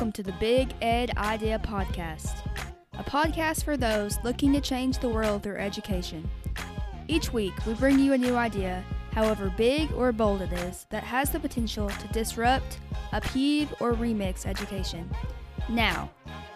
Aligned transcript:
welcome 0.00 0.12
to 0.12 0.22
the 0.22 0.38
Big 0.40 0.72
Ed 0.80 1.14
Idea 1.18 1.58
Podcast, 1.58 2.38
a 2.94 3.04
podcast 3.04 3.64
for 3.64 3.76
those 3.76 4.16
looking 4.24 4.50
to 4.54 4.60
change 4.62 4.98
the 4.98 5.10
world 5.10 5.42
through 5.42 5.58
education. 5.58 6.26
Each 7.06 7.34
week, 7.34 7.52
we 7.66 7.74
bring 7.74 7.98
you 7.98 8.14
a 8.14 8.18
new 8.18 8.34
idea, 8.34 8.82
however 9.12 9.52
big 9.58 9.92
or 9.92 10.10
bold 10.10 10.40
it 10.40 10.54
is, 10.54 10.86
that 10.88 11.04
has 11.04 11.28
the 11.28 11.38
potential 11.38 11.90
to 11.90 12.08
disrupt, 12.14 12.78
upheave, 13.12 13.74
or 13.78 13.92
remix 13.92 14.46
education. 14.46 15.06
Now, 15.68 16.10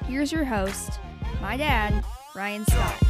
here's 0.06 0.32
your 0.32 0.44
host, 0.46 0.98
my 1.42 1.58
dad, 1.58 2.02
Ryan 2.34 2.64
Scott. 2.64 3.02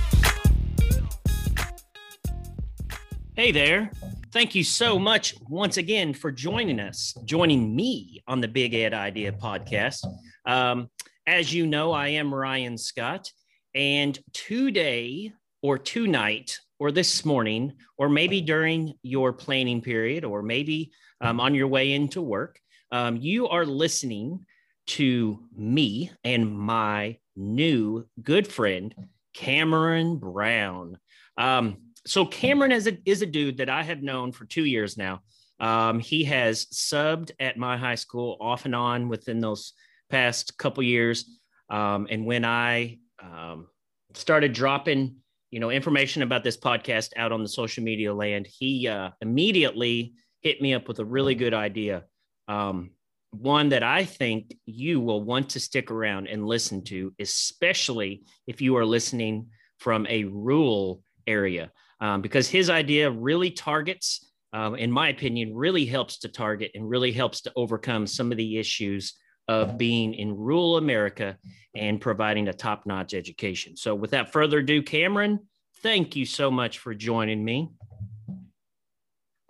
Hey 3.36 3.52
there. 3.52 3.88
Thank 4.34 4.56
you 4.56 4.64
so 4.64 4.98
much 4.98 5.36
once 5.48 5.76
again 5.76 6.12
for 6.12 6.32
joining 6.32 6.80
us, 6.80 7.14
joining 7.24 7.76
me 7.76 8.20
on 8.26 8.40
the 8.40 8.48
Big 8.48 8.74
Ed 8.74 8.92
Idea 8.92 9.30
podcast. 9.30 10.04
Um, 10.44 10.90
as 11.24 11.54
you 11.54 11.68
know, 11.68 11.92
I 11.92 12.08
am 12.08 12.34
Ryan 12.34 12.76
Scott, 12.76 13.30
and 13.76 14.18
today 14.32 15.30
or 15.62 15.78
tonight 15.78 16.58
or 16.80 16.90
this 16.90 17.24
morning, 17.24 17.74
or 17.96 18.08
maybe 18.08 18.40
during 18.40 18.94
your 19.04 19.32
planning 19.32 19.80
period, 19.80 20.24
or 20.24 20.42
maybe 20.42 20.90
um, 21.20 21.38
on 21.38 21.54
your 21.54 21.68
way 21.68 21.92
into 21.92 22.20
work, 22.20 22.58
um, 22.90 23.16
you 23.16 23.46
are 23.46 23.64
listening 23.64 24.44
to 24.88 25.38
me 25.56 26.10
and 26.24 26.58
my 26.58 27.18
new 27.36 28.04
good 28.20 28.48
friend, 28.48 28.96
Cameron 29.32 30.16
Brown. 30.16 30.98
Um, 31.38 31.76
so 32.06 32.26
Cameron 32.26 32.72
is 32.72 32.86
a 32.86 32.96
is 33.04 33.22
a 33.22 33.26
dude 33.26 33.58
that 33.58 33.70
I 33.70 33.82
have 33.82 34.02
known 34.02 34.32
for 34.32 34.44
two 34.44 34.64
years 34.64 34.96
now. 34.96 35.22
Um, 35.60 36.00
he 36.00 36.24
has 36.24 36.66
subbed 36.66 37.30
at 37.38 37.56
my 37.56 37.76
high 37.76 37.94
school 37.94 38.36
off 38.40 38.64
and 38.64 38.74
on 38.74 39.08
within 39.08 39.40
those 39.40 39.72
past 40.10 40.58
couple 40.58 40.82
years. 40.82 41.38
Um, 41.70 42.06
and 42.10 42.26
when 42.26 42.44
I 42.44 42.98
um, 43.22 43.68
started 44.14 44.52
dropping, 44.52 45.16
you 45.50 45.60
know, 45.60 45.70
information 45.70 46.22
about 46.22 46.44
this 46.44 46.56
podcast 46.56 47.10
out 47.16 47.32
on 47.32 47.42
the 47.42 47.48
social 47.48 47.84
media 47.84 48.12
land, 48.12 48.46
he 48.46 48.88
uh, 48.88 49.10
immediately 49.20 50.14
hit 50.42 50.60
me 50.60 50.74
up 50.74 50.88
with 50.88 50.98
a 50.98 51.04
really 51.04 51.34
good 51.34 51.54
idea. 51.54 52.04
Um, 52.48 52.90
one 53.30 53.70
that 53.70 53.82
I 53.82 54.04
think 54.04 54.56
you 54.66 55.00
will 55.00 55.22
want 55.22 55.50
to 55.50 55.60
stick 55.60 55.90
around 55.90 56.28
and 56.28 56.46
listen 56.46 56.84
to, 56.84 57.12
especially 57.18 58.24
if 58.46 58.60
you 58.60 58.76
are 58.76 58.84
listening 58.84 59.48
from 59.78 60.06
a 60.08 60.24
rural 60.24 61.02
area 61.26 61.70
um, 62.00 62.22
because 62.22 62.48
his 62.48 62.70
idea 62.70 63.10
really 63.10 63.50
targets, 63.50 64.32
um, 64.52 64.74
in 64.76 64.90
my 64.90 65.08
opinion, 65.08 65.54
really 65.54 65.84
helps 65.84 66.18
to 66.20 66.28
target 66.28 66.70
and 66.74 66.88
really 66.88 67.12
helps 67.12 67.40
to 67.42 67.52
overcome 67.56 68.06
some 68.06 68.30
of 68.30 68.38
the 68.38 68.58
issues 68.58 69.14
of 69.48 69.76
being 69.76 70.14
in 70.14 70.36
rural 70.36 70.76
America 70.78 71.36
and 71.74 72.00
providing 72.00 72.48
a 72.48 72.52
top 72.52 72.86
notch 72.86 73.14
education. 73.14 73.76
So, 73.76 73.94
without 73.94 74.32
further 74.32 74.58
ado, 74.58 74.82
Cameron, 74.82 75.40
thank 75.82 76.16
you 76.16 76.24
so 76.24 76.50
much 76.50 76.78
for 76.78 76.94
joining 76.94 77.44
me. 77.44 77.70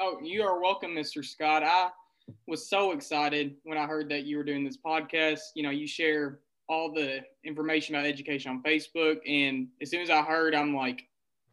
Oh, 0.01 0.19
you 0.23 0.43
are 0.43 0.61
welcome, 0.61 0.91
Mr. 0.91 1.25
Scott. 1.25 1.63
I 1.63 1.91
was 2.47 2.69
so 2.69 2.93
excited 2.93 3.55
when 3.63 3.79
I 3.79 3.87
heard 3.87 4.09
that 4.11 4.25
you 4.25 4.37
were 4.37 4.45
doing 4.45 4.65
this 4.65 4.77
podcast. 4.77 5.41
You 5.55 5.63
know, 5.63 5.71
you 5.71 5.87
share 5.87 6.41
all 6.69 6.93
the 6.93 7.21
information 7.45 7.95
about 7.95 8.07
education 8.07 8.51
on 8.51 8.63
Facebook. 8.63 9.19
And 9.27 9.69
as 9.81 9.91
soon 9.91 10.01
as 10.01 10.11
I 10.11 10.23
heard, 10.23 10.55
I'm 10.55 10.75
like, 10.75 11.07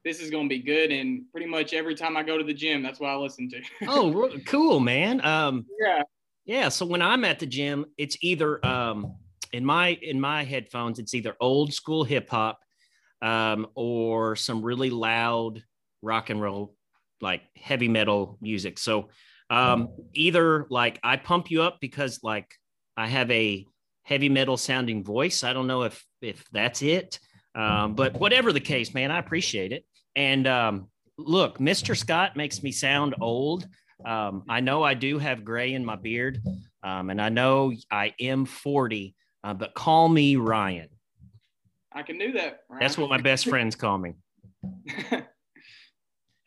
this 0.03 0.19
is 0.19 0.29
going 0.29 0.45
to 0.45 0.49
be 0.49 0.61
good. 0.61 0.91
And 0.91 1.23
pretty 1.31 1.47
much 1.47 1.73
every 1.73 1.95
time 1.95 2.17
I 2.17 2.23
go 2.23 2.37
to 2.37 2.43
the 2.43 2.53
gym, 2.53 2.81
that's 2.81 2.99
what 2.99 3.09
I 3.09 3.15
listen 3.15 3.49
to. 3.49 3.61
oh, 3.87 4.29
cool, 4.45 4.79
man. 4.79 5.23
Um, 5.25 5.65
yeah. 5.79 6.01
Yeah. 6.45 6.69
So 6.69 6.85
when 6.85 7.01
I'm 7.01 7.23
at 7.23 7.39
the 7.39 7.45
gym, 7.45 7.85
it's 7.97 8.17
either 8.21 8.65
um, 8.65 9.15
in 9.53 9.65
my 9.65 9.89
in 10.01 10.19
my 10.19 10.43
headphones, 10.43 10.99
it's 10.99 11.13
either 11.13 11.35
old 11.39 11.73
school 11.73 12.03
hip 12.03 12.29
hop 12.29 12.59
um, 13.21 13.67
or 13.75 14.35
some 14.35 14.63
really 14.63 14.89
loud 14.89 15.63
rock 16.01 16.29
and 16.29 16.41
roll, 16.41 16.75
like 17.21 17.43
heavy 17.55 17.87
metal 17.87 18.37
music. 18.41 18.79
So 18.79 19.09
um, 19.49 19.89
either 20.13 20.65
like 20.69 20.99
I 21.03 21.17
pump 21.17 21.51
you 21.51 21.61
up 21.61 21.79
because 21.79 22.19
like 22.23 22.55
I 22.97 23.07
have 23.07 23.29
a 23.29 23.65
heavy 24.03 24.29
metal 24.29 24.57
sounding 24.57 25.03
voice. 25.03 25.43
I 25.43 25.53
don't 25.53 25.67
know 25.67 25.83
if 25.83 26.03
if 26.21 26.43
that's 26.51 26.81
it. 26.81 27.19
Um, 27.53 27.95
but 27.95 28.13
whatever 28.13 28.53
the 28.53 28.61
case, 28.61 28.93
man, 28.93 29.11
I 29.11 29.19
appreciate 29.19 29.73
it. 29.73 29.85
And 30.15 30.47
um, 30.47 30.87
look, 31.17 31.59
Mr. 31.59 31.95
Scott 31.95 32.35
makes 32.35 32.61
me 32.63 32.71
sound 32.71 33.15
old. 33.21 33.67
Um, 34.05 34.43
I 34.49 34.59
know 34.59 34.83
I 34.83 34.93
do 34.93 35.19
have 35.19 35.45
gray 35.45 35.73
in 35.73 35.85
my 35.85 35.95
beard, 35.95 36.41
um, 36.83 37.09
and 37.09 37.21
I 37.21 37.29
know 37.29 37.73
I 37.91 38.13
am 38.19 38.45
40, 38.45 39.15
uh, 39.43 39.53
but 39.53 39.73
call 39.73 40.09
me 40.09 40.35
Ryan. 40.35 40.89
I 41.93 42.03
can 42.03 42.17
do 42.17 42.31
that. 42.33 42.61
Ryan. 42.69 42.79
That's 42.79 42.97
what 42.97 43.09
my 43.09 43.21
best 43.21 43.47
friends 43.47 43.75
call 43.75 43.97
me. 43.97 44.13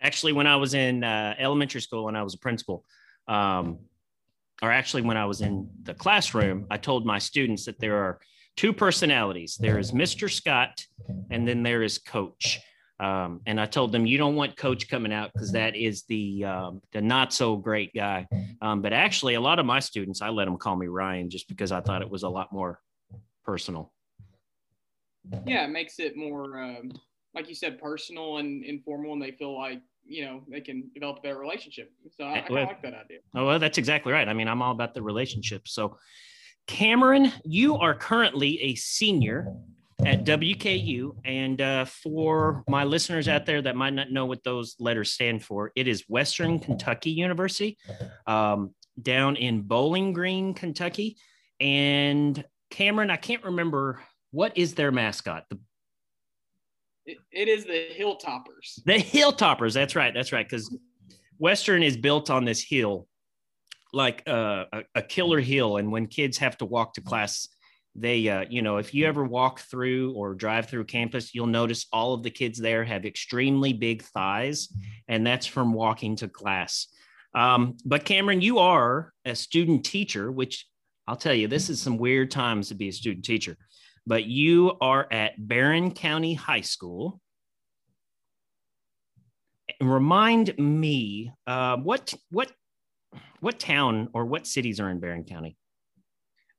actually, 0.01 0.33
when 0.33 0.47
I 0.47 0.57
was 0.57 0.75
in 0.75 1.05
uh, 1.05 1.35
elementary 1.39 1.81
school 1.81 2.09
and 2.09 2.17
I 2.17 2.23
was 2.23 2.35
a 2.35 2.39
principal, 2.39 2.85
um, 3.29 3.79
or 4.63 4.73
actually 4.73 5.03
when 5.03 5.17
I 5.17 5.27
was 5.27 5.41
in 5.41 5.69
the 5.83 5.95
classroom, 5.95 6.67
I 6.71 6.77
told 6.77 7.05
my 7.07 7.19
students 7.19 7.67
that 7.67 7.79
there 7.79 7.97
are 7.97 8.19
two 8.57 8.73
personalities 8.73 9.57
there 9.61 9.79
is 9.79 9.93
Mr. 9.93 10.31
Scott, 10.31 10.85
and 11.31 11.47
then 11.47 11.63
there 11.63 11.83
is 11.83 11.99
Coach. 11.99 12.61
Um, 13.05 13.43
and 13.45 13.61
I 13.61 13.67
told 13.67 13.93
them, 13.93 14.07
you 14.07 14.17
don't 14.17 14.35
want 14.35 14.57
coach 14.57 14.89
coming 14.89 15.13
out 15.13 15.31
because 15.35 15.53
that 15.53 15.77
is 15.77 16.05
the 16.05 16.45
um, 16.45 16.81
the 16.93 17.03
not 17.03 17.35
so 17.35 17.55
great 17.55 17.93
guy. 17.95 18.27
Um, 18.63 18.81
but 18.81 18.95
actually, 18.95 19.35
a 19.35 19.41
lot 19.41 19.59
of 19.59 19.67
my 19.67 19.79
students, 19.81 20.23
I 20.23 20.31
let 20.31 20.47
them 20.47 20.57
call 20.57 20.75
me 20.75 20.87
Ryan 20.87 21.29
just 21.29 21.47
because 21.47 21.71
I 21.71 21.83
thought 21.83 22.01
it 22.01 22.09
was 22.09 22.23
a 22.23 22.29
lot 22.31 22.51
more 22.51 22.81
personal. 23.45 23.93
Yeah, 25.45 25.65
it 25.65 25.71
makes 25.71 25.99
it 25.99 26.17
more, 26.17 26.59
um, 26.59 26.93
like 27.35 27.49
you 27.49 27.55
said, 27.55 27.79
personal 27.79 28.39
and 28.39 28.65
informal, 28.65 29.13
and 29.13 29.21
they 29.21 29.33
feel 29.33 29.55
like 29.55 29.83
you 30.07 30.25
know 30.25 30.43
they 30.49 30.63
can 30.63 30.91
develop 30.95 31.19
a 31.19 31.21
better 31.21 31.39
relationship. 31.39 31.93
So 32.17 32.25
I, 32.25 32.39
I 32.39 32.47
well, 32.51 32.67
like 32.67 32.81
that 32.81 32.95
idea. 32.95 33.19
Oh 33.35 33.45
well, 33.45 33.59
that's 33.59 33.77
exactly 33.77 34.15
right. 34.15 34.27
I 34.27 34.33
mean, 34.33 34.49
I'm 34.49 34.63
all 34.63 34.73
about 34.73 34.95
the 34.95 35.03
relationship. 35.03 35.69
So, 35.69 35.99
Cameron, 36.67 37.31
you 37.45 37.77
are 37.77 37.95
currently 37.95 38.63
a 38.63 38.75
senior 38.77 39.55
at 40.07 40.25
WKU. 40.25 41.17
And 41.25 41.61
uh, 41.61 41.85
for 41.87 42.63
my 42.69 42.85
listeners 42.85 43.29
out 43.29 43.47
there 43.47 43.63
that 43.63 43.77
might 43.77 43.95
not 43.95 44.11
know 44.11 44.27
what 44.27 44.45
those 44.45 44.77
letters 44.79 45.13
stand 45.13 45.43
for, 45.43 45.73
it 45.75 45.89
is 45.89 46.05
Western 46.09 46.59
Kentucky 46.59 47.11
University 47.11 47.79
um, 48.27 48.75
down 49.01 49.37
in 49.37 49.63
Bowling 49.63 50.13
Green, 50.13 50.55
Kentucky. 50.55 51.17
And 51.61 52.45
Cameron, 52.71 53.11
I 53.11 53.17
can't 53.17 53.45
remember 53.45 54.03
what 54.31 54.57
is 54.59 54.75
their 54.75 54.93
mascot. 54.93 55.45
The, 55.49 55.59
it, 57.07 57.19
it 57.33 57.49
is 57.49 57.65
the 57.65 57.89
Hilltoppers. 57.99 58.83
The 58.85 58.95
Hilltoppers. 58.95 59.73
That's 59.73 59.97
right. 59.97 60.13
That's 60.13 60.33
right. 60.33 60.49
Because 60.49 60.77
Western 61.39 61.83
is 61.83 61.97
built 61.97 62.31
on 62.31 62.45
this 62.45 62.63
hill, 62.63 63.09
like 63.93 64.23
uh, 64.27 64.65
a, 64.73 64.83
a 64.97 65.03
killer 65.03 65.41
hill. 65.41 65.79
And 65.79 65.91
when 65.91 66.07
kids 66.07 66.39
have 66.39 66.59
to 66.59 66.65
walk 66.65 66.95
to 66.95 67.01
class, 67.01 67.49
they 67.95 68.29
uh, 68.29 68.45
you 68.49 68.63
know 68.63 68.79
if 68.79 68.93
you 68.93 69.07
ever 69.07 69.25
walk 69.25 69.61
through 69.61 70.13
or 70.15 70.35
drive 70.35 70.67
through 70.67 70.85
campus 70.85 71.35
you'll 71.35 71.47
notice 71.47 71.87
all 71.93 72.15
of 72.15 72.23
the 72.23 72.31
kids 72.31 72.59
there 72.59 72.85
have 72.85 73.05
extremely 73.05 73.73
big 73.73 74.03
thighs 74.03 74.69
and 75.09 75.27
that's 75.27 75.47
from 75.47 75.73
walking 75.73 76.17
to 76.17 76.29
class. 76.29 76.89
Um, 77.35 77.77
but 77.85 78.05
cameron 78.05 78.41
you 78.41 78.59
are 78.59 79.13
a 79.25 79.35
student 79.35 79.85
teacher 79.85 80.31
which 80.31 80.67
i'll 81.07 81.17
tell 81.17 81.35
you 81.35 81.49
this 81.49 81.69
is 81.69 81.81
some 81.81 81.99
weird 81.99 82.31
times 82.31 82.69
to 82.69 82.75
be 82.75 82.89
a 82.89 82.93
student 82.93 83.25
teacher 83.25 83.57
but 84.07 84.25
you 84.25 84.77
are 84.81 85.07
at 85.11 85.33
barren 85.39 85.91
county 85.91 86.35
high 86.35 86.61
school. 86.61 87.21
Remind 89.81 90.57
me 90.59 91.33
uh, 91.47 91.77
what 91.79 92.13
what 92.31 92.53
what 93.41 93.59
town 93.59 94.09
or 94.13 94.27
what 94.27 94.47
cities 94.47 94.79
are 94.79 94.91
in 94.91 95.01
barren 95.01 95.25
county 95.25 95.57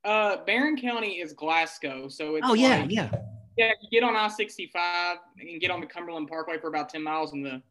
uh, 0.06 0.46
Barren 0.46 0.78
County 0.78 1.20
is 1.20 1.34
Glasgow, 1.34 2.08
so 2.08 2.36
it's 2.36 2.48
oh 2.48 2.54
yeah, 2.54 2.82
like, 2.82 2.92
yeah, 2.92 3.12
yeah. 3.58 3.72
You 3.82 4.00
get 4.00 4.08
on 4.08 4.16
I 4.16 4.28
sixty 4.28 4.70
five 4.72 5.18
and 5.40 5.60
get 5.60 5.72
on 5.72 5.82
the 5.82 5.88
Cumberland 5.88 6.28
Parkway 6.28 6.60
for 6.60 6.68
about 6.68 6.90
ten 6.90 7.04
miles, 7.04 7.34
and 7.34 7.46
the 7.46 7.62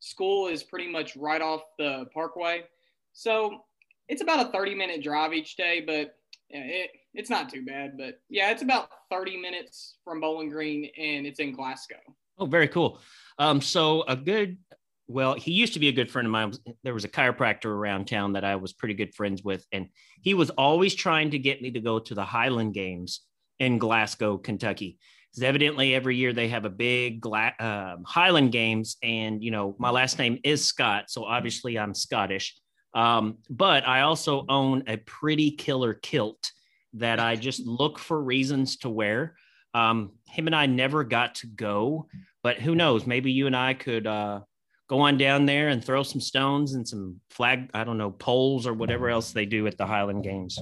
school 0.00 0.48
is 0.48 0.62
pretty 0.62 0.90
much 0.90 1.16
right 1.16 1.40
off 1.40 1.62
the 1.78 2.06
Parkway. 2.12 2.64
So 3.12 3.60
it's 4.08 4.22
about 4.22 4.46
a 4.46 4.50
thirty 4.50 4.74
minute 4.74 5.02
drive 5.02 5.32
each 5.32 5.56
day, 5.56 5.82
but 5.86 6.16
it, 6.50 6.90
it's 7.14 7.30
not 7.30 7.48
too 7.48 7.64
bad. 7.64 7.96
But 7.96 8.20
yeah, 8.28 8.50
it's 8.50 8.62
about 8.62 8.88
thirty 9.10 9.36
minutes 9.36 9.96
from 10.04 10.20
Bowling 10.20 10.50
Green, 10.50 10.90
and 10.98 11.26
it's 11.26 11.38
in 11.38 11.52
Glasgow. 11.52 12.00
Oh, 12.38 12.46
very 12.46 12.68
cool. 12.68 12.98
Um, 13.38 13.60
so 13.60 14.02
a 14.08 14.16
good 14.16 14.58
well, 15.06 15.34
he 15.34 15.52
used 15.52 15.74
to 15.74 15.80
be 15.80 15.88
a 15.88 15.92
good 15.92 16.10
friend 16.10 16.26
of 16.26 16.32
mine. 16.32 16.52
There 16.82 16.94
was 16.94 17.04
a 17.04 17.08
chiropractor 17.08 17.66
around 17.66 18.06
town 18.06 18.32
that 18.34 18.44
I 18.44 18.56
was 18.56 18.72
pretty 18.72 18.94
good 18.94 19.14
friends 19.14 19.42
with, 19.42 19.66
and 19.72 19.88
he 20.22 20.34
was 20.34 20.50
always 20.50 20.94
trying 20.94 21.30
to 21.32 21.38
get 21.38 21.62
me 21.62 21.70
to 21.72 21.80
go 21.80 21.98
to 21.98 22.14
the 22.14 22.24
Highland 22.24 22.74
Games 22.74 23.20
in 23.58 23.78
Glasgow, 23.78 24.38
Kentucky. 24.38 24.98
Because 25.30 25.42
evidently 25.42 25.94
every 25.94 26.16
year 26.16 26.32
they 26.32 26.48
have 26.48 26.64
a 26.64 26.70
big 26.70 27.20
Gla- 27.20 27.54
uh, 27.58 27.96
Highland 28.06 28.52
Games, 28.52 28.96
and 29.02 29.42
you 29.42 29.50
know 29.50 29.76
my 29.78 29.90
last 29.90 30.18
name 30.18 30.38
is 30.44 30.64
Scott, 30.64 31.04
so 31.08 31.24
obviously 31.24 31.78
I'm 31.78 31.94
Scottish. 31.94 32.56
Um, 32.94 33.38
but 33.50 33.86
I 33.86 34.02
also 34.02 34.46
own 34.48 34.84
a 34.86 34.96
pretty 34.98 35.50
killer 35.50 35.94
kilt, 35.94 36.52
that 36.94 37.20
I 37.20 37.36
just 37.36 37.66
look 37.66 37.98
for 37.98 38.20
reasons 38.20 38.76
to 38.78 38.88
wear. 38.88 39.36
Um, 39.74 40.12
him 40.28 40.46
and 40.46 40.54
I 40.54 40.66
never 40.66 41.04
got 41.04 41.36
to 41.36 41.48
go, 41.48 42.06
but 42.42 42.58
who 42.58 42.74
knows? 42.74 43.06
Maybe 43.06 43.32
you 43.32 43.46
and 43.46 43.56
I 43.56 43.74
could 43.74 44.06
uh, 44.06 44.40
go 44.88 45.00
on 45.00 45.16
down 45.16 45.46
there 45.46 45.68
and 45.68 45.84
throw 45.84 46.02
some 46.02 46.20
stones 46.20 46.74
and 46.74 46.86
some 46.86 47.20
flag, 47.30 47.70
I 47.74 47.84
don't 47.84 47.98
know, 47.98 48.10
poles 48.10 48.66
or 48.66 48.74
whatever 48.74 49.08
else 49.08 49.32
they 49.32 49.46
do 49.46 49.66
at 49.66 49.78
the 49.78 49.86
Highland 49.86 50.24
Games. 50.24 50.58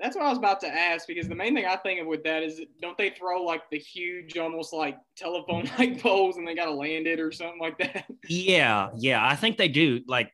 That's 0.00 0.14
what 0.14 0.26
I 0.26 0.28
was 0.28 0.38
about 0.38 0.60
to 0.60 0.68
ask 0.68 1.08
because 1.08 1.28
the 1.28 1.34
main 1.34 1.54
thing 1.54 1.66
I 1.66 1.74
think 1.76 2.00
of 2.00 2.06
with 2.06 2.22
that 2.22 2.44
is 2.44 2.60
don't 2.80 2.96
they 2.96 3.10
throw 3.10 3.42
like 3.42 3.68
the 3.70 3.78
huge, 3.78 4.38
almost 4.38 4.72
like 4.72 4.96
telephone 5.16 5.68
like 5.78 6.00
poles 6.00 6.36
and 6.36 6.46
they 6.46 6.54
got 6.54 6.66
to 6.66 6.72
land 6.72 7.06
it 7.06 7.18
or 7.18 7.32
something 7.32 7.60
like 7.60 7.78
that? 7.78 8.04
Yeah, 8.28 8.90
yeah, 8.96 9.26
I 9.26 9.34
think 9.34 9.56
they 9.56 9.68
do. 9.68 10.02
Like, 10.06 10.32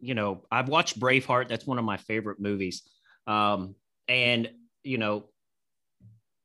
you 0.00 0.14
know, 0.14 0.42
I've 0.50 0.68
watched 0.68 1.00
Braveheart. 1.00 1.48
That's 1.48 1.66
one 1.66 1.78
of 1.78 1.84
my 1.84 1.96
favorite 1.96 2.40
movies. 2.40 2.82
Um, 3.26 3.76
and, 4.08 4.50
you 4.82 4.98
know, 4.98 5.24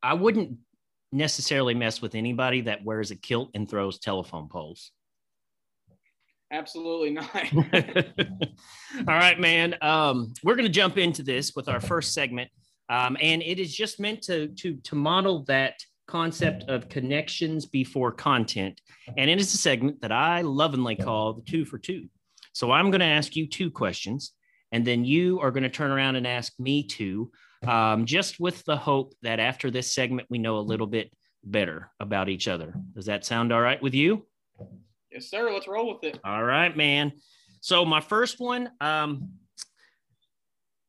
I 0.01 0.13
wouldn't 0.13 0.57
necessarily 1.11 1.73
mess 1.73 2.01
with 2.01 2.15
anybody 2.15 2.61
that 2.61 2.83
wears 2.83 3.11
a 3.11 3.15
kilt 3.15 3.49
and 3.55 3.69
throws 3.69 3.99
telephone 3.99 4.47
poles. 4.47 4.91
Absolutely 6.51 7.09
not. 7.11 7.53
All 9.07 9.15
right, 9.15 9.39
man. 9.39 9.75
Um, 9.81 10.33
we're 10.43 10.55
going 10.55 10.67
to 10.67 10.71
jump 10.71 10.97
into 10.97 11.21
this 11.21 11.53
with 11.55 11.67
our 11.67 11.81
first 11.81 12.13
segment, 12.13 12.49
um, 12.89 13.17
and 13.21 13.43
it 13.43 13.59
is 13.59 13.75
just 13.75 13.99
meant 13.99 14.21
to 14.23 14.47
to 14.49 14.77
to 14.77 14.95
model 14.95 15.43
that 15.45 15.73
concept 16.07 16.63
of 16.69 16.87
connections 16.87 17.65
before 17.65 18.13
content, 18.13 18.79
and 19.17 19.29
it 19.29 19.39
is 19.39 19.53
a 19.53 19.57
segment 19.57 19.99
that 20.01 20.13
I 20.13 20.41
lovingly 20.41 20.95
call 20.95 21.33
the 21.33 21.41
two 21.41 21.65
for 21.65 21.77
two. 21.77 22.07
So 22.53 22.71
I'm 22.71 22.91
going 22.91 23.01
to 23.01 23.05
ask 23.05 23.35
you 23.35 23.45
two 23.45 23.69
questions, 23.69 24.31
and 24.71 24.87
then 24.87 25.03
you 25.03 25.41
are 25.41 25.51
going 25.51 25.63
to 25.63 25.69
turn 25.69 25.91
around 25.91 26.15
and 26.15 26.25
ask 26.25 26.53
me 26.59 26.83
two, 26.87 27.29
um, 27.67 28.05
just 28.05 28.39
with 28.39 28.63
the 28.63 28.77
hope 28.77 29.13
that 29.21 29.41
after 29.41 29.69
this 29.69 29.93
segment 29.93 30.27
we 30.29 30.37
know 30.37 30.57
a 30.57 30.59
little 30.59 30.87
bit 30.87 31.11
better 31.43 31.91
about 31.99 32.29
each 32.29 32.47
other. 32.47 32.73
Does 32.95 33.07
that 33.07 33.25
sound 33.25 33.51
all 33.51 33.61
right 33.61 33.81
with 33.81 33.93
you? 33.93 34.25
Yes, 35.11 35.29
sir. 35.29 35.51
Let's 35.51 35.67
roll 35.67 35.93
with 35.93 36.03
it. 36.03 36.19
All 36.23 36.43
right, 36.43 36.75
man. 36.75 37.13
So 37.61 37.85
my 37.85 38.01
first 38.01 38.39
one, 38.39 38.69
um, 38.81 39.29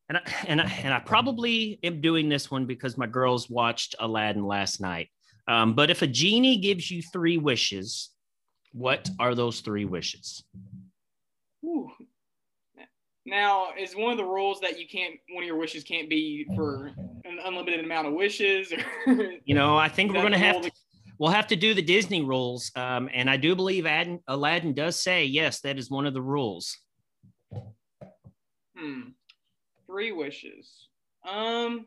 and 0.07 0.17
I, 0.17 0.21
and 0.47 0.61
I, 0.61 0.65
and 0.83 0.93
I 0.93 0.99
probably 0.99 1.79
am 1.83 2.01
doing 2.01 2.29
this 2.29 2.49
one 2.49 2.65
because 2.65 2.97
my 2.97 3.07
girls 3.07 3.49
watched 3.49 3.95
Aladdin 3.99 4.45
last 4.45 4.81
night. 4.81 5.09
Um, 5.47 5.73
but 5.73 5.89
if 5.89 6.01
a 6.01 6.07
genie 6.07 6.57
gives 6.57 6.89
you 6.91 7.01
three 7.01 7.37
wishes, 7.37 8.09
what 8.71 9.09
are 9.19 9.35
those 9.35 9.61
three 9.61 9.85
wishes? 9.85 10.43
Ooh. 11.63 11.89
Now, 13.25 13.67
is 13.77 13.95
one 13.95 14.11
of 14.11 14.17
the 14.17 14.25
rules 14.25 14.59
that 14.61 14.79
you 14.79 14.87
can't 14.87 15.15
one 15.31 15.43
of 15.43 15.47
your 15.47 15.57
wishes 15.57 15.83
can't 15.83 16.09
be 16.09 16.47
for 16.55 16.87
an 17.25 17.39
unlimited 17.45 17.83
amount 17.83 18.07
of 18.07 18.13
wishes? 18.13 18.73
Or 18.73 19.33
you 19.45 19.53
know, 19.53 19.77
I 19.77 19.89
think 19.89 20.11
we're 20.13 20.21
going 20.21 20.31
to 20.31 20.39
have 20.39 20.61
to 20.61 20.71
we'll 21.19 21.31
have 21.31 21.47
to 21.47 21.55
do 21.55 21.73
the 21.73 21.81
Disney 21.81 22.23
rules. 22.23 22.71
Um, 22.75 23.09
and 23.13 23.29
I 23.29 23.37
do 23.37 23.55
believe 23.55 23.85
Aladdin, 23.85 24.21
Aladdin 24.27 24.73
does 24.73 24.99
say, 24.99 25.25
yes, 25.25 25.59
that 25.61 25.77
is 25.77 25.91
one 25.91 26.07
of 26.07 26.13
the 26.13 26.21
rules. 26.21 26.75
Hmm. 28.75 29.09
Three 29.85 30.13
wishes. 30.13 30.87
Um, 31.29 31.85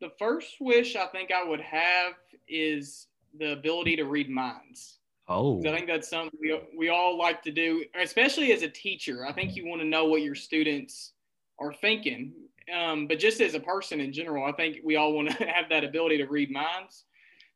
the 0.00 0.10
first 0.18 0.54
wish 0.60 0.96
I 0.96 1.06
think 1.06 1.30
I 1.32 1.42
would 1.42 1.60
have 1.60 2.14
is 2.48 3.08
the 3.36 3.52
ability 3.52 3.96
to 3.96 4.04
read 4.04 4.30
minds. 4.30 4.98
Oh, 5.26 5.58
I 5.60 5.74
think 5.74 5.86
that's 5.86 6.08
something 6.08 6.38
we, 6.40 6.60
we 6.76 6.88
all 6.90 7.18
like 7.18 7.42
to 7.44 7.50
do, 7.50 7.84
especially 7.98 8.52
as 8.52 8.62
a 8.62 8.68
teacher. 8.68 9.26
I 9.26 9.32
think 9.32 9.56
you 9.56 9.66
want 9.66 9.80
to 9.80 9.88
know 9.88 10.04
what 10.04 10.20
your 10.20 10.34
students 10.34 11.12
are 11.58 11.72
thinking. 11.72 12.34
Um, 12.72 13.06
but 13.06 13.18
just 13.18 13.40
as 13.40 13.54
a 13.54 13.60
person 13.60 14.00
in 14.00 14.12
general, 14.12 14.44
I 14.44 14.52
think 14.52 14.78
we 14.84 14.96
all 14.96 15.14
want 15.14 15.30
to 15.30 15.44
have 15.48 15.70
that 15.70 15.82
ability 15.82 16.18
to 16.18 16.26
read 16.26 16.50
minds. 16.50 17.04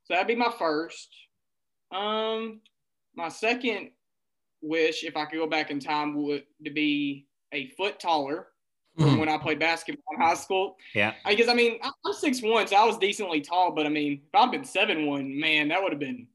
So 0.08 0.14
that'd 0.14 0.26
be 0.26 0.34
my 0.34 0.52
first. 0.58 1.08
Um, 1.92 2.60
my 3.14 3.28
second 3.28 3.90
wish, 4.62 5.04
if 5.04 5.16
I 5.16 5.26
could 5.26 5.38
go 5.38 5.46
back 5.46 5.70
in 5.70 5.80
time, 5.80 6.14
would 6.22 6.44
to 6.64 6.70
be 6.70 7.26
a 7.52 7.68
foot 7.70 8.00
taller 8.00 8.48
from 8.96 9.10
hmm. 9.10 9.18
when 9.18 9.28
I 9.28 9.38
played 9.38 9.58
basketball 9.58 10.14
in 10.14 10.20
high 10.20 10.34
school. 10.34 10.76
Yeah. 10.94 11.14
I 11.24 11.34
guess 11.34 11.48
I 11.48 11.54
mean 11.54 11.78
I'm 11.82 12.12
six 12.14 12.42
one, 12.42 12.66
so 12.66 12.76
I 12.76 12.84
was 12.84 12.98
decently 12.98 13.40
tall, 13.40 13.72
but 13.72 13.86
I 13.86 13.90
mean 13.90 14.22
if 14.26 14.34
I'd 14.34 14.50
been 14.50 14.64
seven 14.64 15.06
one, 15.06 15.38
man, 15.38 15.68
that 15.68 15.82
would 15.82 15.92
have 15.92 16.00
been 16.00 16.26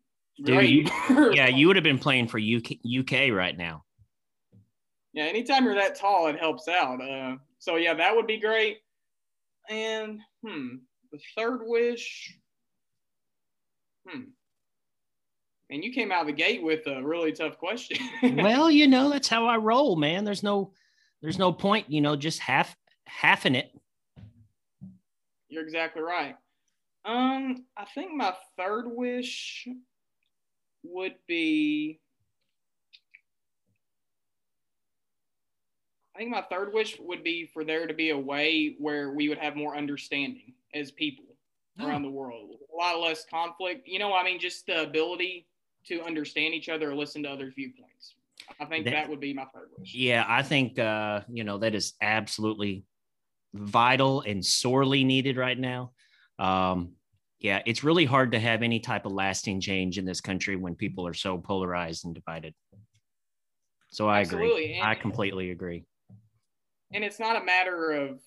great. 0.44 0.90
Dude, 1.08 1.36
yeah, 1.36 1.48
you 1.48 1.68
would 1.68 1.76
have 1.76 1.84
been 1.84 2.00
playing 2.00 2.28
for 2.28 2.40
UK, 2.40 2.78
UK 3.00 3.34
right 3.34 3.58
now. 3.58 3.84
Yeah, 5.14 5.26
anytime 5.26 5.66
you're 5.66 5.76
that 5.76 5.96
tall, 5.96 6.28
it 6.28 6.40
helps 6.40 6.68
out. 6.68 7.02
Uh, 7.02 7.38
so 7.60 7.76
yeah, 7.76 7.94
that 7.94 8.16
would 8.16 8.28
be 8.28 8.40
great. 8.40 8.78
And 9.70 10.20
hmm, 10.46 10.76
the 11.12 11.20
third 11.38 11.62
wish, 11.64 12.36
Hmm. 14.08 14.22
And 15.70 15.84
you 15.84 15.92
came 15.92 16.12
out 16.12 16.22
of 16.22 16.28
the 16.28 16.34
gate 16.34 16.62
with 16.62 16.86
a 16.88 17.02
really 17.02 17.32
tough 17.32 17.58
question. 17.58 17.98
well, 18.38 18.70
you 18.70 18.88
know, 18.88 19.10
that's 19.10 19.28
how 19.28 19.48
I 19.48 19.58
roll, 19.58 19.96
man. 19.96 20.24
There's 20.24 20.44
no 20.44 20.74
there's 21.22 21.40
no 21.40 21.54
point, 21.54 21.90
you 21.90 22.02
know, 22.02 22.16
just 22.16 22.40
half 22.40 22.76
half 23.06 23.46
in 23.46 23.56
it. 23.56 23.72
You're 25.48 25.64
exactly 25.64 26.02
right. 26.02 26.36
Um, 27.06 27.66
I 27.78 27.86
think 27.94 28.12
my 28.14 28.34
third 28.58 28.86
wish 28.88 29.68
would 30.84 31.16
be 31.28 32.00
I 36.16 36.20
think 36.20 36.30
my 36.30 36.44
third 36.44 36.74
wish 36.74 37.00
would 37.00 37.24
be 37.24 37.50
for 37.52 37.64
there 37.64 37.88
to 37.88 37.94
be 37.94 38.12
a 38.12 38.18
way 38.18 38.76
where 38.78 39.12
we 39.12 39.30
would 39.30 39.40
have 39.40 39.56
more 39.56 39.76
understanding 39.76 40.54
as 40.74 40.92
people 40.92 41.26
around 41.80 42.04
the 42.04 42.10
world 42.10 42.50
a 42.74 42.78
lot 42.78 43.00
less 43.00 43.26
conflict. 43.26 43.88
You 43.88 44.00
know, 44.00 44.14
I 44.14 44.24
mean, 44.24 44.40
just 44.40 44.66
the 44.66 44.84
ability 44.84 45.48
to 45.88 46.02
understand 46.02 46.54
each 46.54 46.70
other 46.70 46.92
or 46.92 46.96
listen 46.96 47.24
to 47.24 47.30
other 47.30 47.52
viewpoints. 47.52 48.16
I 48.60 48.66
think 48.66 48.86
that, 48.86 48.92
that 48.92 49.10
would 49.10 49.20
be 49.20 49.34
my 49.34 49.46
third 49.54 49.70
wish. 49.78 49.94
Yeah, 49.94 50.26
I 50.28 50.44
think 50.44 50.80
uh, 50.80 51.22
you 51.32 51.44
know 51.44 51.58
that 51.60 51.76
is 51.76 51.94
absolutely 52.02 52.84
vital 53.54 54.22
and 54.22 54.44
sorely 54.44 55.04
needed 55.04 55.38
right 55.38 55.58
now. 55.58 55.92
Um, 56.40 56.94
yeah, 57.40 57.62
it's 57.66 57.84
really 57.84 58.06
hard 58.06 58.32
to 58.32 58.40
have 58.40 58.64
any 58.64 58.80
type 58.80 59.06
of 59.06 59.12
lasting 59.12 59.62
change 59.62 59.98
in 59.98 60.06
this 60.06 60.22
country 60.22 60.56
when 60.56 60.76
people 60.76 61.06
are 61.06 61.14
so 61.14 61.38
polarized 61.38 62.06
and 62.06 62.16
divided. 62.16 62.54
So 63.90 64.08
I 64.08 64.22
Absolutely. 64.22 64.64
agree. 64.64 64.74
And, 64.76 64.88
I 64.88 64.96
completely 64.96 65.52
agree. 65.52 65.84
And 66.94 67.04
it's 67.04 67.20
not 67.20 67.36
a 67.36 67.44
matter 67.44 67.92
of 67.92 68.20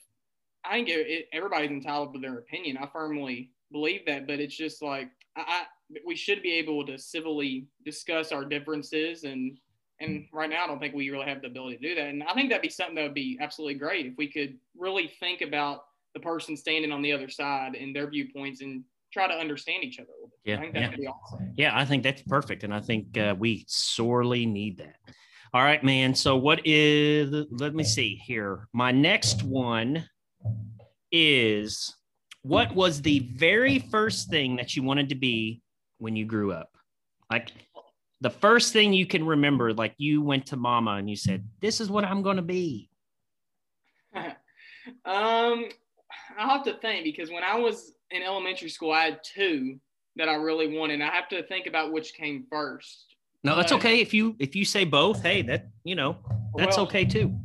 I 0.68 0.74
think 0.74 0.88
it, 0.88 1.06
it, 1.06 1.28
everybody's 1.32 1.70
entitled 1.70 2.14
to 2.14 2.20
their 2.20 2.38
opinion. 2.38 2.76
I 2.78 2.88
firmly 2.92 3.52
believe 3.72 4.06
that, 4.06 4.26
but 4.26 4.40
it's 4.40 4.56
just 4.56 4.82
like 4.82 5.10
I, 5.36 5.42
I 5.46 5.62
we 6.04 6.16
should 6.16 6.42
be 6.42 6.52
able 6.54 6.84
to 6.86 6.98
civilly 6.98 7.68
discuss 7.84 8.32
our 8.32 8.44
differences 8.44 9.24
and 9.24 9.58
and 10.00 10.26
right 10.32 10.50
now 10.50 10.64
I 10.64 10.66
don't 10.66 10.78
think 10.78 10.94
we 10.94 11.10
really 11.10 11.26
have 11.26 11.40
the 11.40 11.46
ability 11.46 11.78
to 11.78 11.88
do 11.88 11.94
that. 11.94 12.08
And 12.08 12.22
I 12.22 12.34
think 12.34 12.50
that'd 12.50 12.62
be 12.62 12.68
something 12.68 12.96
that 12.96 13.02
would 13.02 13.14
be 13.14 13.38
absolutely 13.40 13.74
great 13.74 14.06
if 14.06 14.14
we 14.18 14.30
could 14.30 14.58
really 14.76 15.10
think 15.20 15.40
about 15.40 15.84
the 16.12 16.20
person 16.20 16.56
standing 16.56 16.92
on 16.92 17.02
the 17.02 17.12
other 17.12 17.28
side 17.28 17.74
and 17.74 17.96
their 17.96 18.08
viewpoints 18.08 18.60
and 18.60 18.84
try 19.12 19.26
to 19.26 19.34
understand 19.34 19.84
each 19.84 19.98
other. 19.98 20.08
Yeah, 20.44 20.56
I 20.56 20.60
think 20.60 20.74
that'd 20.74 20.90
yeah. 20.90 20.96
be 20.96 21.06
awesome. 21.06 21.52
Yeah, 21.56 21.78
I 21.78 21.84
think 21.84 22.02
that's 22.02 22.22
perfect, 22.22 22.62
and 22.62 22.74
I 22.74 22.80
think 22.80 23.16
uh, 23.16 23.34
we 23.38 23.64
sorely 23.68 24.46
need 24.46 24.78
that. 24.78 24.96
All 25.54 25.62
right, 25.62 25.82
man. 25.82 26.14
So 26.14 26.36
what 26.36 26.60
is? 26.64 27.46
Let 27.50 27.74
me 27.74 27.84
see 27.84 28.20
here. 28.24 28.68
My 28.72 28.92
next 28.92 29.42
one 29.42 30.06
is 31.16 31.94
what 32.42 32.74
was 32.74 33.02
the 33.02 33.30
very 33.34 33.78
first 33.78 34.28
thing 34.28 34.56
that 34.56 34.76
you 34.76 34.82
wanted 34.82 35.08
to 35.08 35.14
be 35.14 35.62
when 35.98 36.14
you 36.14 36.24
grew 36.24 36.52
up? 36.52 36.70
Like 37.30 37.52
the 38.20 38.30
first 38.30 38.72
thing 38.72 38.92
you 38.92 39.06
can 39.06 39.24
remember, 39.24 39.72
like 39.72 39.94
you 39.98 40.22
went 40.22 40.46
to 40.46 40.56
mama 40.56 40.92
and 40.92 41.08
you 41.08 41.16
said, 41.16 41.46
This 41.60 41.80
is 41.80 41.90
what 41.90 42.04
I'm 42.04 42.22
going 42.22 42.36
to 42.36 42.42
be. 42.42 42.90
um, 44.14 44.34
I'll 46.38 46.48
have 46.48 46.64
to 46.64 46.74
think 46.74 47.04
because 47.04 47.30
when 47.30 47.42
I 47.42 47.58
was 47.58 47.92
in 48.10 48.22
elementary 48.22 48.68
school, 48.68 48.92
I 48.92 49.04
had 49.04 49.20
two 49.24 49.80
that 50.16 50.28
I 50.28 50.34
really 50.34 50.78
wanted. 50.78 51.00
I 51.02 51.10
have 51.10 51.28
to 51.30 51.42
think 51.44 51.66
about 51.66 51.92
which 51.92 52.14
came 52.14 52.46
first. 52.50 53.16
No, 53.42 53.54
that's 53.54 53.72
okay. 53.72 54.00
If 54.00 54.12
you 54.14 54.34
if 54.38 54.56
you 54.56 54.64
say 54.64 54.84
both, 54.84 55.22
hey, 55.22 55.42
that 55.42 55.68
you 55.84 55.94
know, 55.94 56.16
that's 56.56 56.76
well, 56.76 56.86
okay 56.86 57.04
too. 57.04 57.38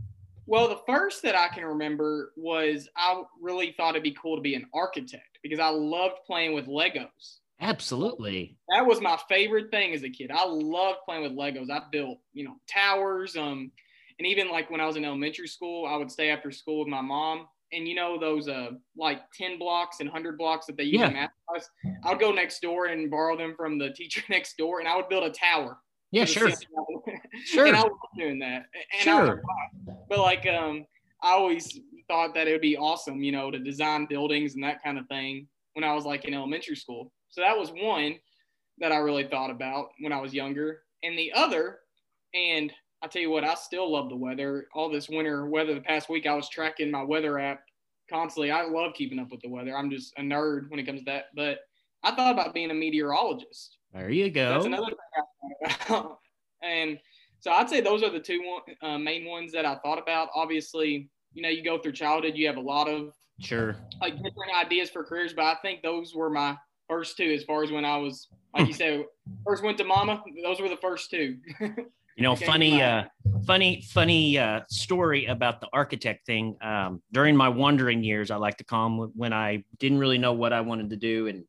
Well, 0.45 0.67
the 0.67 0.81
first 0.87 1.21
that 1.23 1.35
I 1.35 1.47
can 1.49 1.65
remember 1.65 2.33
was 2.35 2.89
I 2.95 3.21
really 3.41 3.73
thought 3.77 3.91
it'd 3.91 4.03
be 4.03 4.15
cool 4.21 4.35
to 4.35 4.41
be 4.41 4.55
an 4.55 4.65
architect 4.73 5.39
because 5.43 5.59
I 5.59 5.69
loved 5.69 6.15
playing 6.25 6.53
with 6.53 6.67
Legos. 6.67 7.39
Absolutely. 7.59 8.57
That 8.69 8.85
was 8.85 9.01
my 9.01 9.19
favorite 9.29 9.69
thing 9.69 9.93
as 9.93 10.03
a 10.03 10.09
kid. 10.09 10.31
I 10.31 10.45
loved 10.45 10.99
playing 11.05 11.23
with 11.23 11.33
Legos. 11.33 11.69
I 11.69 11.83
built, 11.91 12.17
you 12.33 12.43
know, 12.43 12.55
towers. 12.67 13.37
Um, 13.37 13.71
and 14.17 14.27
even 14.27 14.49
like 14.49 14.71
when 14.71 14.81
I 14.81 14.87
was 14.87 14.95
in 14.95 15.05
elementary 15.05 15.47
school, 15.47 15.85
I 15.85 15.95
would 15.95 16.11
stay 16.11 16.29
after 16.31 16.51
school 16.51 16.79
with 16.79 16.87
my 16.87 17.01
mom. 17.01 17.47
And 17.73 17.87
you 17.87 17.95
know 17.95 18.19
those 18.19 18.49
uh 18.49 18.71
like 18.97 19.21
10 19.37 19.57
blocks 19.57 20.01
and 20.01 20.09
100 20.09 20.37
blocks 20.37 20.65
that 20.65 20.75
they 20.75 20.83
use 20.83 20.99
yeah. 20.99 21.07
in 21.07 21.13
math 21.13 21.29
class? 21.47 21.69
I 22.03 22.09
would 22.09 22.19
go 22.19 22.33
next 22.33 22.61
door 22.61 22.87
and 22.87 23.09
borrow 23.09 23.37
them 23.37 23.53
from 23.55 23.77
the 23.77 23.91
teacher 23.91 24.21
next 24.29 24.57
door, 24.57 24.79
and 24.79 24.89
I 24.89 24.97
would 24.97 25.07
build 25.07 25.23
a 25.23 25.29
tower 25.29 25.77
yeah, 26.11 26.25
sure. 26.25 26.49
sure. 27.45 27.65
And 27.67 27.75
I 27.75 27.83
was 27.83 27.91
doing 28.17 28.39
that. 28.39 28.65
And 28.93 29.01
sure. 29.01 29.41
but 30.09 30.19
like, 30.19 30.45
um, 30.45 30.85
I 31.23 31.31
always 31.31 31.79
thought 32.07 32.33
that 32.33 32.47
it 32.47 32.51
would 32.51 32.61
be 32.61 32.77
awesome, 32.77 33.23
you 33.23 33.31
know, 33.31 33.51
to 33.51 33.59
design 33.59 34.05
buildings 34.07 34.55
and 34.55 34.63
that 34.63 34.83
kind 34.83 34.97
of 34.97 35.07
thing 35.07 35.47
when 35.73 35.83
I 35.83 35.93
was 35.93 36.05
like 36.05 36.25
in 36.25 36.33
elementary 36.33 36.75
school. 36.75 37.11
So 37.29 37.41
that 37.41 37.57
was 37.57 37.69
one 37.69 38.15
that 38.79 38.91
I 38.91 38.97
really 38.97 39.25
thought 39.25 39.49
about 39.49 39.89
when 39.99 40.11
I 40.11 40.19
was 40.19 40.33
younger. 40.33 40.81
And 41.03 41.17
the 41.17 41.31
other, 41.33 41.79
and 42.33 42.71
I 43.01 43.07
tell 43.07 43.21
you 43.21 43.31
what, 43.31 43.43
I 43.43 43.55
still 43.55 43.91
love 43.91 44.09
the 44.09 44.15
weather. 44.15 44.67
All 44.73 44.89
this 44.89 45.09
winter 45.09 45.47
weather 45.47 45.73
the 45.73 45.81
past 45.81 46.09
week, 46.09 46.27
I 46.27 46.35
was 46.35 46.49
tracking 46.49 46.91
my 46.91 47.03
weather 47.03 47.39
app 47.39 47.61
constantly. 48.09 48.51
I 48.51 48.63
love 48.63 48.93
keeping 48.93 49.19
up 49.19 49.31
with 49.31 49.41
the 49.41 49.49
weather. 49.49 49.75
I'm 49.75 49.89
just 49.89 50.13
a 50.17 50.21
nerd 50.21 50.69
when 50.69 50.79
it 50.79 50.85
comes 50.85 50.99
to 50.99 51.05
that. 51.05 51.25
But 51.35 51.59
I 52.03 52.13
thought 52.13 52.33
about 52.33 52.53
being 52.53 52.71
a 52.71 52.75
meteorologist. 52.75 53.77
There 53.93 54.09
you 54.09 54.29
go. 54.29 54.53
That's 54.53 54.65
another 54.65 54.87
thing 54.87 55.65
I 55.65 55.73
thought 55.73 55.99
about. 55.99 56.19
and 56.63 56.99
so 57.39 57.51
I'd 57.51 57.69
say 57.69 57.81
those 57.81 58.03
are 58.03 58.09
the 58.09 58.19
two 58.19 58.41
one, 58.43 58.61
uh, 58.81 58.97
main 58.97 59.25
ones 59.25 59.51
that 59.51 59.65
I 59.65 59.75
thought 59.75 59.97
about. 59.97 60.29
Obviously, 60.35 61.09
you 61.33 61.41
know, 61.41 61.49
you 61.49 61.63
go 61.63 61.77
through 61.79 61.93
childhood, 61.93 62.33
you 62.35 62.47
have 62.47 62.57
a 62.57 62.61
lot 62.61 62.87
of 62.87 63.13
sure 63.39 63.75
like 63.99 64.15
different 64.15 64.53
ideas 64.55 64.89
for 64.89 65.03
careers, 65.03 65.33
but 65.33 65.45
I 65.45 65.55
think 65.61 65.81
those 65.81 66.13
were 66.13 66.29
my 66.29 66.55
first 66.87 67.17
two 67.17 67.31
as 67.31 67.43
far 67.43 67.63
as 67.63 67.71
when 67.71 67.85
I 67.85 67.97
was, 67.97 68.27
like 68.53 68.67
you 68.67 68.73
said, 68.75 69.05
first 69.45 69.63
went 69.63 69.77
to 69.79 69.83
mama. 69.83 70.23
Those 70.43 70.61
were 70.61 70.69
the 70.69 70.77
first 70.77 71.09
two. 71.09 71.37
You 72.17 72.23
know, 72.23 72.35
funny, 72.35 72.81
uh, 72.81 73.05
funny, 73.47 73.81
funny 73.89 74.37
uh, 74.37 74.61
story 74.69 75.25
about 75.25 75.61
the 75.61 75.67
architect 75.71 76.25
thing. 76.25 76.57
Um, 76.61 77.01
during 77.13 77.37
my 77.37 77.47
wandering 77.47 78.03
years, 78.03 78.31
I 78.31 78.35
like 78.35 78.57
to 78.57 78.65
call 78.65 78.89
them 78.89 79.11
when 79.15 79.31
I 79.31 79.63
didn't 79.79 79.97
really 79.97 80.17
know 80.17 80.33
what 80.33 80.51
I 80.51 80.59
wanted 80.61 80.89
to 80.89 80.97
do 80.97 81.27
and 81.27 81.45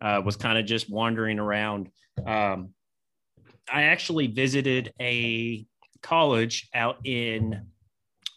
uh, 0.00 0.20
was 0.24 0.36
kind 0.36 0.58
of 0.58 0.66
just 0.66 0.90
wandering 0.90 1.38
around. 1.38 1.90
Um, 2.24 2.70
I 3.72 3.84
actually 3.84 4.28
visited 4.28 4.92
a 5.00 5.66
college 6.02 6.68
out 6.74 6.98
in 7.04 7.66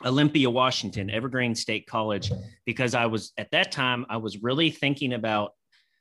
Olympia, 0.06 0.50
Washington, 0.50 1.10
Evergreen 1.10 1.56
State 1.56 1.86
College, 1.86 2.32
because 2.66 2.96
I 2.96 3.06
was 3.06 3.34
at 3.38 3.52
that 3.52 3.72
time 3.72 4.06
I 4.10 4.18
was 4.18 4.42
really 4.42 4.72
thinking 4.72 5.14
about 5.14 5.54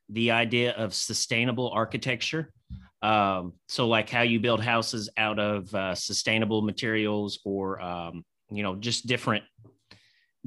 the 0.08 0.30
idea 0.30 0.72
of 0.72 0.94
sustainable 0.94 1.70
architecture. 1.70 2.50
Um, 3.02 3.52
so, 3.68 3.86
like 3.86 4.08
how 4.08 4.22
you 4.22 4.40
build 4.40 4.62
houses 4.62 5.08
out 5.16 5.38
of 5.38 5.72
uh, 5.74 5.94
sustainable 5.94 6.62
materials, 6.62 7.40
or 7.44 7.80
um, 7.80 8.24
you 8.50 8.62
know, 8.62 8.76
just 8.76 9.06
different 9.06 9.44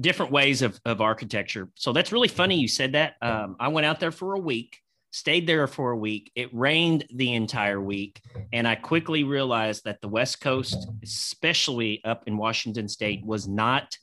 different 0.00 0.32
ways 0.32 0.62
of, 0.62 0.80
of 0.84 1.00
architecture. 1.00 1.68
So 1.76 1.92
that's 1.92 2.12
really 2.12 2.28
funny 2.28 2.56
you 2.56 2.68
said 2.68 2.92
that. 2.92 3.14
Um, 3.22 3.56
I 3.60 3.68
went 3.68 3.86
out 3.86 4.00
there 4.00 4.10
for 4.10 4.34
a 4.34 4.38
week, 4.38 4.78
stayed 5.12 5.46
there 5.46 5.66
for 5.66 5.92
a 5.92 5.96
week. 5.96 6.32
It 6.34 6.52
rained 6.52 7.04
the 7.14 7.34
entire 7.34 7.80
week, 7.80 8.20
and 8.52 8.66
I 8.66 8.74
quickly 8.74 9.22
realized 9.22 9.84
that 9.84 10.00
the 10.00 10.08
West 10.08 10.40
Coast, 10.40 10.88
especially 11.02 12.02
up 12.04 12.24
in 12.26 12.36
Washington 12.36 12.88
State, 12.88 13.24
was 13.24 13.46
not 13.46 13.96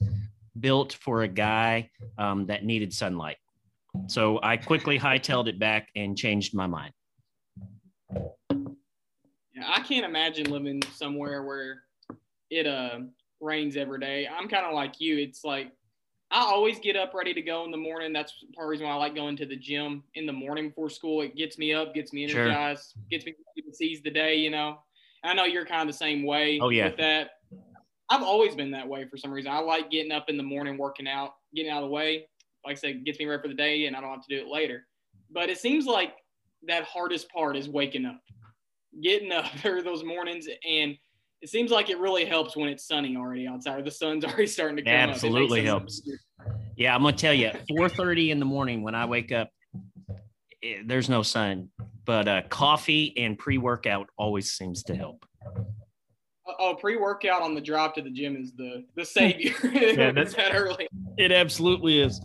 built 0.60 0.94
for 0.94 1.24
a 1.24 1.28
guy 1.28 1.90
um, 2.18 2.46
that 2.46 2.64
needed 2.64 2.94
sunlight. 2.94 3.38
So 4.08 4.40
I 4.44 4.56
quickly 4.56 5.00
hightailed 5.00 5.48
it 5.48 5.60
back 5.60 5.90
and 5.96 6.18
changed 6.18 6.54
my 6.54 6.68
mind. 6.68 6.94
Yeah, 8.12 9.66
I 9.68 9.82
can't 9.82 10.06
imagine 10.06 10.50
living 10.50 10.82
somewhere 10.94 11.44
where 11.44 11.84
it 12.52 12.68
uh 12.68 13.00
rains 13.42 13.78
every 13.78 14.00
day. 14.00 14.28
I'm 14.28 14.48
kind 14.48 14.66
of 14.66 14.74
like 14.74 15.00
you. 15.00 15.18
It's 15.18 15.44
like 15.44 15.72
I 16.32 16.42
always 16.42 16.80
get 16.80 16.96
up 16.96 17.14
ready 17.14 17.34
to 17.34 17.42
go 17.42 17.66
in 17.66 17.72
the 17.72 17.78
morning. 17.78 18.14
That's 18.14 18.34
part 18.56 18.66
of 18.66 18.68
the 18.68 18.72
reason 18.72 18.86
why 18.86 18.94
I 18.94 18.98
like 18.98 19.16
going 19.16 19.36
to 19.38 19.46
the 19.46 19.56
gym 19.56 20.04
in 20.14 20.26
the 20.26 20.34
morning 20.34 20.70
before 20.70 20.90
school. 20.90 21.22
It 21.22 21.36
gets 21.36 21.58
me 21.58 21.74
up, 21.74 21.94
gets 21.96 22.14
me 22.14 22.24
energized, 22.24 22.94
sure. 22.94 23.04
gets 23.10 23.26
me 23.26 23.34
ready 23.48 23.68
to 23.68 23.76
seize 23.76 24.02
the 24.02 24.12
day, 24.12 24.36
you 24.36 24.52
know. 24.52 24.78
And 25.24 25.32
I 25.32 25.34
know 25.34 25.46
you're 25.46 25.66
kind 25.66 25.82
of 25.82 25.88
the 25.88 25.98
same 25.98 26.24
way 26.24 26.60
oh, 26.62 26.70
yeah. 26.70 26.86
with 26.86 26.98
that. 26.98 27.32
I've 28.10 28.24
always 28.24 28.56
been 28.56 28.72
that 28.72 28.88
way 28.88 29.06
for 29.08 29.18
some 29.18 29.32
reason. 29.32 29.52
I 29.52 29.60
like 29.60 29.90
getting 29.90 30.12
up 30.12 30.30
in 30.30 30.38
the 30.38 30.44
morning, 30.44 30.78
working 30.78 31.08
out, 31.08 31.32
getting 31.56 31.72
out 31.72 31.84
of 31.84 31.90
the 31.90 31.94
way. 31.94 32.28
Like 32.66 32.78
I 32.78 32.80
said, 32.80 33.06
gets 33.06 33.20
me 33.20 33.26
ready 33.26 33.42
for 33.42 33.48
the 33.48 33.54
day 33.54 33.86
and 33.86 33.96
I 33.96 34.02
don't 34.02 34.12
have 34.12 34.26
to 34.26 34.36
do 34.36 34.42
it 34.42 34.52
later. 34.52 34.86
But 35.32 35.50
it 35.50 35.58
seems 35.58 35.86
like 35.86 36.14
that 36.68 36.84
hardest 36.84 37.30
part 37.32 37.56
is 37.56 37.70
waking 37.70 38.06
up 38.06 38.20
getting 39.02 39.32
up 39.32 39.46
there 39.64 39.82
those 39.82 40.04
mornings 40.04 40.48
and 40.68 40.98
it 41.42 41.50
seems 41.50 41.72
like 41.72 41.90
it 41.90 41.98
really 42.00 42.26
helps 42.26 42.56
when 42.56 42.70
it's 42.70 42.86
sunny 42.88 43.16
already 43.16 43.48
outside 43.48 43.84
the 43.86 43.92
sun's 43.92 44.26
already 44.26 44.48
starting 44.48 44.78
to 44.78 44.84
come 44.84 44.94
absolutely 44.94 45.64
helps. 45.64 46.02
yeah 46.76 46.94
i'm 46.94 47.02
gonna 47.02 47.16
tell 47.16 47.34
you 47.34 47.50
4.30 47.72 48.30
in 48.30 48.40
the 48.40 48.46
morning 48.46 48.84
when 48.84 48.96
i 48.96 49.06
wake 49.06 49.32
up 49.32 49.50
it, 50.62 50.88
there's 50.88 51.10
no 51.10 51.24
sun 51.24 51.70
but 52.10 52.28
uh, 52.28 52.42
coffee 52.50 53.14
and 53.18 53.38
pre-workout 53.38 54.10
always 54.18 54.54
seems 54.54 54.82
to 54.82 54.96
help. 54.96 55.24
Oh 56.58 56.74
pre-workout 56.74 57.44
on 57.44 57.54
the 57.54 57.62
drive 57.62 57.94
to 57.94 58.02
the 58.02 58.10
gym 58.10 58.36
is 58.36 58.54
the 58.54 58.84
the 58.96 59.06
savior. 59.18 59.54
Yeah, 59.72 60.12
that's 60.12 60.34
that 60.34 60.56
early? 60.56 60.88
It 61.18 61.32
absolutely 61.32 62.00
is. 62.02 62.20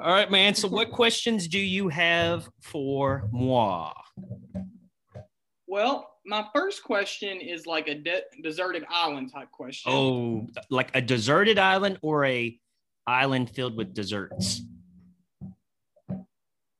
All 0.00 0.12
right 0.12 0.28
man 0.28 0.56
so 0.56 0.66
what 0.66 0.90
questions 0.90 1.46
do 1.46 1.60
you 1.60 1.88
have 1.88 2.48
for 2.60 3.28
moi? 3.30 3.92
Well, 5.68 6.09
my 6.24 6.46
first 6.54 6.82
question 6.82 7.40
is 7.40 7.66
like 7.66 7.88
a 7.88 7.94
de- 7.94 8.22
deserted 8.42 8.84
island 8.90 9.32
type 9.32 9.50
question. 9.50 9.92
Oh, 9.92 10.46
like 10.70 10.90
a 10.94 11.00
deserted 11.00 11.58
island 11.58 11.98
or 12.02 12.24
a 12.24 12.58
island 13.06 13.50
filled 13.50 13.76
with 13.76 13.94
desserts? 13.94 14.62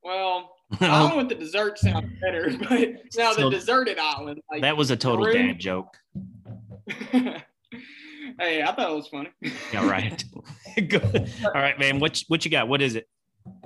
Well, 0.03 0.55
island 0.81 1.17
with 1.17 1.29
the 1.29 1.35
dessert 1.35 1.79
sounds 1.79 2.11
better, 2.21 2.55
but 2.69 2.89
now 3.17 3.33
so, 3.33 3.49
the 3.49 3.49
deserted 3.49 3.97
island. 3.97 4.41
Like 4.51 4.61
that 4.61 4.77
was 4.77 4.91
a 4.91 4.97
total 4.97 5.25
room. 5.25 5.47
dad 5.47 5.59
joke. 5.59 5.97
hey, 7.11 7.43
I 8.61 8.73
thought 8.75 8.91
it 8.91 8.95
was 8.95 9.07
funny. 9.07 9.29
yeah, 9.73 9.89
right. 9.89 10.23
All 11.45 11.51
right, 11.53 11.77
man. 11.79 11.99
What 11.99 12.23
what 12.27 12.45
you 12.45 12.51
got? 12.51 12.67
What 12.67 12.81
is 12.81 12.95
it? 12.95 13.07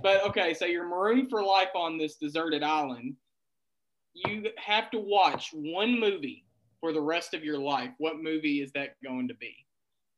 But 0.01 0.23
okay, 0.25 0.53
so 0.53 0.65
you're 0.65 0.87
marooned 0.87 1.29
for 1.29 1.43
life 1.43 1.75
on 1.75 1.97
this 1.97 2.15
deserted 2.15 2.63
island 2.63 3.15
you 4.15 4.45
have 4.57 4.89
to 4.91 4.99
watch 4.99 5.51
one 5.53 5.99
movie 5.99 6.45
for 6.79 6.93
the 6.93 7.01
rest 7.01 7.33
of 7.33 7.43
your 7.43 7.59
life, 7.59 7.91
what 7.97 8.21
movie 8.21 8.61
is 8.61 8.71
that 8.71 8.95
going 9.03 9.27
to 9.27 9.35
be? 9.35 9.55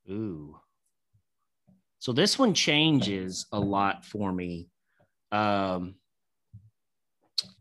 Ooh. 0.09 0.57
So 1.99 2.13
this 2.13 2.37
one 2.37 2.53
changes 2.53 3.47
a 3.51 3.59
lot 3.59 4.05
for 4.05 4.31
me. 4.31 4.69
Um, 5.31 5.95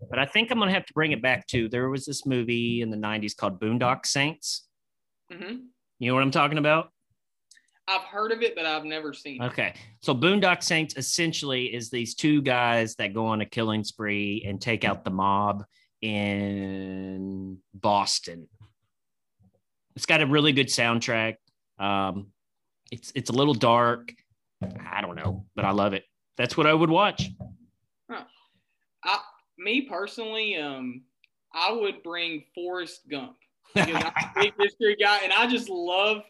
but 0.09 0.19
I 0.19 0.27
think 0.27 0.51
I'm 0.51 0.59
going 0.59 0.69
to 0.69 0.75
have 0.75 0.87
to 0.87 0.93
bring 0.93 1.13
it 1.13 1.23
back 1.23 1.47
to 1.49 1.69
there 1.69 1.89
was 1.89 2.05
this 2.05 2.27
movie 2.27 2.83
in 2.83 2.91
the 2.91 2.97
90s 2.97 3.35
called 3.35 3.61
Boondock 3.61 4.07
Saints. 4.07 4.67
Mm-hmm. 5.33 5.57
You 5.99 6.09
know 6.09 6.15
what 6.15 6.23
I'm 6.23 6.31
talking 6.31 6.59
about? 6.59 6.91
I've 7.89 8.03
heard 8.03 8.33
of 8.33 8.43
it, 8.43 8.55
but 8.57 8.67
I've 8.67 8.85
never 8.85 9.13
seen 9.13 9.43
it. 9.43 9.47
Okay. 9.47 9.75
So 10.03 10.15
Boondock 10.15 10.63
Saints 10.63 10.97
essentially 10.97 11.67
is 11.67 11.89
these 11.89 12.15
two 12.15 12.43
guys 12.43 12.97
that 12.97 13.15
go 13.15 13.27
on 13.27 13.41
a 13.41 13.47
killing 13.47 13.85
spree 13.85 14.45
and 14.47 14.61
take 14.61 14.85
out 14.85 15.05
the 15.05 15.11
mob 15.11 15.65
in 16.03 17.59
Boston. 17.75 18.49
It's 19.95 20.07
got 20.07 20.21
a 20.21 20.27
really 20.27 20.53
good 20.53 20.69
soundtrack. 20.69 21.37
Um, 21.79 22.29
it's 22.91 23.13
it's 23.15 23.31
a 23.31 23.33
little 23.33 23.55
dark. 23.55 24.13
I 24.63 25.01
don't 25.01 25.17
know, 25.17 25.45
but 25.55 25.65
I 25.65 25.71
love 25.73 25.93
it. 25.93 26.05
That's 26.37 26.57
what 26.57 26.67
I 26.67 26.75
would 26.75 26.91
watch. 26.91 27.31
Huh. 28.11 28.25
I, 29.05 29.19
me 29.59 29.83
personally, 29.83 30.57
um, 30.57 31.03
I 31.53 31.73
would 31.73 32.03
bring 32.03 32.45
Forrest 32.55 33.09
Gump 33.09 33.37
because 33.75 33.95
I'm 33.95 34.07
a 34.07 34.33
big 34.41 34.55
history 34.59 34.97
guy, 34.97 35.21
and 35.25 35.33
I 35.33 35.47
just 35.47 35.69
love 35.69 36.23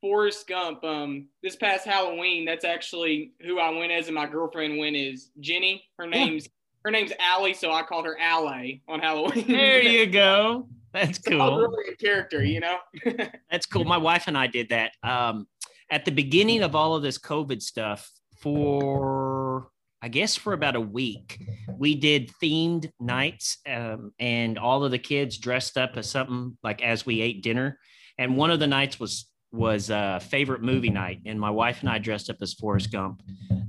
Forrest 0.00 0.46
Gump. 0.46 0.84
Um, 0.84 1.28
this 1.42 1.56
past 1.56 1.86
Halloween, 1.86 2.44
that's 2.44 2.64
actually 2.64 3.32
who 3.42 3.58
I 3.58 3.70
went 3.70 3.92
as, 3.92 4.06
and 4.06 4.14
my 4.14 4.26
girlfriend 4.26 4.78
went 4.78 4.96
as 4.96 5.30
Jenny. 5.40 5.84
Her 5.98 6.06
name's 6.06 6.48
her 6.84 6.90
name's 6.90 7.12
Allie, 7.18 7.54
so 7.54 7.72
I 7.72 7.82
called 7.82 8.06
her 8.06 8.18
Allie 8.18 8.82
on 8.88 9.00
Halloween. 9.00 9.46
There 9.46 9.82
you 9.82 10.06
go. 10.24 10.68
That's 10.92 11.18
cool. 11.18 11.38
So 11.38 11.56
really 11.56 11.92
a 11.92 11.96
character, 11.96 12.44
you 12.44 12.60
know. 12.60 12.78
That's 13.50 13.66
cool. 13.66 13.84
My 13.84 13.98
wife 13.98 14.24
and 14.26 14.38
I 14.38 14.46
did 14.46 14.70
that 14.70 14.92
um, 15.02 15.46
at 15.90 16.04
the 16.04 16.10
beginning 16.10 16.62
of 16.62 16.74
all 16.74 16.94
of 16.94 17.02
this 17.02 17.18
COVID 17.18 17.62
stuff. 17.62 18.10
For 18.40 19.68
I 20.00 20.08
guess 20.08 20.36
for 20.36 20.52
about 20.52 20.76
a 20.76 20.80
week, 20.80 21.44
we 21.76 21.96
did 21.96 22.30
themed 22.40 22.90
nights, 23.00 23.58
um, 23.66 24.12
and 24.20 24.56
all 24.56 24.84
of 24.84 24.92
the 24.92 24.98
kids 24.98 25.38
dressed 25.38 25.76
up 25.76 25.96
as 25.96 26.08
something 26.08 26.56
like 26.62 26.82
as 26.82 27.04
we 27.04 27.20
ate 27.20 27.42
dinner. 27.42 27.78
And 28.16 28.36
one 28.36 28.50
of 28.50 28.60
the 28.60 28.68
nights 28.68 29.00
was 29.00 29.26
was 29.50 29.90
a 29.90 30.20
favorite 30.20 30.62
movie 30.62 30.90
night, 30.90 31.20
and 31.26 31.40
my 31.40 31.50
wife 31.50 31.80
and 31.80 31.88
I 31.88 31.98
dressed 31.98 32.30
up 32.30 32.36
as 32.40 32.54
Forrest 32.54 32.92
Gump. 32.92 33.22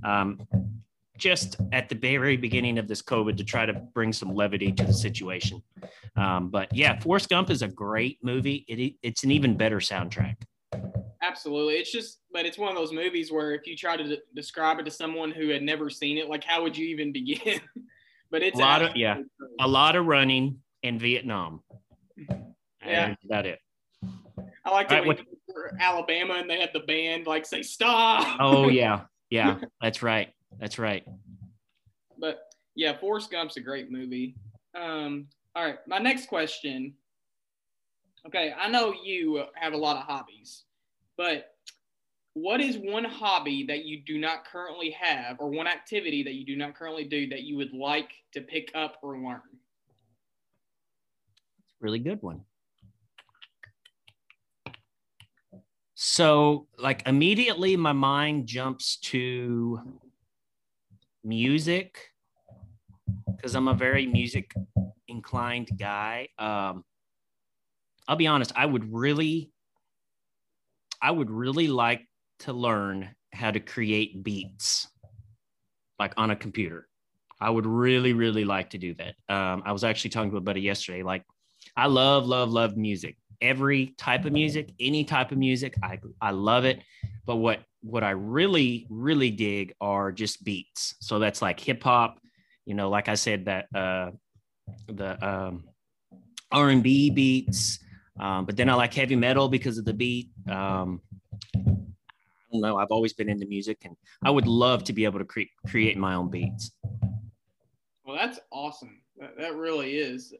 Um, 0.04 0.40
just 1.20 1.58
at 1.72 1.90
the 1.90 1.96
very 1.96 2.38
beginning 2.38 2.78
of 2.78 2.88
this 2.88 3.02
COVID 3.02 3.38
to 3.38 3.44
try 3.44 3.66
to 3.66 3.74
bring 3.74 4.12
some 4.12 4.34
levity 4.34 4.72
to 4.72 4.84
the 4.84 4.94
situation. 4.94 5.62
Um, 6.16 6.50
but 6.50 6.74
yeah, 6.76 7.00
Forrest 7.00 7.30
Gump 7.30 7.50
is 7.50 7.62
a 7.62 7.68
great 7.68 8.18
movie. 8.24 8.66
It, 8.68 8.96
it's 9.04 9.24
an 9.24 9.32
even 9.32 9.56
better 9.56 9.78
soundtrack. 9.78 10.38
Absolutely. 11.22 11.76
It's 11.76 11.92
just, 11.92 12.20
but 12.32 12.46
it's 12.46 12.58
one 12.58 12.70
of 12.70 12.76
those 12.76 12.94
movies 12.94 13.32
where 13.32 13.54
if 13.54 13.68
you 13.68 13.76
try 13.76 13.98
to 13.98 14.18
describe 14.36 14.80
it 14.80 14.86
to 14.86 14.92
someone 14.92 15.32
who 15.32 15.50
had 15.50 15.62
never 15.62 15.90
seen 15.90 16.18
it, 16.18 16.30
like 16.30 16.44
how 16.44 16.64
would 16.64 16.78
you 16.78 16.88
even 16.88 17.12
begin? 17.14 17.60
but 18.32 18.42
it's 18.42 18.58
a 18.58 18.62
lot 18.62 18.82
of, 18.82 18.96
yeah, 18.96 19.18
a 19.60 19.68
lot 19.68 19.96
of 19.96 20.06
running 20.06 20.60
in 20.84 20.98
Vietnam. 20.98 21.62
Yeah. 22.18 23.10
That's 23.10 23.26
about 23.26 23.46
it. 23.46 23.60
I 24.66 24.72
like 24.72 24.90
right, 24.90 25.06
when 25.06 25.18
Alabama 25.80 26.36
and 26.36 26.50
they 26.50 26.60
had 26.60 26.72
the 26.74 26.82
band 26.82 27.28
like 27.28 27.46
say 27.46 27.62
stop. 27.62 28.38
Oh 28.40 28.70
yeah. 28.70 29.02
Yeah, 29.30 29.60
that's 29.82 30.02
right. 30.02 30.30
That's 30.58 30.80
right. 30.80 31.06
But 32.18 32.54
yeah, 32.76 32.98
Forrest 32.98 33.32
Gump's 33.32 33.58
a 33.58 33.62
great 33.62 33.92
movie. 33.92 34.36
Um, 34.76 35.28
all 35.56 35.66
right, 35.66 35.78
my 35.88 36.00
next 36.00 36.28
question. 36.28 36.94
Okay, 38.28 38.54
I 38.60 38.70
know 38.70 38.94
you 39.04 39.46
have 39.56 39.74
a 39.74 39.78
lot 39.78 39.96
of 39.98 40.04
hobbies, 40.04 40.64
but 41.18 41.56
what 42.34 42.62
is 42.62 42.78
one 42.78 43.06
hobby 43.06 43.66
that 43.68 43.86
you 43.86 44.02
do 44.06 44.20
not 44.20 44.46
currently 44.46 44.92
have, 44.92 45.38
or 45.40 45.50
one 45.50 45.68
activity 45.68 46.24
that 46.24 46.34
you 46.34 46.46
do 46.46 46.56
not 46.56 46.76
currently 46.76 47.06
do 47.06 47.28
that 47.30 47.44
you 47.44 47.58
would 47.58 47.74
like 47.74 48.12
to 48.34 48.42
pick 48.42 48.72
up 48.76 48.98
or 49.02 49.18
learn? 49.18 49.42
That's 51.58 51.76
really 51.82 52.00
good 52.00 52.22
one. 52.22 52.42
So, 55.96 56.68
like, 56.78 57.06
immediately 57.06 57.76
my 57.76 57.92
mind 57.92 58.48
jumps 58.48 58.98
to 58.98 60.00
music 61.24 61.98
because 63.36 63.56
I'm 63.56 63.68
a 63.68 63.74
very 63.74 64.06
music 64.06 64.54
inclined 65.08 65.70
guy. 65.78 66.28
Um, 66.38 66.84
I'll 68.08 68.16
be 68.16 68.28
honest, 68.28 68.52
I 68.56 68.66
would 68.66 68.92
really, 68.94 69.52
I 71.02 71.12
would 71.12 71.30
really 71.30 71.68
like 71.68 72.08
to 72.40 72.54
learn 72.54 73.10
how 73.34 73.52
to 73.52 73.60
create 73.60 74.24
beats 74.24 74.88
like 76.00 76.14
on 76.18 76.32
a 76.32 76.36
computer. 76.36 76.88
I 77.40 77.50
would 77.50 77.66
really, 77.66 78.14
really 78.14 78.44
like 78.44 78.72
to 78.72 78.78
do 78.78 78.96
that. 78.96 79.16
Um, 79.34 79.64
I 79.66 79.72
was 79.72 79.84
actually 79.84 80.10
talking 80.10 80.32
to 80.32 80.38
a 80.38 80.42
buddy 80.42 80.62
yesterday. 80.62 81.04
Like, 81.04 81.24
I 81.78 81.88
love, 81.88 82.26
love, 82.26 82.52
love 82.52 82.76
music. 82.76 83.16
Every 83.42 83.94
type 83.98 84.26
of 84.26 84.34
music, 84.34 84.74
any 84.80 85.06
type 85.06 85.32
of 85.32 85.38
music, 85.38 85.76
I 85.82 86.00
I 86.20 86.32
love 86.32 86.66
it. 86.66 86.82
But 87.26 87.38
what 87.38 87.60
what 87.82 88.04
I 88.04 88.12
really, 88.12 88.88
really 88.90 89.32
dig 89.32 89.74
are 89.80 90.12
just 90.12 90.44
beats. 90.44 90.96
So 91.00 91.20
that's 91.20 91.42
like 91.42 91.60
hip 91.60 91.84
hop. 91.84 92.20
You 92.66 92.76
know, 92.76 92.90
like 92.90 93.10
I 93.10 93.16
said, 93.16 93.46
that 93.46 93.66
uh, 93.74 94.12
the 94.88 95.28
um, 95.28 95.64
R 96.52 96.70
and 96.70 96.84
B 96.84 97.10
beats. 97.10 97.80
Um, 98.20 98.46
but 98.46 98.58
then 98.58 98.70
I 98.70 98.74
like 98.74 98.94
heavy 98.94 99.16
metal 99.16 99.48
because 99.48 99.78
of 99.78 99.86
the 99.86 99.94
beat. 99.94 100.30
Um, 100.50 101.02
I 101.56 102.52
don't 102.52 102.62
know. 102.62 102.78
I've 102.78 102.92
always 102.92 103.14
been 103.14 103.30
into 103.30 103.46
music, 103.46 103.78
and 103.86 103.96
I 104.24 104.30
would 104.30 104.48
love 104.48 104.84
to 104.86 104.94
be 104.94 105.06
able 105.06 105.20
to 105.20 105.26
cre- 105.26 105.54
create 105.68 105.98
my 105.98 106.16
own 106.16 106.30
beats. 106.30 106.72
Well, 108.04 108.18
that's 108.18 108.40
awesome. 108.52 109.02
That, 109.18 109.38
that 109.38 109.56
really 109.56 109.96
is. 109.96 110.34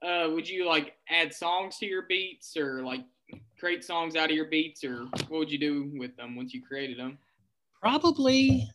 Uh, 0.00 0.28
would 0.30 0.48
you 0.48 0.66
like 0.66 0.94
add 1.10 1.34
songs 1.34 1.78
to 1.78 1.86
your 1.86 2.02
beats, 2.08 2.56
or 2.56 2.82
like 2.82 3.04
create 3.58 3.84
songs 3.84 4.16
out 4.16 4.30
of 4.30 4.36
your 4.36 4.46
beats, 4.46 4.84
or 4.84 5.06
what 5.28 5.38
would 5.38 5.50
you 5.50 5.58
do 5.58 5.90
with 5.94 6.16
them 6.16 6.36
once 6.36 6.52
you 6.52 6.62
created 6.62 6.98
them? 6.98 7.18
Probably, 7.80 8.68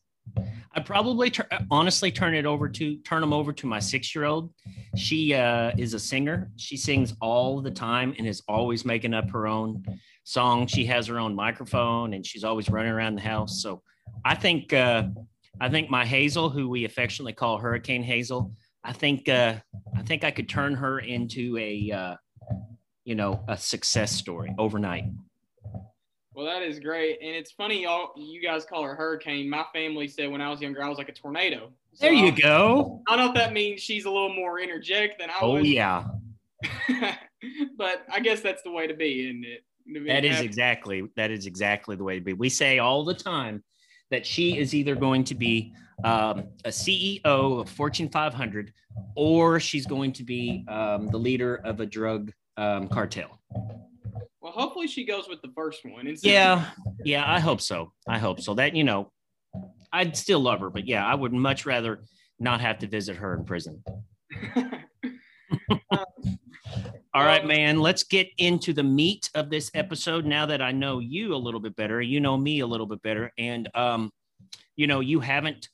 I'd 0.74 0.86
probably 0.86 1.34
honestly 1.72 2.12
turn 2.12 2.36
it 2.36 2.46
over 2.46 2.70
to 2.70 2.98
turn 2.98 3.22
them 3.22 3.34
over 3.34 3.52
to 3.54 3.68
my 3.68 3.80
six 3.80 4.14
year 4.14 4.26
old. 4.26 4.54
She 4.96 5.34
uh, 5.34 5.72
is 5.78 5.94
a 5.94 6.00
singer. 6.00 6.52
She 6.58 6.78
sings 6.78 7.14
all 7.22 7.62
the 7.62 7.72
time 7.72 8.14
and 8.18 8.28
is 8.28 8.44
always 8.48 8.86
making 8.86 9.14
up 9.14 9.30
her 9.32 9.48
own 9.48 9.84
song. 10.24 10.68
She 10.68 10.86
has 10.86 11.08
her 11.08 11.20
own 11.20 11.36
microphone 11.36 12.14
and 12.14 12.26
she's 12.26 12.44
always 12.44 12.70
running 12.70 12.92
around 12.92 13.16
the 13.16 13.22
house. 13.22 13.62
So 13.62 13.82
I 14.26 14.36
think 14.36 14.74
uh, 14.74 15.04
I 15.62 15.70
think 15.70 15.90
my 15.90 16.06
Hazel, 16.06 16.50
who 16.50 16.70
we 16.70 16.86
affectionately 16.86 17.34
call 17.34 17.58
Hurricane 17.58 18.04
Hazel, 18.04 18.54
I 18.84 18.94
think 18.94 19.28
uh, 19.28 19.56
I 19.96 20.02
think 20.04 20.24
I 20.24 20.32
could 20.32 20.48
turn 20.48 20.74
her 20.76 21.00
into 21.00 21.58
a 21.58 21.92
uh, 21.92 22.16
you 23.06 23.16
know 23.16 23.44
a 23.48 23.58
success 23.58 24.12
story 24.12 24.54
overnight. 24.58 25.06
Well, 26.34 26.46
that 26.46 26.62
is 26.62 26.80
great, 26.80 27.20
and 27.22 27.36
it's 27.36 27.52
funny 27.52 27.84
y'all 27.84 28.12
you 28.16 28.42
guys 28.42 28.66
call 28.66 28.84
her 28.84 28.96
Hurricane. 28.96 29.50
My 29.50 29.66
family 29.74 30.08
said 30.08 30.32
when 30.32 30.42
I 30.42 30.50
was 30.50 30.62
younger 30.62 30.84
I 30.84 30.90
was 30.90 30.98
like 30.98 31.10
a 31.10 31.14
tornado. 31.14 31.72
So 31.94 32.06
there 32.06 32.14
you 32.14 32.28
I, 32.28 32.32
go. 32.32 33.02
I 33.08 33.16
don't 33.16 33.26
know 33.26 33.32
if 33.32 33.36
that 33.36 33.54
means 33.54 33.82
she's 33.82 34.06
a 34.06 34.12
little 34.12 34.34
more 34.34 34.60
energetic 34.60 35.18
than 35.20 35.30
I 35.30 35.34
oh, 35.42 35.54
was. 35.54 35.62
Oh 35.62 35.66
yeah. 35.66 36.06
but 37.78 38.06
I 38.12 38.20
guess 38.20 38.42
that's 38.42 38.62
the 38.64 38.72
way 38.72 38.88
to 38.88 38.94
be, 38.94 39.26
isn't 39.26 39.46
it? 39.46 39.64
That 40.08 40.24
is 40.24 40.42
exactly 40.42 41.10
that 41.16 41.32
is 41.32 41.46
exactly 41.46 41.96
the 41.96 42.04
way 42.04 42.16
to 42.16 42.22
be. 42.22 42.34
We 42.34 42.50
say 42.50 42.80
all 42.80 43.04
the 43.04 43.14
time 43.14 43.64
that 44.12 44.26
she 44.26 44.58
is 44.58 44.74
either 44.74 44.96
going 44.96 45.24
to 45.26 45.36
be 45.36 45.74
um, 46.04 46.46
a 46.66 46.70
CEO 46.70 47.22
of 47.24 47.70
Fortune 47.70 48.10
500 48.10 48.74
or 49.16 49.60
she's 49.60 49.86
going 49.86 50.14
to 50.14 50.24
be 50.24 50.66
um, 50.68 51.08
the 51.08 51.18
leader 51.18 51.56
of 51.64 51.80
a 51.80 51.86
drug 51.86 52.32
um, 52.60 52.88
cartel. 52.90 53.40
Well, 54.42 54.52
hopefully 54.52 54.88
she 54.88 55.06
goes 55.06 55.28
with 55.28 55.42
the 55.42 55.52
first 55.56 55.82
one. 55.86 56.14
yeah, 56.22 56.70
yeah, 57.04 57.24
I 57.32 57.40
hope 57.40 57.62
so. 57.62 57.94
I 58.08 58.20
hope 58.20 58.42
so. 58.42 58.54
That 58.54 58.76
you 58.76 58.84
know, 58.84 59.12
I'd 59.92 60.16
still 60.16 60.40
love 60.40 60.60
her, 60.60 60.70
but 60.70 60.88
yeah, 60.88 61.06
I 61.06 61.16
would 61.16 61.34
much 61.34 61.66
rather 61.66 62.02
not 62.40 62.62
have 62.62 62.80
to 62.80 62.88
visit 62.88 63.16
her 63.18 63.34
in 63.34 63.46
prison. 63.46 63.84
All 67.14 67.24
right, 67.26 67.46
man, 67.46 67.80
let's 67.80 68.04
get 68.04 68.30
into 68.38 68.72
the 68.72 68.84
meat 68.84 69.30
of 69.34 69.50
this 69.50 69.72
episode 69.74 70.26
now 70.26 70.46
that 70.46 70.62
I 70.62 70.72
know 70.72 71.00
you 71.00 71.34
a 71.34 71.38
little 71.38 71.60
bit 71.60 71.76
better. 71.76 72.02
You 72.02 72.20
know 72.20 72.38
me 72.38 72.60
a 72.60 72.68
little 72.68 72.86
bit 72.86 73.02
better. 73.02 73.32
And, 73.38 73.68
um, 73.74 74.12
you 74.76 74.86
know, 74.86 75.00
you 75.00 75.20
haven't 75.20 75.70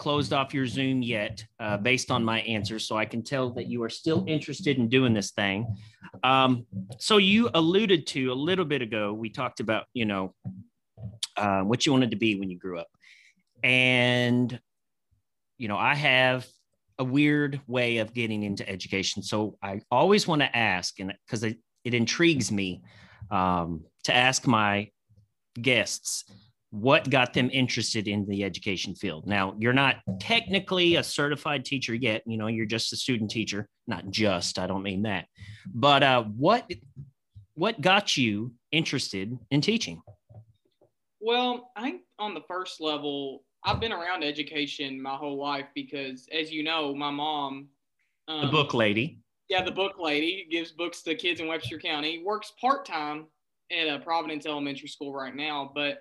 closed 0.00 0.32
off 0.32 0.54
your 0.54 0.66
Zoom 0.66 1.02
yet 1.02 1.44
uh, 1.60 1.76
based 1.76 2.10
on 2.10 2.24
my 2.24 2.40
answers. 2.40 2.88
So 2.88 2.96
I 2.96 3.04
can 3.04 3.22
tell 3.22 3.50
that 3.50 3.66
you 3.66 3.82
are 3.82 3.90
still 3.90 4.24
interested 4.26 4.78
in 4.78 4.88
doing 4.88 5.12
this 5.12 5.32
thing. 5.32 5.66
Um, 6.24 6.66
so 6.98 7.18
you 7.18 7.50
alluded 7.52 8.06
to 8.08 8.32
a 8.32 8.38
little 8.48 8.64
bit 8.64 8.80
ago, 8.80 9.12
we 9.12 9.28
talked 9.28 9.60
about, 9.60 9.84
you 9.92 10.06
know, 10.06 10.34
uh, 11.36 11.60
what 11.60 11.84
you 11.84 11.92
wanted 11.92 12.12
to 12.12 12.16
be 12.16 12.40
when 12.40 12.48
you 12.48 12.58
grew 12.58 12.78
up. 12.78 12.88
And, 13.62 14.58
you 15.58 15.68
know, 15.68 15.76
I 15.76 15.94
have 15.94 16.46
a 16.98 17.04
weird 17.04 17.60
way 17.66 17.98
of 17.98 18.14
getting 18.14 18.42
into 18.42 18.66
education. 18.66 19.22
So 19.22 19.58
I 19.62 19.82
always 19.90 20.26
want 20.26 20.40
to 20.40 20.56
ask, 20.56 20.98
and 20.98 21.12
because 21.26 21.44
it, 21.44 21.58
it 21.84 21.92
intrigues 21.92 22.50
me 22.50 22.80
um, 23.30 23.84
to 24.04 24.14
ask 24.14 24.46
my 24.46 24.88
guests 25.60 26.24
what 26.70 27.10
got 27.10 27.34
them 27.34 27.50
interested 27.52 28.06
in 28.06 28.24
the 28.26 28.44
education 28.44 28.94
field. 28.94 29.26
Now, 29.26 29.54
you're 29.58 29.72
not 29.72 29.96
technically 30.20 30.96
a 30.96 31.02
certified 31.02 31.64
teacher 31.64 31.94
yet. 31.94 32.22
You 32.26 32.38
know, 32.38 32.46
you're 32.46 32.66
just 32.66 32.92
a 32.92 32.96
student 32.96 33.30
teacher. 33.30 33.68
Not 33.86 34.08
just. 34.10 34.58
I 34.58 34.66
don't 34.66 34.82
mean 34.82 35.02
that. 35.02 35.26
But 35.74 36.02
uh, 36.02 36.22
what 36.22 36.70
what 37.54 37.80
got 37.80 38.16
you 38.16 38.52
interested 38.70 39.36
in 39.50 39.60
teaching? 39.60 40.00
Well, 41.20 41.70
I 41.76 41.82
think 41.82 42.02
on 42.18 42.34
the 42.34 42.42
first 42.48 42.80
level, 42.80 43.44
I've 43.64 43.80
been 43.80 43.92
around 43.92 44.22
education 44.22 45.02
my 45.02 45.16
whole 45.16 45.38
life 45.38 45.66
because, 45.74 46.26
as 46.32 46.50
you 46.50 46.62
know, 46.62 46.94
my 46.94 47.10
mom, 47.10 47.68
um, 48.28 48.46
the 48.46 48.52
book 48.52 48.74
lady, 48.74 49.20
yeah, 49.48 49.62
the 49.62 49.72
book 49.72 49.98
lady 49.98 50.46
gives 50.50 50.70
books 50.70 51.02
to 51.02 51.16
kids 51.16 51.40
in 51.40 51.48
Webster 51.48 51.78
County. 51.78 52.22
Works 52.24 52.52
part 52.60 52.86
time 52.86 53.26
at 53.72 53.88
a 53.88 53.98
Providence 53.98 54.46
Elementary 54.46 54.88
School 54.88 55.12
right 55.12 55.34
now, 55.34 55.72
but 55.74 55.98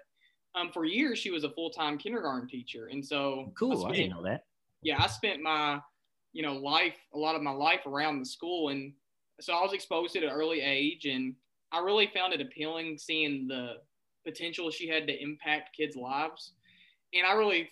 um, 0.55 0.71
for 0.71 0.85
years 0.85 1.19
she 1.19 1.31
was 1.31 1.43
a 1.43 1.49
full 1.49 1.69
time 1.69 1.97
kindergarten 1.97 2.47
teacher, 2.47 2.87
and 2.87 3.05
so 3.05 3.51
cool. 3.57 3.71
I, 3.71 3.75
spent, 3.75 3.91
I 3.91 3.95
didn't 3.95 4.11
know 4.11 4.23
that. 4.23 4.45
Yeah, 4.81 5.01
I 5.01 5.07
spent 5.07 5.41
my 5.41 5.79
you 6.33 6.43
know 6.43 6.53
life 6.53 6.97
a 7.13 7.17
lot 7.17 7.35
of 7.35 7.41
my 7.41 7.51
life 7.51 7.85
around 7.85 8.19
the 8.19 8.25
school, 8.25 8.69
and 8.69 8.93
so 9.39 9.53
I 9.53 9.61
was 9.61 9.73
exposed 9.73 10.15
at 10.15 10.23
an 10.23 10.29
early 10.29 10.61
age, 10.61 11.05
and 11.05 11.35
I 11.71 11.79
really 11.79 12.09
found 12.13 12.33
it 12.33 12.41
appealing 12.41 12.97
seeing 12.97 13.47
the 13.47 13.75
potential 14.25 14.69
she 14.69 14.87
had 14.87 15.07
to 15.07 15.23
impact 15.23 15.75
kids' 15.75 15.95
lives 15.95 16.53
and 17.13 17.25
I 17.25 17.33
really 17.33 17.69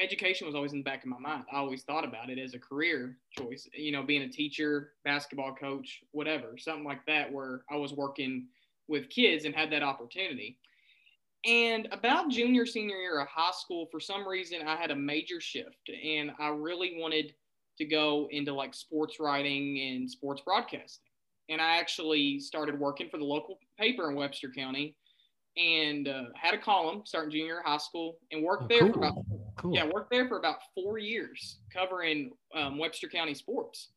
education 0.00 0.46
was 0.46 0.54
always 0.54 0.72
in 0.72 0.78
the 0.78 0.84
back 0.84 1.02
of 1.02 1.08
my 1.08 1.18
mind. 1.18 1.44
I 1.52 1.56
always 1.56 1.82
thought 1.82 2.04
about 2.04 2.30
it 2.30 2.38
as 2.38 2.54
a 2.54 2.58
career 2.58 3.18
choice, 3.36 3.68
you 3.74 3.90
know, 3.90 4.04
being 4.04 4.22
a 4.22 4.28
teacher, 4.28 4.92
basketball 5.04 5.54
coach, 5.54 6.00
whatever, 6.12 6.56
something 6.56 6.84
like 6.84 7.04
that, 7.06 7.32
where 7.32 7.62
I 7.70 7.76
was 7.76 7.92
working 7.92 8.46
with 8.86 9.10
kids 9.10 9.44
and 9.44 9.54
had 9.54 9.72
that 9.72 9.82
opportunity. 9.82 10.58
And 11.44 11.88
about 11.92 12.30
junior, 12.30 12.66
senior 12.66 12.96
year 12.96 13.20
of 13.20 13.28
high 13.28 13.52
school, 13.52 13.86
for 13.90 14.00
some 14.00 14.26
reason, 14.26 14.66
I 14.66 14.76
had 14.76 14.90
a 14.90 14.96
major 14.96 15.40
shift 15.40 15.88
and 15.88 16.32
I 16.38 16.48
really 16.48 16.96
wanted 16.98 17.34
to 17.78 17.84
go 17.84 18.28
into 18.30 18.52
like 18.52 18.74
sports 18.74 19.20
writing 19.20 19.78
and 19.78 20.10
sports 20.10 20.42
broadcasting. 20.44 21.04
And 21.48 21.60
I 21.60 21.78
actually 21.78 22.40
started 22.40 22.78
working 22.78 23.08
for 23.08 23.18
the 23.18 23.24
local 23.24 23.58
paper 23.78 24.10
in 24.10 24.16
Webster 24.16 24.50
County 24.50 24.96
and 25.56 26.08
uh, 26.08 26.24
had 26.34 26.54
a 26.54 26.58
column 26.58 27.02
starting 27.04 27.30
junior 27.30 27.62
high 27.64 27.78
school 27.78 28.18
and 28.30 28.42
worked 28.42 28.64
oh, 28.64 28.68
there 28.68 28.80
cool. 28.80 28.92
for 28.92 28.98
about 28.98 29.24
cool. 29.56 29.74
yeah 29.74 29.84
worked 29.84 30.10
there 30.10 30.28
for 30.28 30.38
about 30.38 30.58
four 30.74 30.98
years 30.98 31.58
covering 31.72 32.30
um, 32.54 32.78
Webster 32.78 33.08
County 33.08 33.34
sports, 33.34 33.90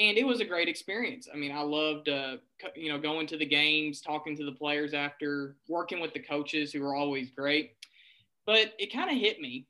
and 0.00 0.16
it 0.16 0.26
was 0.26 0.40
a 0.40 0.44
great 0.44 0.68
experience. 0.68 1.28
I 1.32 1.36
mean, 1.36 1.52
I 1.52 1.60
loved 1.60 2.08
uh, 2.08 2.38
you 2.74 2.90
know 2.90 2.98
going 2.98 3.26
to 3.28 3.36
the 3.36 3.46
games, 3.46 4.00
talking 4.00 4.36
to 4.36 4.44
the 4.44 4.52
players 4.52 4.94
after, 4.94 5.56
working 5.68 6.00
with 6.00 6.14
the 6.14 6.20
coaches 6.20 6.72
who 6.72 6.80
were 6.80 6.96
always 6.96 7.30
great. 7.30 7.72
But 8.46 8.72
it 8.78 8.92
kind 8.92 9.10
of 9.10 9.16
hit 9.16 9.40
me. 9.40 9.66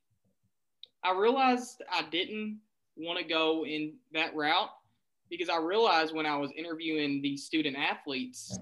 I 1.03 1.13
realized 1.13 1.83
I 1.93 2.03
didn't 2.11 2.61
want 2.97 3.19
to 3.19 3.25
go 3.25 3.67
in 3.67 3.95
that 4.13 4.35
route 4.35 4.71
because 5.29 5.49
I 5.49 5.59
realized 5.59 6.15
when 6.15 6.27
I 6.27 6.37
was 6.37 6.51
interviewing 6.57 7.21
these 7.21 7.45
student 7.45 7.77
athletes 7.77 8.57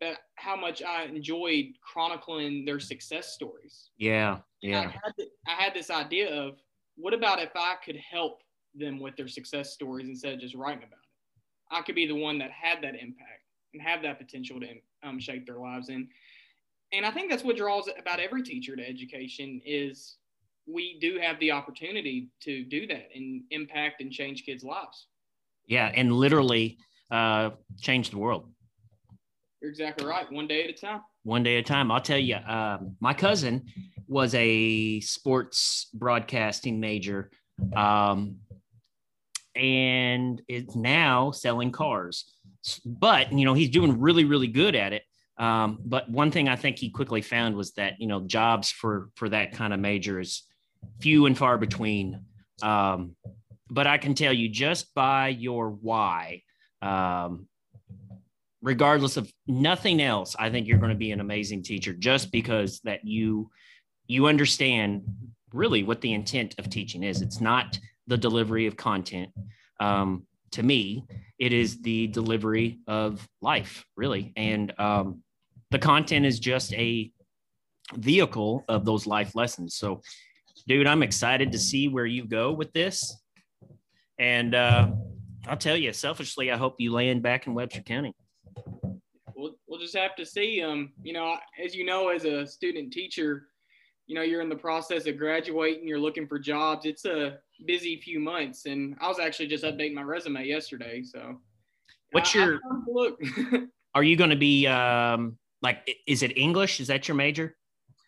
that 0.00 0.18
how 0.36 0.54
much 0.54 0.82
I 0.82 1.04
enjoyed 1.04 1.66
chronicling 1.82 2.64
their 2.64 2.78
success 2.78 3.32
stories. 3.32 3.90
Yeah, 3.98 4.38
yeah. 4.62 4.78
I 4.78 4.82
had, 4.82 5.14
I 5.48 5.62
had 5.62 5.74
this 5.74 5.90
idea 5.90 6.32
of 6.32 6.58
what 6.96 7.14
about 7.14 7.40
if 7.40 7.50
I 7.56 7.74
could 7.84 7.96
help 7.96 8.42
them 8.74 9.00
with 9.00 9.16
their 9.16 9.28
success 9.28 9.72
stories 9.72 10.08
instead 10.08 10.34
of 10.34 10.40
just 10.40 10.54
writing 10.54 10.84
about? 10.84 10.97
I 11.70 11.82
could 11.82 11.94
be 11.94 12.06
the 12.06 12.14
one 12.14 12.38
that 12.38 12.50
had 12.50 12.82
that 12.82 12.94
impact 12.94 13.42
and 13.72 13.82
have 13.82 14.02
that 14.02 14.18
potential 14.18 14.60
to 14.60 14.68
um, 15.02 15.18
shape 15.18 15.46
their 15.46 15.58
lives. 15.58 15.88
And 15.88 16.08
and 16.92 17.04
I 17.04 17.10
think 17.10 17.30
that's 17.30 17.44
what 17.44 17.56
draws 17.56 17.88
about 17.98 18.18
every 18.18 18.42
teacher 18.42 18.74
to 18.74 18.88
education 18.88 19.60
is 19.64 20.16
we 20.66 20.98
do 21.00 21.18
have 21.20 21.38
the 21.38 21.50
opportunity 21.50 22.28
to 22.40 22.64
do 22.64 22.86
that 22.86 23.08
and 23.14 23.42
impact 23.50 24.00
and 24.00 24.10
change 24.10 24.44
kids' 24.44 24.64
lives. 24.64 25.06
Yeah, 25.66 25.90
and 25.94 26.12
literally 26.12 26.78
uh, 27.10 27.50
change 27.80 28.10
the 28.10 28.18
world. 28.18 28.50
You're 29.60 29.70
exactly 29.70 30.06
right. 30.06 30.30
One 30.32 30.46
day 30.46 30.64
at 30.64 30.70
a 30.70 30.72
time. 30.72 31.02
One 31.24 31.42
day 31.42 31.58
at 31.58 31.60
a 31.60 31.62
time. 31.62 31.90
I'll 31.90 32.00
tell 32.00 32.18
you, 32.18 32.36
uh, 32.36 32.78
my 33.00 33.12
cousin 33.12 33.66
was 34.06 34.34
a 34.34 35.00
sports 35.00 35.88
broadcasting 35.92 36.80
major 36.80 37.30
um, 37.76 38.36
and 39.58 40.40
is 40.48 40.74
now 40.76 41.30
selling 41.30 41.72
cars. 41.72 42.32
But, 42.84 43.32
you 43.32 43.44
know, 43.44 43.54
he's 43.54 43.70
doing 43.70 44.00
really, 44.00 44.24
really 44.24 44.46
good 44.46 44.74
at 44.74 44.92
it. 44.92 45.02
Um, 45.38 45.78
but 45.84 46.10
one 46.10 46.30
thing 46.30 46.48
I 46.48 46.56
think 46.56 46.78
he 46.78 46.90
quickly 46.90 47.22
found 47.22 47.54
was 47.54 47.72
that, 47.72 48.00
you 48.00 48.06
know, 48.06 48.20
jobs 48.20 48.70
for, 48.70 49.10
for 49.14 49.28
that 49.28 49.52
kind 49.52 49.72
of 49.72 49.80
major 49.80 50.20
is 50.20 50.42
few 51.00 51.26
and 51.26 51.36
far 51.36 51.58
between. 51.58 52.24
Um, 52.62 53.14
but 53.70 53.86
I 53.86 53.98
can 53.98 54.14
tell 54.14 54.32
you 54.32 54.48
just 54.48 54.94
by 54.94 55.28
your 55.28 55.70
why, 55.70 56.42
um, 56.82 57.46
regardless 58.62 59.16
of 59.16 59.32
nothing 59.46 60.00
else, 60.00 60.34
I 60.38 60.50
think 60.50 60.66
you're 60.66 60.78
going 60.78 60.90
to 60.90 60.96
be 60.96 61.12
an 61.12 61.20
amazing 61.20 61.62
teacher 61.62 61.92
just 61.92 62.32
because 62.32 62.80
that 62.80 63.04
you 63.04 63.50
you 64.06 64.26
understand 64.26 65.02
really 65.52 65.82
what 65.82 66.00
the 66.00 66.14
intent 66.14 66.54
of 66.58 66.70
teaching 66.70 67.02
is. 67.02 67.20
It's 67.20 67.40
not 67.40 67.78
the 68.08 68.18
delivery 68.18 68.66
of 68.66 68.76
content. 68.76 69.30
Um, 69.78 70.26
to 70.52 70.62
me, 70.62 71.04
it 71.38 71.52
is 71.52 71.80
the 71.82 72.08
delivery 72.08 72.80
of 72.88 73.26
life, 73.40 73.84
really, 73.96 74.32
and 74.36 74.72
um, 74.78 75.22
the 75.70 75.78
content 75.78 76.26
is 76.26 76.40
just 76.40 76.72
a 76.74 77.12
vehicle 77.94 78.64
of 78.68 78.84
those 78.84 79.06
life 79.06 79.34
lessons. 79.34 79.76
So, 79.76 80.00
dude, 80.66 80.86
I'm 80.86 81.02
excited 81.02 81.52
to 81.52 81.58
see 81.58 81.88
where 81.88 82.06
you 82.06 82.26
go 82.26 82.50
with 82.52 82.72
this, 82.72 83.16
and 84.18 84.54
uh, 84.54 84.90
I'll 85.46 85.56
tell 85.56 85.76
you, 85.76 85.92
selfishly, 85.92 86.50
I 86.50 86.56
hope 86.56 86.76
you 86.78 86.92
land 86.92 87.22
back 87.22 87.46
in 87.46 87.54
Webster 87.54 87.82
County 87.82 88.14
we'll, 89.38 89.54
we'll 89.66 89.80
just 89.80 89.96
have 89.96 90.16
to 90.16 90.26
see. 90.26 90.60
Um, 90.62 90.92
you 91.02 91.12
know, 91.12 91.36
as 91.64 91.74
you 91.74 91.84
know, 91.86 92.08
as 92.08 92.24
a 92.24 92.46
student 92.46 92.92
teacher, 92.92 93.48
you 94.06 94.14
know, 94.14 94.22
you're 94.22 94.42
in 94.42 94.48
the 94.48 94.56
process 94.56 95.06
of 95.06 95.16
graduating, 95.16 95.86
you're 95.86 96.00
looking 96.00 96.26
for 96.26 96.38
jobs. 96.38 96.84
It's 96.84 97.04
a 97.04 97.38
busy 97.64 98.00
few 98.00 98.20
months. 98.20 98.66
And 98.66 98.96
I 99.00 99.08
was 99.08 99.18
actually 99.18 99.48
just 99.48 99.64
updating 99.64 99.94
my 99.94 100.02
resume 100.02 100.44
yesterday. 100.44 101.02
So 101.02 101.40
what's 102.12 102.34
I, 102.34 102.38
your 102.38 102.54
I 102.56 102.76
look? 102.86 103.20
are 103.94 104.02
you 104.02 104.16
going 104.16 104.30
to 104.30 104.36
be 104.36 104.66
um, 104.66 105.38
like, 105.62 105.88
is 106.06 106.22
it 106.22 106.36
English? 106.36 106.80
Is 106.80 106.88
that 106.88 107.08
your 107.08 107.16
major? 107.16 107.56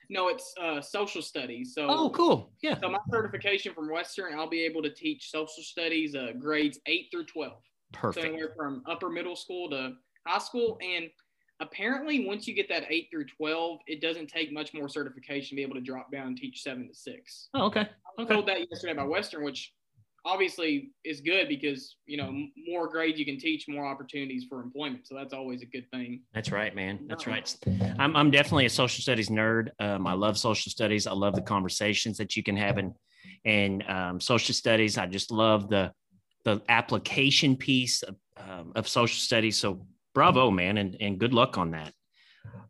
No, 0.08 0.28
it's 0.28 0.52
uh, 0.60 0.80
social 0.80 1.22
studies. 1.22 1.72
So 1.74 1.86
oh, 1.88 2.10
cool. 2.10 2.52
Yeah. 2.62 2.76
So 2.80 2.88
my 2.88 2.98
certification 3.12 3.72
from 3.74 3.90
Western, 3.90 4.36
I'll 4.36 4.48
be 4.48 4.64
able 4.64 4.82
to 4.82 4.90
teach 4.90 5.30
social 5.30 5.62
studies 5.62 6.16
uh, 6.16 6.32
grades 6.36 6.80
eight 6.86 7.06
through 7.12 7.26
twelve. 7.26 7.62
Perfect. 7.92 8.24
So 8.24 8.28
anywhere 8.28 8.52
from 8.56 8.82
upper 8.88 9.08
middle 9.08 9.36
school 9.36 9.70
to 9.70 9.92
high 10.26 10.38
school. 10.38 10.78
And 10.82 11.10
apparently, 11.60 12.26
once 12.26 12.46
you 12.46 12.54
get 12.54 12.68
that 12.68 12.84
eight 12.88 13.08
through 13.10 13.26
12, 13.26 13.80
it 13.86 14.00
doesn't 14.00 14.28
take 14.28 14.52
much 14.52 14.74
more 14.74 14.88
certification 14.88 15.50
to 15.50 15.56
be 15.56 15.62
able 15.62 15.74
to 15.74 15.80
drop 15.80 16.10
down 16.10 16.28
and 16.28 16.36
teach 16.36 16.62
seven 16.62 16.88
to 16.88 16.94
six. 16.94 17.48
Oh, 17.54 17.66
okay. 17.66 17.88
I 18.18 18.22
was 18.22 18.28
told 18.28 18.46
that 18.48 18.60
yesterday 18.70 18.94
by 18.94 19.04
Western, 19.04 19.44
which 19.44 19.72
obviously 20.24 20.90
is 21.04 21.20
good 21.20 21.48
because 21.48 21.96
you 22.06 22.16
know 22.16 22.30
more 22.68 22.88
grades 22.88 23.18
you 23.18 23.24
can 23.24 23.38
teach 23.38 23.66
more 23.68 23.86
opportunities 23.86 24.44
for 24.48 24.60
employment. 24.60 25.06
So 25.06 25.14
that's 25.14 25.32
always 25.32 25.62
a 25.62 25.66
good 25.66 25.90
thing. 25.90 26.22
That's 26.34 26.52
right 26.52 26.74
man. 26.74 27.06
That's 27.08 27.26
right. 27.26 27.54
I'm, 27.98 28.16
I'm 28.16 28.30
definitely 28.30 28.66
a 28.66 28.70
social 28.70 29.02
studies 29.02 29.28
nerd. 29.28 29.70
Um, 29.78 30.06
i 30.06 30.12
love 30.12 30.38
social 30.38 30.70
studies. 30.70 31.06
I 31.06 31.12
love 31.12 31.34
the 31.34 31.42
conversations 31.42 32.18
that 32.18 32.36
you 32.36 32.42
can 32.42 32.56
have 32.56 32.78
in 32.78 32.94
in 33.44 33.82
um, 33.88 34.20
social 34.20 34.54
studies. 34.54 34.98
I 34.98 35.06
just 35.06 35.30
love 35.30 35.68
the 35.68 35.92
the 36.44 36.62
application 36.68 37.56
piece 37.56 38.02
of, 38.02 38.16
um, 38.36 38.72
of 38.74 38.88
social 38.88 39.18
studies. 39.18 39.58
So 39.58 39.86
bravo, 40.14 40.50
man, 40.50 40.78
and, 40.78 40.96
and 41.00 41.18
good 41.18 41.34
luck 41.34 41.58
on 41.58 41.72
that. 41.72 41.92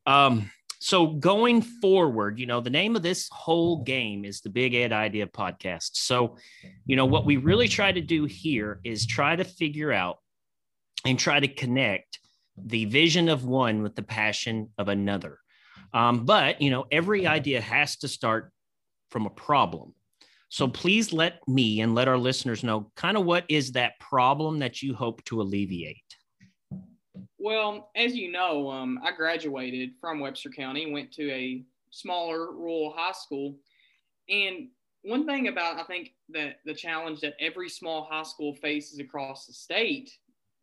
Um, 0.07 0.50
so 0.81 1.09
going 1.09 1.61
forward, 1.61 2.38
you 2.38 2.47
know, 2.47 2.62
the 2.62 2.71
name 2.71 2.97
of 2.97 3.03
this 3.03 3.29
whole 3.31 3.83
game 3.83 4.25
is 4.25 4.40
the 4.40 4.49
Big 4.49 4.75
Ed 4.75 4.93
Idea 4.95 5.27
Podcast. 5.27 5.90
So, 5.93 6.38
you 6.87 6.97
know, 6.97 7.05
what 7.05 7.27
we 7.27 7.37
really 7.37 7.69
try 7.69 7.93
to 7.93 8.01
do 8.01 8.25
here 8.25 8.81
is 8.83 9.07
try 9.07 9.37
to 9.37 9.45
figure 9.45 9.93
out 9.93 10.16
and 11.05 11.19
try 11.19 11.38
to 11.38 11.49
connect 11.49 12.19
the 12.57 12.87
vision 12.87 13.29
of 13.29 13.45
one 13.45 13.83
with 13.83 13.95
the 13.95 14.03
passion 14.03 14.71
of 14.79 14.88
another. 14.88 15.38
Um, 15.93 16.25
but, 16.25 16.62
you 16.62 16.71
know, 16.71 16.87
every 16.90 17.27
idea 17.27 17.61
has 17.61 17.97
to 17.99 18.09
start 18.09 18.51
from 19.11 19.27
a 19.27 19.31
problem. 19.31 19.95
So 20.49 20.66
please 20.66 21.12
let 21.12 21.47
me 21.47 21.83
and 21.83 21.95
let 21.95 22.09
our 22.09 22.19
listeners 22.19 22.64
know 22.64 22.90
kind 22.97 23.19
of 23.19 23.27
what 23.27 23.45
is 23.51 23.73
that 23.73 24.01
problem 24.01 24.61
that 24.61 24.81
you 24.81 24.95
hope 24.95 25.23
to 25.27 25.43
alleviate. 25.43 26.10
Well, 27.42 27.88
as 27.96 28.14
you 28.14 28.31
know, 28.31 28.70
um, 28.70 29.00
I 29.03 29.12
graduated 29.12 29.92
from 29.98 30.20
Webster 30.20 30.50
County, 30.50 30.92
went 30.92 31.11
to 31.12 31.31
a 31.31 31.64
smaller 31.90 32.53
rural 32.53 32.92
high 32.94 33.12
school. 33.12 33.57
And 34.29 34.68
one 35.03 35.24
thing 35.24 35.48
about, 35.48 35.79
I 35.79 35.85
think, 35.85 36.12
that 36.35 36.57
the 36.66 36.74
challenge 36.74 37.20
that 37.20 37.37
every 37.40 37.70
small 37.70 38.07
high 38.11 38.24
school 38.24 38.55
faces 38.55 38.98
across 38.98 39.46
the 39.46 39.55
state, 39.55 40.11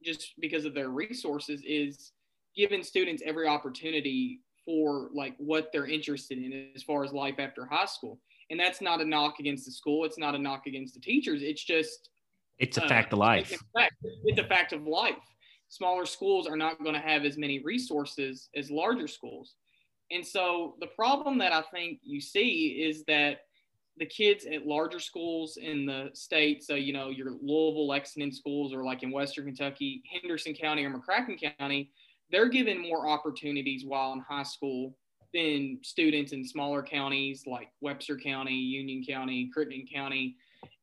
just 0.04 0.34
because 0.40 0.66
of 0.66 0.76
their 0.76 0.90
resources, 0.90 1.64
is 1.66 2.12
giving 2.56 2.84
students 2.84 3.24
every 3.26 3.48
opportunity 3.48 4.42
for 4.64 5.10
like 5.16 5.34
what 5.40 5.72
they're 5.74 5.88
interested 5.88 6.38
in 6.38 6.70
as 6.76 6.84
far 6.84 7.04
as 7.04 7.12
life 7.12 7.40
after 7.40 7.66
high 7.66 7.86
school. 7.86 8.20
And 8.52 8.60
that's 8.60 8.82
not 8.82 9.02
a 9.02 9.06
knock 9.06 9.40
against 9.40 9.66
the 9.66 9.72
school. 9.72 10.06
It's 10.06 10.20
not 10.20 10.36
a 10.36 10.38
knock 10.38 10.68
against 10.68 10.94
the 10.94 11.00
teachers. 11.00 11.42
It's 11.42 11.64
just 11.64 12.10
it's 12.60 12.78
a 12.78 12.84
uh, 12.84 12.88
fact 12.88 13.14
of 13.14 13.20
life. 13.20 13.52
It's 13.52 13.62
a 13.62 13.80
fact, 13.80 13.94
it's 14.26 14.40
a 14.40 14.44
fact 14.44 14.74
of 14.74 14.86
life 14.86 15.16
smaller 15.70 16.06
schools 16.06 16.48
are 16.48 16.58
not 16.58 16.82
going 16.82 16.96
to 16.96 17.02
have 17.02 17.26
as 17.26 17.38
many 17.38 17.60
resources 17.60 18.50
as 18.56 18.72
larger 18.72 19.08
schools. 19.08 19.56
And 20.12 20.26
so 20.26 20.76
the 20.80 20.88
problem 20.88 21.38
that 21.40 21.52
I 21.52 21.62
think 21.74 22.00
you 22.04 22.22
see 22.22 22.84
is 22.88 23.04
that 23.06 23.42
the 23.98 24.06
kids 24.06 24.46
at 24.46 24.66
larger 24.66 25.00
schools 25.00 25.58
in 25.58 25.86
the 25.86 26.10
state, 26.14 26.64
so 26.64 26.76
you 26.76 26.94
know 26.94 27.10
your 27.10 27.32
Louisville, 27.32 27.88
Lexington 27.88 28.32
schools, 28.32 28.74
or 28.74 28.84
like 28.84 29.04
in 29.04 29.12
Western 29.12 29.46
Kentucky, 29.46 30.04
Henderson 30.10 30.54
County 30.54 30.86
or 30.86 30.92
McCracken 30.92 31.38
County, 31.58 31.92
they're 32.32 32.50
given 32.50 32.82
more 32.82 33.08
opportunities 33.08 33.86
while 33.86 34.14
in 34.14 34.20
high 34.20 34.44
school 34.44 34.96
than 35.34 35.80
students 35.82 36.32
in 36.32 36.46
smaller 36.46 36.84
counties 36.84 37.46
like 37.48 37.70
Webster 37.82 38.18
County, 38.18 38.54
Union 38.54 39.04
County, 39.08 39.50
Crittenden 39.54 39.88
County, 39.92 40.36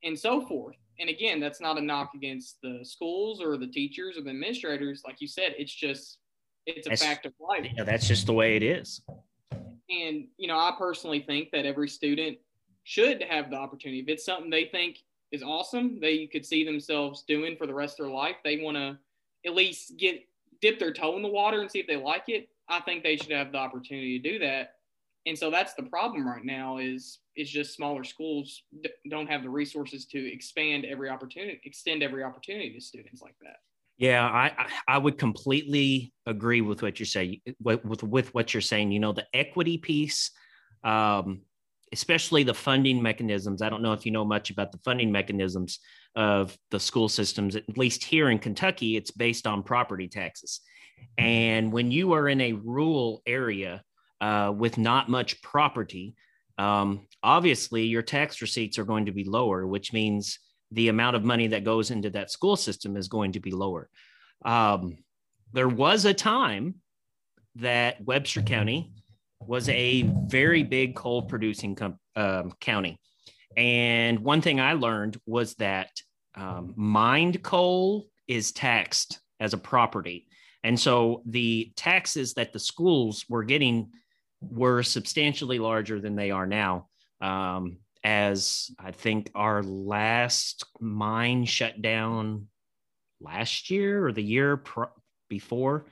and 0.02 0.18
so 0.18 0.46
forth 0.46 0.76
and 0.98 1.08
again, 1.08 1.40
that's 1.40 1.60
not 1.60 1.78
a 1.78 1.80
knock 1.80 2.12
against 2.14 2.60
the 2.62 2.80
schools 2.82 3.40
or 3.40 3.56
the 3.56 3.66
teachers 3.66 4.16
or 4.16 4.22
the 4.22 4.30
administrators. 4.30 5.02
Like 5.06 5.20
you 5.20 5.28
said, 5.28 5.54
it's 5.58 5.74
just 5.74 6.18
it's 6.66 6.86
a 6.86 6.90
that's, 6.90 7.02
fact 7.02 7.26
of 7.26 7.32
life. 7.40 7.66
Yeah, 7.76 7.84
that's 7.84 8.06
just 8.06 8.26
the 8.26 8.32
way 8.32 8.56
it 8.56 8.62
is. 8.62 9.02
And 9.52 10.26
you 10.36 10.48
know, 10.48 10.56
I 10.56 10.72
personally 10.78 11.20
think 11.20 11.50
that 11.52 11.66
every 11.66 11.88
student 11.88 12.38
should 12.84 13.22
have 13.22 13.50
the 13.50 13.56
opportunity. 13.56 14.00
If 14.00 14.08
it's 14.08 14.24
something 14.24 14.50
they 14.50 14.66
think 14.66 14.98
is 15.32 15.42
awesome, 15.42 15.98
they 16.00 16.26
could 16.26 16.46
see 16.46 16.64
themselves 16.64 17.24
doing 17.26 17.56
for 17.56 17.66
the 17.66 17.74
rest 17.74 17.98
of 17.98 18.06
their 18.06 18.14
life. 18.14 18.36
They 18.44 18.62
want 18.62 18.76
to 18.76 18.98
at 19.46 19.54
least 19.54 19.96
get 19.98 20.26
dip 20.60 20.78
their 20.78 20.92
toe 20.92 21.16
in 21.16 21.22
the 21.22 21.28
water 21.28 21.60
and 21.60 21.70
see 21.70 21.80
if 21.80 21.86
they 21.86 21.96
like 21.96 22.24
it. 22.28 22.48
I 22.68 22.80
think 22.80 23.02
they 23.02 23.16
should 23.16 23.32
have 23.32 23.52
the 23.52 23.58
opportunity 23.58 24.18
to 24.18 24.30
do 24.32 24.38
that 24.38 24.74
and 25.26 25.38
so 25.38 25.50
that's 25.50 25.74
the 25.74 25.82
problem 25.84 26.26
right 26.26 26.44
now 26.44 26.78
is 26.78 27.20
is 27.36 27.50
just 27.50 27.74
smaller 27.74 28.04
schools 28.04 28.62
don't 29.10 29.28
have 29.28 29.42
the 29.42 29.50
resources 29.50 30.06
to 30.06 30.32
expand 30.32 30.84
every 30.84 31.08
opportunity 31.08 31.60
extend 31.64 32.02
every 32.02 32.22
opportunity 32.22 32.72
to 32.72 32.80
students 32.80 33.22
like 33.22 33.34
that. 33.42 33.56
Yeah 33.96 34.24
i 34.26 34.66
i 34.88 34.98
would 34.98 35.18
completely 35.18 36.12
agree 36.26 36.60
with 36.60 36.82
what 36.82 36.98
you're 36.98 37.06
saying 37.06 37.40
with, 37.62 37.84
with, 37.84 38.02
with 38.02 38.34
what 38.34 38.54
you're 38.54 38.60
saying. 38.60 38.92
You 38.92 39.00
know 39.00 39.12
the 39.12 39.26
equity 39.32 39.78
piece 39.78 40.30
um, 40.82 41.42
especially 41.92 42.42
the 42.42 42.54
funding 42.54 43.02
mechanisms 43.02 43.62
i 43.62 43.68
don't 43.68 43.82
know 43.82 43.92
if 43.92 44.04
you 44.04 44.12
know 44.12 44.24
much 44.24 44.50
about 44.50 44.72
the 44.72 44.78
funding 44.78 45.12
mechanisms 45.12 45.78
of 46.16 46.56
the 46.70 46.80
school 46.80 47.08
systems 47.08 47.56
at 47.56 47.78
least 47.78 48.02
here 48.04 48.30
in 48.30 48.38
kentucky 48.38 48.96
it's 48.96 49.10
based 49.10 49.46
on 49.46 49.62
property 49.62 50.08
taxes. 50.08 50.60
And 51.18 51.72
when 51.72 51.90
you 51.90 52.12
are 52.12 52.28
in 52.28 52.40
a 52.40 52.52
rural 52.52 53.22
area 53.26 53.82
uh, 54.20 54.52
with 54.56 54.78
not 54.78 55.08
much 55.08 55.42
property, 55.42 56.14
um, 56.58 57.06
obviously 57.22 57.84
your 57.84 58.02
tax 58.02 58.40
receipts 58.40 58.78
are 58.78 58.84
going 58.84 59.06
to 59.06 59.12
be 59.12 59.24
lower, 59.24 59.66
which 59.66 59.92
means 59.92 60.38
the 60.70 60.88
amount 60.88 61.16
of 61.16 61.24
money 61.24 61.48
that 61.48 61.64
goes 61.64 61.90
into 61.90 62.10
that 62.10 62.30
school 62.30 62.56
system 62.56 62.96
is 62.96 63.08
going 63.08 63.32
to 63.32 63.40
be 63.40 63.50
lower. 63.50 63.88
Um, 64.44 64.98
there 65.52 65.68
was 65.68 66.04
a 66.04 66.14
time 66.14 66.76
that 67.56 68.04
Webster 68.04 68.42
County 68.42 68.92
was 69.40 69.68
a 69.68 70.02
very 70.26 70.62
big 70.62 70.96
coal 70.96 71.22
producing 71.22 71.74
com- 71.74 71.98
um, 72.16 72.52
county. 72.60 72.98
And 73.56 74.20
one 74.20 74.40
thing 74.40 74.60
I 74.60 74.72
learned 74.72 75.16
was 75.26 75.54
that 75.56 75.90
um, 76.34 76.74
mined 76.76 77.42
coal 77.42 78.06
is 78.26 78.52
taxed 78.52 79.20
as 79.38 79.52
a 79.52 79.58
property. 79.58 80.26
And 80.64 80.78
so 80.80 81.22
the 81.26 81.72
taxes 81.76 82.34
that 82.34 82.52
the 82.52 82.58
schools 82.58 83.24
were 83.28 83.44
getting 83.44 83.90
were 84.50 84.82
substantially 84.82 85.58
larger 85.58 86.00
than 86.00 86.16
they 86.16 86.30
are 86.30 86.46
now. 86.46 86.88
Um, 87.20 87.78
as 88.04 88.70
I 88.78 88.90
think 88.90 89.30
our 89.34 89.62
last 89.62 90.64
mine 90.78 91.46
shut 91.46 91.80
down 91.80 92.48
last 93.20 93.70
year 93.70 94.06
or 94.06 94.12
the 94.12 94.22
year 94.22 94.58
pr- 94.58 94.84
before. 95.30 95.86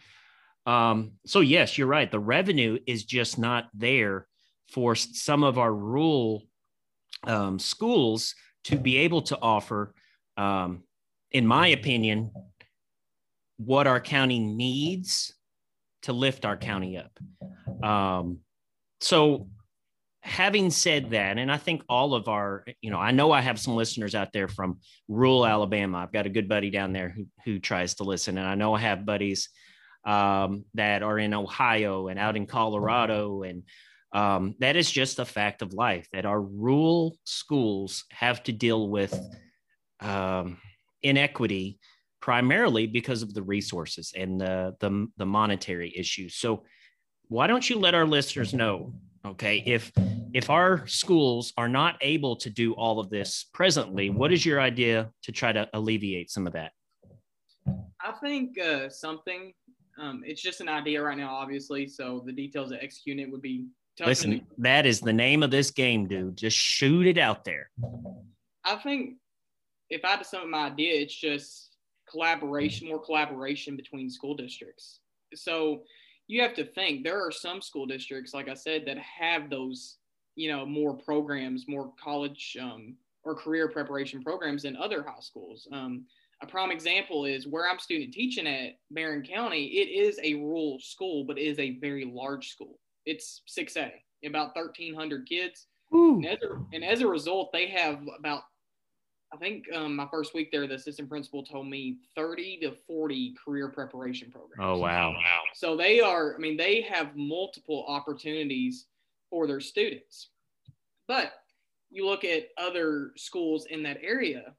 Um, 0.66 1.12
so, 1.24 1.40
yes, 1.40 1.78
you're 1.78 1.86
right. 1.86 2.10
The 2.10 2.20
revenue 2.20 2.78
is 2.86 3.04
just 3.04 3.38
not 3.38 3.68
there 3.74 4.26
for 4.68 4.94
some 4.94 5.42
of 5.42 5.58
our 5.58 5.72
rural 5.72 6.42
um, 7.24 7.58
schools 7.58 8.34
to 8.64 8.76
be 8.76 8.98
able 8.98 9.22
to 9.22 9.38
offer, 9.40 9.94
um, 10.36 10.82
in 11.30 11.46
my 11.46 11.68
opinion, 11.68 12.30
what 13.56 13.86
our 13.86 14.00
county 14.00 14.38
needs 14.38 15.34
to 16.02 16.12
lift 16.12 16.44
our 16.44 16.56
county 16.56 16.98
up. 16.98 17.18
Um, 17.84 18.38
so, 19.00 19.48
having 20.20 20.70
said 20.70 21.10
that, 21.10 21.38
and 21.38 21.50
I 21.50 21.56
think 21.56 21.82
all 21.88 22.14
of 22.14 22.28
our, 22.28 22.64
you 22.80 22.90
know, 22.90 22.98
I 22.98 23.10
know 23.10 23.32
I 23.32 23.40
have 23.40 23.58
some 23.58 23.74
listeners 23.74 24.14
out 24.14 24.32
there 24.32 24.48
from 24.48 24.78
rural 25.08 25.44
Alabama. 25.44 25.98
I've 25.98 26.12
got 26.12 26.26
a 26.26 26.30
good 26.30 26.48
buddy 26.48 26.70
down 26.70 26.92
there 26.92 27.08
who, 27.08 27.26
who 27.44 27.58
tries 27.58 27.94
to 27.94 28.04
listen, 28.04 28.38
and 28.38 28.46
I 28.46 28.54
know 28.54 28.74
I 28.74 28.80
have 28.80 29.06
buddies 29.06 29.48
um, 30.04 30.64
that 30.74 31.02
are 31.02 31.18
in 31.18 31.34
Ohio 31.34 32.08
and 32.08 32.18
out 32.18 32.36
in 32.36 32.46
Colorado, 32.46 33.42
and 33.42 33.64
um, 34.12 34.54
that 34.58 34.76
is 34.76 34.90
just 34.90 35.18
a 35.18 35.24
fact 35.24 35.62
of 35.62 35.72
life 35.72 36.06
that 36.12 36.26
our 36.26 36.40
rural 36.40 37.16
schools 37.24 38.04
have 38.10 38.42
to 38.44 38.52
deal 38.52 38.88
with 38.88 39.18
um, 40.00 40.58
inequity 41.02 41.78
primarily 42.22 42.86
because 42.86 43.20
of 43.20 43.34
the 43.34 43.42
resources 43.42 44.14
and 44.16 44.40
the, 44.40 44.74
the, 44.78 45.08
the 45.18 45.26
monetary 45.26 45.92
issues. 45.94 46.36
So, 46.36 46.62
why 47.28 47.46
don't 47.46 47.68
you 47.68 47.78
let 47.78 47.94
our 47.94 48.06
listeners 48.06 48.52
know 48.52 48.94
okay 49.24 49.62
if 49.64 49.90
if 50.34 50.50
our 50.50 50.86
schools 50.86 51.52
are 51.56 51.68
not 51.68 51.96
able 52.02 52.36
to 52.36 52.50
do 52.50 52.74
all 52.74 53.00
of 53.00 53.08
this 53.08 53.46
presently 53.54 54.10
what 54.10 54.32
is 54.32 54.44
your 54.44 54.60
idea 54.60 55.10
to 55.22 55.32
try 55.32 55.50
to 55.50 55.66
alleviate 55.72 56.30
some 56.30 56.46
of 56.46 56.52
that? 56.52 56.72
I 57.66 58.12
think 58.20 58.58
uh, 58.58 58.90
something 58.90 59.54
um, 59.98 60.22
it's 60.26 60.42
just 60.42 60.60
an 60.60 60.68
idea 60.68 61.02
right 61.02 61.16
now 61.16 61.34
obviously 61.34 61.86
so 61.86 62.22
the 62.26 62.32
details 62.32 62.70
of 62.70 62.78
executing 62.82 63.24
it 63.24 63.30
would 63.30 63.40
be 63.40 63.66
tough 63.96 64.08
listen 64.08 64.46
that 64.58 64.84
is 64.84 65.00
the 65.00 65.12
name 65.12 65.42
of 65.42 65.50
this 65.50 65.70
game 65.70 66.06
dude. 66.06 66.36
Just 66.36 66.56
shoot 66.56 67.06
it 67.06 67.16
out 67.16 67.44
there. 67.44 67.70
I 68.64 68.76
think 68.76 69.14
if 69.88 70.04
i 70.04 70.10
had 70.10 70.18
to 70.18 70.24
sum 70.24 70.42
up 70.42 70.48
my 70.48 70.66
idea 70.66 71.00
it's 71.00 71.14
just 71.14 71.71
collaboration 72.12 72.86
more 72.86 73.02
collaboration 73.02 73.74
between 73.76 74.08
school 74.08 74.34
districts 74.34 75.00
so 75.34 75.82
you 76.28 76.42
have 76.42 76.54
to 76.54 76.64
think 76.64 77.04
there 77.04 77.24
are 77.24 77.30
some 77.30 77.60
school 77.60 77.86
districts, 77.86 78.34
like 78.34 78.48
I 78.48 78.54
said, 78.54 78.84
that 78.86 78.98
have 78.98 79.50
those, 79.50 79.96
you 80.34 80.50
know, 80.50 80.64
more 80.64 80.94
programs, 80.94 81.66
more 81.68 81.92
college 82.02 82.56
um, 82.60 82.96
or 83.24 83.34
career 83.34 83.68
preparation 83.68 84.22
programs 84.22 84.62
than 84.62 84.76
other 84.76 85.02
high 85.02 85.20
schools. 85.20 85.68
Um, 85.72 86.06
a 86.42 86.46
prime 86.46 86.70
example 86.70 87.24
is 87.24 87.46
where 87.46 87.68
I'm 87.68 87.78
student 87.78 88.12
teaching 88.12 88.46
at 88.46 88.78
Barren 88.90 89.22
County. 89.22 89.64
It 89.64 89.90
is 89.90 90.18
a 90.22 90.34
rural 90.34 90.78
school, 90.80 91.24
but 91.24 91.38
it 91.38 91.42
is 91.42 91.58
a 91.58 91.78
very 91.78 92.04
large 92.04 92.48
school. 92.48 92.78
It's 93.04 93.42
6A, 93.48 93.90
about 94.24 94.56
1,300 94.56 95.28
kids. 95.28 95.66
And 96.16 96.26
as, 96.26 96.38
a, 96.42 96.64
and 96.72 96.84
as 96.84 97.00
a 97.02 97.06
result, 97.06 97.52
they 97.52 97.68
have 97.68 98.00
about 98.18 98.44
I 99.32 99.36
think 99.38 99.64
um, 99.74 99.96
my 99.96 100.06
first 100.10 100.34
week 100.34 100.50
there, 100.52 100.66
the 100.66 100.74
assistant 100.74 101.08
principal 101.08 101.42
told 101.42 101.66
me 101.66 101.98
30 102.14 102.58
to 102.60 102.72
40 102.86 103.34
career 103.42 103.68
preparation 103.68 104.30
programs. 104.30 104.60
Oh, 104.60 104.78
wow. 104.78 105.14
So 105.54 105.76
they 105.76 106.00
are, 106.00 106.34
I 106.34 106.38
mean, 106.38 106.56
they 106.56 106.82
have 106.82 107.16
multiple 107.16 107.84
opportunities 107.88 108.86
for 109.30 109.46
their 109.46 109.60
students. 109.60 110.28
But 111.08 111.32
you 111.90 112.06
look 112.06 112.24
at 112.24 112.48
other 112.58 113.12
schools 113.16 113.66
in 113.66 113.82
that 113.84 113.98
area 114.02 114.54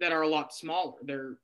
that 0.00 0.12
are 0.12 0.22
a 0.22 0.28
lot 0.28 0.54
smaller. 0.54 0.94
They're 1.02 1.36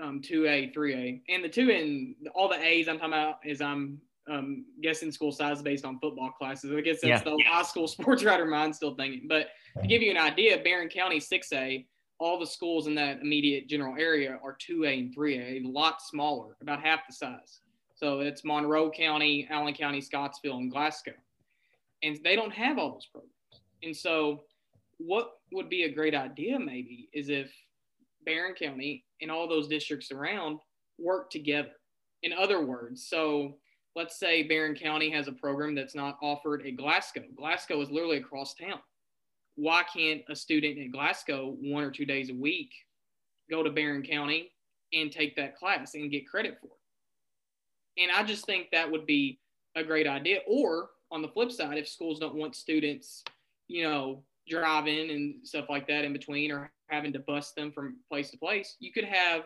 um, 0.00 0.20
2A, 0.20 0.74
3A. 0.74 1.22
And 1.28 1.42
the 1.42 1.48
two 1.48 1.70
in 1.70 2.14
all 2.34 2.48
the 2.48 2.62
A's 2.62 2.88
I'm 2.88 2.98
talking 2.98 3.12
about 3.12 3.38
is 3.44 3.60
I'm 3.60 4.00
um, 4.30 4.64
guessing 4.82 5.10
school 5.10 5.32
size 5.32 5.62
based 5.62 5.84
on 5.84 5.98
football 5.98 6.30
classes. 6.30 6.72
I 6.72 6.80
guess 6.80 7.00
that's 7.00 7.06
yeah. 7.06 7.22
the 7.24 7.42
high 7.46 7.62
school 7.62 7.88
sports 7.88 8.22
writer 8.24 8.46
mind 8.46 8.74
still 8.74 8.94
thinking. 8.94 9.26
But 9.28 9.48
to 9.80 9.86
give 9.86 10.02
you 10.02 10.12
an 10.12 10.18
idea, 10.18 10.58
Barren 10.58 10.88
County 10.88 11.18
6A 11.18 11.84
all 12.18 12.38
the 12.38 12.46
schools 12.46 12.86
in 12.86 12.94
that 12.94 13.20
immediate 13.20 13.68
general 13.68 13.96
area 13.98 14.38
are 14.42 14.56
2A 14.56 14.98
and 14.98 15.16
3A, 15.16 15.64
a 15.64 15.68
lot 15.68 16.00
smaller, 16.00 16.56
about 16.60 16.82
half 16.82 17.00
the 17.08 17.14
size. 17.14 17.60
So 17.94 18.20
it's 18.20 18.44
Monroe 18.44 18.90
County, 18.90 19.46
Allen 19.50 19.74
County, 19.74 20.00
Scottsville, 20.00 20.58
and 20.58 20.70
Glasgow. 20.70 21.12
And 22.02 22.18
they 22.22 22.36
don't 22.36 22.52
have 22.52 22.78
all 22.78 22.92
those 22.92 23.06
programs. 23.06 23.32
And 23.82 23.96
so, 23.96 24.44
what 24.98 25.32
would 25.52 25.68
be 25.68 25.84
a 25.84 25.92
great 25.92 26.14
idea 26.14 26.58
maybe 26.58 27.08
is 27.12 27.28
if 27.28 27.52
Barren 28.24 28.54
County 28.54 29.04
and 29.20 29.30
all 29.30 29.48
those 29.48 29.68
districts 29.68 30.10
around 30.12 30.60
work 30.98 31.30
together. 31.30 31.72
In 32.22 32.32
other 32.32 32.64
words, 32.64 33.06
so 33.06 33.56
let's 33.96 34.18
say 34.18 34.42
Barren 34.44 34.74
County 34.74 35.10
has 35.10 35.28
a 35.28 35.32
program 35.32 35.74
that's 35.74 35.94
not 35.94 36.18
offered 36.22 36.66
at 36.66 36.76
Glasgow. 36.76 37.24
Glasgow 37.36 37.80
is 37.80 37.90
literally 37.90 38.18
across 38.18 38.54
town 38.54 38.78
why 39.56 39.84
can't 39.92 40.22
a 40.28 40.36
student 40.36 40.78
in 40.78 40.90
Glasgow 40.90 41.56
one 41.60 41.84
or 41.84 41.90
two 41.90 42.04
days 42.04 42.30
a 42.30 42.34
week 42.34 42.72
go 43.50 43.62
to 43.62 43.70
Barren 43.70 44.02
County 44.02 44.50
and 44.92 45.12
take 45.12 45.36
that 45.36 45.56
class 45.56 45.94
and 45.94 46.10
get 46.10 46.28
credit 46.28 46.58
for 46.60 46.66
it? 46.66 48.02
And 48.02 48.10
I 48.10 48.24
just 48.24 48.46
think 48.46 48.68
that 48.72 48.90
would 48.90 49.06
be 49.06 49.40
a 49.76 49.84
great 49.84 50.06
idea. 50.06 50.40
Or 50.48 50.90
on 51.12 51.22
the 51.22 51.28
flip 51.28 51.52
side, 51.52 51.78
if 51.78 51.88
schools 51.88 52.18
don't 52.18 52.34
want 52.34 52.56
students, 52.56 53.22
you 53.68 53.84
know, 53.84 54.24
driving 54.48 55.10
and 55.10 55.46
stuff 55.46 55.66
like 55.70 55.86
that 55.86 56.04
in 56.04 56.12
between 56.12 56.50
or 56.50 56.70
having 56.88 57.12
to 57.12 57.20
bus 57.20 57.52
them 57.52 57.70
from 57.70 57.96
place 58.10 58.30
to 58.30 58.38
place, 58.38 58.76
you 58.80 58.92
could 58.92 59.04
have 59.04 59.44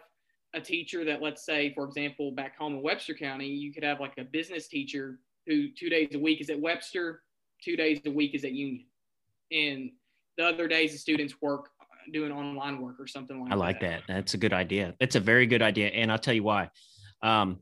a 0.55 0.61
teacher 0.61 1.05
that, 1.05 1.21
let's 1.21 1.44
say, 1.44 1.75
for 1.75 1.85
example, 1.85 2.33
back 2.33 2.57
home 2.57 2.75
in 2.75 2.83
Webster 2.83 3.14
County, 3.14 3.47
you 3.47 3.73
could 3.73 3.85
have 3.85 4.01
like 4.01 4.14
a 4.16 4.25
business 4.25 4.66
teacher 4.66 5.18
who 5.47 5.68
two 5.71 5.90
days 5.90 6.14
a 6.14 6.18
week 6.18 6.40
is 6.40 6.49
at 6.49 6.59
Webster, 6.59 7.23
two 7.62 7.77
days 7.77 8.01
a 8.07 8.11
week 8.11 8.35
is 8.35 8.44
at 8.44 8.53
Union 8.53 8.87
and 9.51 9.91
the 10.37 10.45
other 10.45 10.69
days 10.69 10.93
the 10.93 10.99
students 10.99 11.35
work 11.41 11.71
doing 12.13 12.33
online 12.33 12.81
work 12.81 12.97
or 12.99 13.07
something 13.07 13.41
like 13.41 13.51
that. 13.51 13.55
I 13.55 13.59
like 13.59 13.81
that. 13.81 14.03
that. 14.07 14.15
That's 14.15 14.35
a 14.35 14.39
good 14.39 14.53
idea. 14.53 14.95
It's 15.01 15.17
a 15.17 15.21
very 15.21 15.47
good 15.47 15.63
idea. 15.63 15.89
And 15.89 16.11
I'll 16.11 16.19
tell 16.19 16.35
you 16.35 16.43
why. 16.43 16.71
Um, 17.23 17.59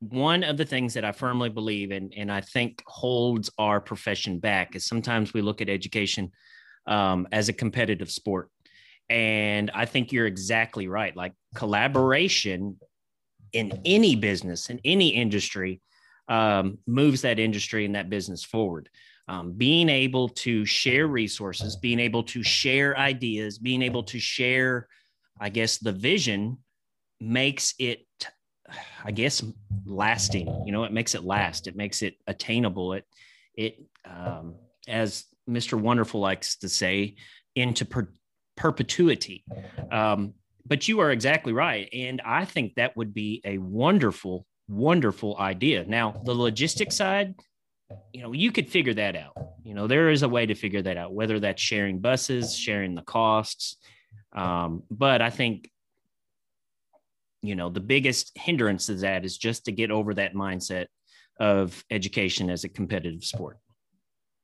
one 0.00 0.44
of 0.44 0.56
the 0.56 0.64
things 0.64 0.94
that 0.94 1.04
I 1.04 1.12
firmly 1.12 1.48
believe 1.48 1.90
in, 1.90 2.12
and 2.16 2.30
I 2.30 2.42
think 2.42 2.82
holds 2.86 3.50
our 3.58 3.80
profession 3.80 4.38
back, 4.38 4.76
is 4.76 4.84
sometimes 4.84 5.32
we 5.32 5.40
look 5.40 5.60
at 5.60 5.68
education 5.68 6.30
um, 6.86 7.26
as 7.32 7.48
a 7.48 7.52
competitive 7.52 8.10
sport. 8.10 8.50
And 9.08 9.70
I 9.74 9.86
think 9.86 10.12
you're 10.12 10.26
exactly 10.26 10.88
right. 10.88 11.16
Like 11.16 11.32
collaboration 11.54 12.78
in 13.52 13.80
any 13.84 14.16
business, 14.16 14.68
in 14.68 14.80
any 14.84 15.08
industry, 15.08 15.80
um, 16.28 16.78
moves 16.86 17.22
that 17.22 17.38
industry 17.38 17.84
and 17.84 17.94
that 17.94 18.10
business 18.10 18.44
forward 18.44 18.88
um, 19.28 19.52
being 19.52 19.88
able 19.88 20.28
to 20.28 20.64
share 20.64 21.06
resources, 21.06 21.76
being 21.76 21.98
able 21.98 22.22
to 22.24 22.42
share 22.42 22.96
ideas, 22.98 23.58
being 23.58 23.82
able 23.82 24.02
to 24.04 24.18
share, 24.18 24.88
I 25.40 25.48
guess, 25.48 25.78
the 25.78 25.92
vision 25.92 26.58
makes 27.20 27.74
it, 27.78 28.06
I 29.04 29.10
guess, 29.10 29.42
lasting. 29.86 30.64
You 30.66 30.72
know, 30.72 30.84
it 30.84 30.92
makes 30.92 31.14
it 31.14 31.24
last. 31.24 31.66
It 31.66 31.76
makes 31.76 32.02
it 32.02 32.16
attainable. 32.26 32.94
It, 32.94 33.04
it, 33.54 33.82
um, 34.04 34.56
as 34.86 35.24
Mr. 35.48 35.80
Wonderful 35.80 36.20
likes 36.20 36.56
to 36.56 36.68
say, 36.68 37.16
into 37.54 37.84
per- 37.84 38.12
perpetuity. 38.56 39.44
Um, 39.90 40.34
but 40.66 40.88
you 40.88 41.00
are 41.00 41.10
exactly 41.10 41.52
right, 41.52 41.88
and 41.92 42.22
I 42.24 42.44
think 42.46 42.74
that 42.74 42.96
would 42.96 43.12
be 43.12 43.42
a 43.44 43.58
wonderful, 43.58 44.46
wonderful 44.68 45.36
idea. 45.38 45.84
Now, 45.84 46.22
the 46.24 46.34
logistics 46.34 46.96
side 46.96 47.34
you 48.12 48.22
know, 48.22 48.32
you 48.32 48.52
could 48.52 48.68
figure 48.68 48.94
that 48.94 49.16
out. 49.16 49.34
You 49.64 49.74
know, 49.74 49.86
there 49.86 50.10
is 50.10 50.22
a 50.22 50.28
way 50.28 50.46
to 50.46 50.54
figure 50.54 50.82
that 50.82 50.96
out, 50.96 51.12
whether 51.12 51.40
that's 51.40 51.60
sharing 51.60 52.00
buses, 52.00 52.56
sharing 52.56 52.94
the 52.94 53.02
costs. 53.02 53.76
Um, 54.34 54.82
but 54.90 55.22
I 55.22 55.30
think, 55.30 55.70
you 57.42 57.54
know, 57.54 57.68
the 57.68 57.80
biggest 57.80 58.32
hindrance 58.36 58.86
to 58.86 58.94
that 58.94 59.24
is 59.24 59.36
just 59.36 59.66
to 59.66 59.72
get 59.72 59.90
over 59.90 60.14
that 60.14 60.34
mindset 60.34 60.86
of 61.38 61.84
education 61.90 62.50
as 62.50 62.64
a 62.64 62.68
competitive 62.68 63.24
sport. 63.24 63.58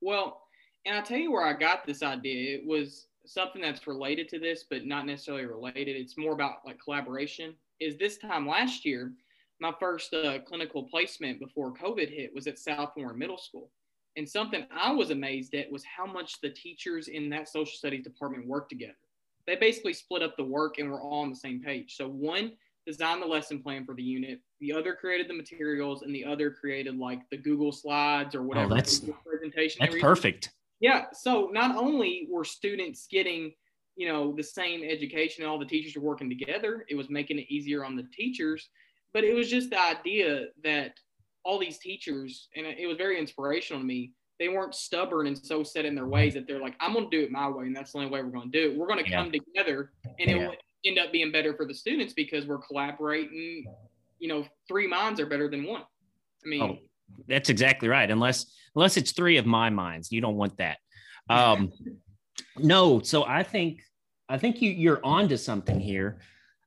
Well, 0.01 0.41
and 0.85 0.95
I'll 0.95 1.03
tell 1.03 1.17
you 1.17 1.31
where 1.31 1.45
I 1.45 1.53
got 1.53 1.85
this 1.85 2.03
idea. 2.03 2.57
It 2.57 2.65
was 2.65 3.07
something 3.25 3.61
that's 3.61 3.87
related 3.87 4.27
to 4.29 4.39
this, 4.39 4.65
but 4.69 4.85
not 4.85 5.05
necessarily 5.05 5.45
related. 5.45 5.95
It's 5.95 6.17
more 6.17 6.33
about 6.33 6.57
like 6.65 6.79
collaboration. 6.83 7.53
Is 7.79 7.97
this 7.97 8.17
time 8.17 8.47
last 8.47 8.85
year, 8.85 9.13
my 9.61 9.71
first 9.79 10.13
uh, 10.13 10.39
clinical 10.39 10.83
placement 10.83 11.39
before 11.39 11.71
COVID 11.71 12.11
hit 12.11 12.33
was 12.33 12.47
at 12.47 12.57
South 12.57 12.93
Warren 12.97 13.17
Middle 13.17 13.37
School. 13.37 13.69
And 14.17 14.27
something 14.27 14.65
I 14.75 14.91
was 14.91 15.11
amazed 15.11 15.53
at 15.53 15.71
was 15.71 15.83
how 15.85 16.05
much 16.05 16.41
the 16.41 16.49
teachers 16.49 17.07
in 17.07 17.29
that 17.29 17.47
social 17.47 17.77
studies 17.77 18.03
department 18.03 18.47
worked 18.47 18.69
together. 18.69 18.97
They 19.45 19.55
basically 19.55 19.93
split 19.93 20.23
up 20.23 20.35
the 20.35 20.43
work 20.43 20.79
and 20.79 20.89
were 20.89 20.99
all 20.99 21.21
on 21.21 21.29
the 21.29 21.35
same 21.35 21.61
page. 21.61 21.95
So 21.95 22.07
one 22.09 22.53
designed 22.87 23.21
the 23.21 23.27
lesson 23.27 23.61
plan 23.61 23.85
for 23.85 23.93
the 23.93 24.01
unit, 24.01 24.41
the 24.59 24.73
other 24.73 24.95
created 24.95 25.29
the 25.29 25.35
materials, 25.35 26.01
and 26.01 26.13
the 26.13 26.25
other 26.25 26.49
created 26.49 26.97
like 26.97 27.19
the 27.29 27.37
Google 27.37 27.71
slides 27.71 28.33
or 28.33 28.41
oh, 28.41 28.45
whatever 28.45 28.73
oh, 28.73 28.75
that's, 28.75 29.01
presentation. 29.25 29.85
That's 29.85 30.01
perfect. 30.01 30.51
Yeah. 30.79 31.05
So 31.13 31.49
not 31.53 31.75
only 31.75 32.27
were 32.29 32.43
students 32.43 33.05
getting 33.07 33.53
you 33.95 34.07
know 34.07 34.33
the 34.35 34.43
same 34.43 34.83
education 34.83 35.43
and 35.43 35.51
all 35.51 35.59
the 35.59 35.65
teachers 35.65 35.95
were 35.97 36.01
working 36.01 36.29
together 36.29 36.85
it 36.89 36.95
was 36.95 37.09
making 37.09 37.37
it 37.37 37.45
easier 37.49 37.83
on 37.83 37.97
the 37.97 38.07
teachers 38.15 38.69
but 39.13 39.23
it 39.23 39.33
was 39.33 39.49
just 39.49 39.69
the 39.69 39.79
idea 39.79 40.45
that 40.63 40.93
all 41.43 41.59
these 41.59 41.79
teachers 41.79 42.47
and 42.55 42.65
it 42.65 42.87
was 42.87 42.97
very 42.97 43.19
inspirational 43.19 43.81
to 43.81 43.85
me 43.85 44.11
they 44.39 44.47
weren't 44.49 44.73
stubborn 44.73 45.27
and 45.27 45.37
so 45.37 45.63
set 45.63 45.85
in 45.85 45.95
their 45.95 46.07
ways 46.07 46.33
that 46.33 46.47
they're 46.47 46.61
like 46.61 46.75
i'm 46.79 46.93
going 46.93 47.09
to 47.09 47.17
do 47.17 47.23
it 47.23 47.31
my 47.31 47.47
way 47.47 47.65
and 47.65 47.75
that's 47.75 47.91
the 47.91 47.99
only 47.99 48.09
way 48.09 48.21
we're 48.21 48.29
going 48.29 48.51
to 48.51 48.59
do 48.59 48.71
it. 48.71 48.77
We're 48.77 48.87
going 48.87 49.03
to 49.03 49.09
yeah. 49.09 49.17
come 49.17 49.31
together 49.31 49.91
and 50.19 50.29
it 50.29 50.37
yeah. 50.37 50.47
will 50.47 50.55
end 50.85 50.99
up 50.99 51.11
being 51.11 51.31
better 51.31 51.55
for 51.55 51.65
the 51.65 51.73
students 51.73 52.13
because 52.13 52.45
we're 52.45 52.59
collaborating 52.59 53.65
you 54.19 54.27
know 54.27 54.45
three 54.67 54.87
minds 54.87 55.19
are 55.19 55.25
better 55.25 55.49
than 55.49 55.65
one. 55.65 55.83
I 56.43 56.47
mean 56.47 56.61
oh, 56.61 56.77
that's 57.27 57.49
exactly 57.49 57.87
right 57.87 58.09
unless 58.09 58.51
unless 58.75 58.97
it's 58.97 59.11
three 59.11 59.37
of 59.37 59.45
my 59.45 59.69
minds 59.69 60.11
you 60.11 60.21
don't 60.21 60.37
want 60.37 60.57
that. 60.57 60.77
Um 61.29 61.71
no 62.57 63.01
so 63.01 63.23
i 63.23 63.43
think 63.43 63.81
i 64.29 64.37
think 64.37 64.61
you 64.61 64.71
you're 64.71 64.99
onto 65.03 65.37
something 65.37 65.79
here 65.79 66.19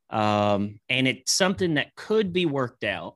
um 0.09 0.79
and 0.89 1.07
it's 1.07 1.31
something 1.31 1.75
that 1.75 1.95
could 1.95 2.31
be 2.33 2.45
worked 2.45 2.83
out. 2.83 3.15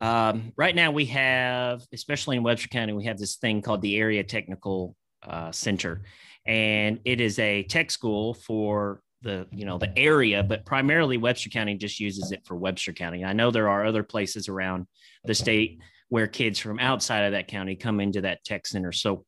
Um 0.00 0.52
right 0.56 0.74
now 0.74 0.90
we 0.90 1.06
have 1.06 1.82
especially 1.92 2.36
in 2.36 2.42
webster 2.42 2.68
county 2.68 2.92
we 2.92 3.06
have 3.06 3.18
this 3.18 3.36
thing 3.36 3.62
called 3.62 3.82
the 3.82 3.96
area 3.96 4.24
technical 4.24 4.96
uh, 5.26 5.50
center. 5.52 6.02
And 6.46 7.00
it 7.04 7.20
is 7.20 7.38
a 7.38 7.64
tech 7.64 7.90
school 7.90 8.34
for 8.34 9.00
the 9.22 9.46
you 9.50 9.64
know 9.64 9.78
the 9.78 9.98
area 9.98 10.42
but 10.42 10.66
primarily 10.66 11.16
webster 11.16 11.48
county 11.48 11.74
just 11.74 11.98
uses 11.98 12.32
it 12.32 12.42
for 12.44 12.56
webster 12.56 12.92
county. 12.92 13.24
I 13.24 13.32
know 13.32 13.50
there 13.50 13.68
are 13.68 13.84
other 13.84 14.02
places 14.02 14.48
around 14.48 14.86
the 15.24 15.34
state 15.34 15.80
where 16.08 16.26
kids 16.26 16.58
from 16.58 16.78
outside 16.78 17.24
of 17.24 17.32
that 17.32 17.48
county 17.48 17.74
come 17.74 18.00
into 18.00 18.20
that 18.20 18.44
tech 18.44 18.66
center. 18.66 18.92
So 18.92 19.24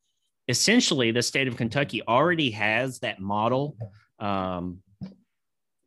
essentially 0.47 1.11
the 1.11 1.21
state 1.21 1.47
of 1.47 1.57
Kentucky 1.57 2.01
already 2.07 2.51
has 2.51 2.99
that 2.99 3.19
model 3.19 3.77
um, 4.19 4.79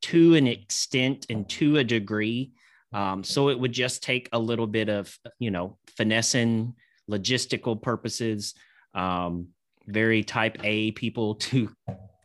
to 0.03 0.35
an 0.35 0.47
extent 0.47 1.27
and 1.31 1.49
to 1.49 1.79
a 1.79 1.85
degree. 1.85 2.53
Um, 2.93 3.25
so 3.25 3.49
it 3.49 3.59
would 3.59 3.73
just 3.73 4.03
take 4.03 4.29
a 4.33 4.39
little 4.39 4.67
bit 4.67 4.89
of, 4.89 5.17
you 5.39 5.51
know, 5.51 5.79
finessing 5.97 6.75
logistical 7.11 7.81
purposes, 7.81 8.55
um, 8.95 9.49
very 9.87 10.23
type 10.23 10.59
A 10.63 10.91
people 10.93 11.35
to 11.51 11.71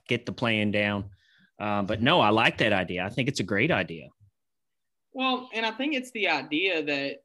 get 0.08 0.26
the 0.26 0.32
plan 0.32 0.72
down. 0.72 1.06
Um, 1.60 1.86
but 1.86 2.02
no, 2.02 2.20
I 2.20 2.30
like 2.30 2.58
that 2.60 2.74
idea. 2.74 3.06
I 3.06 3.10
think 3.10 3.28
it's 3.28 3.40
a 3.40 3.44
great 3.44 3.72
idea. 3.72 4.10
Well, 5.14 5.50
and 5.54 5.66
I 5.66 5.72
think 5.72 5.96
it's 5.96 6.12
the 6.12 6.28
idea 6.28 6.84
that 6.84 7.24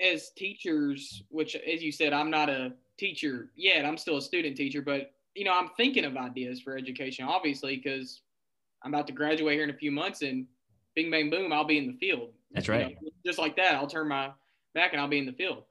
as 0.00 0.30
teachers, 0.36 1.22
which, 1.30 1.56
as 1.56 1.82
you 1.82 1.90
said, 1.90 2.12
I'm 2.12 2.30
not 2.30 2.50
a 2.50 2.74
teacher 2.98 3.50
yet. 3.56 3.86
I'm 3.86 3.96
still 3.96 4.18
a 4.18 4.22
student 4.22 4.56
teacher, 4.56 4.82
but 4.82 5.12
you 5.34 5.44
know, 5.44 5.52
I'm 5.52 5.70
thinking 5.76 6.04
of 6.04 6.16
ideas 6.16 6.60
for 6.60 6.76
education, 6.76 7.26
obviously, 7.26 7.76
because 7.76 8.22
I'm 8.86 8.94
about 8.94 9.08
to 9.08 9.12
graduate 9.12 9.54
here 9.54 9.64
in 9.64 9.70
a 9.70 9.76
few 9.76 9.90
months, 9.90 10.22
and 10.22 10.46
bing, 10.94 11.10
bang, 11.10 11.28
boom, 11.28 11.52
I'll 11.52 11.64
be 11.64 11.76
in 11.76 11.88
the 11.88 11.98
field. 11.98 12.30
That's 12.52 12.68
right. 12.68 12.90
You 12.90 12.94
know, 12.94 13.10
just 13.24 13.36
like 13.36 13.56
that, 13.56 13.74
I'll 13.74 13.88
turn 13.88 14.06
my 14.06 14.30
back 14.74 14.92
and 14.92 15.00
I'll 15.00 15.08
be 15.08 15.18
in 15.18 15.26
the 15.26 15.32
field. 15.32 15.64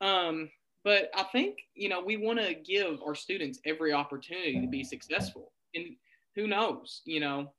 Um, 0.00 0.48
but 0.82 1.10
I 1.14 1.24
think 1.24 1.58
you 1.74 1.90
know 1.90 2.02
we 2.02 2.16
want 2.16 2.38
to 2.38 2.54
give 2.54 3.00
our 3.06 3.14
students 3.14 3.58
every 3.66 3.92
opportunity 3.92 4.62
to 4.62 4.66
be 4.66 4.82
successful, 4.82 5.52
and 5.74 5.96
who 6.34 6.46
knows, 6.46 7.02
you 7.04 7.20
know, 7.20 7.52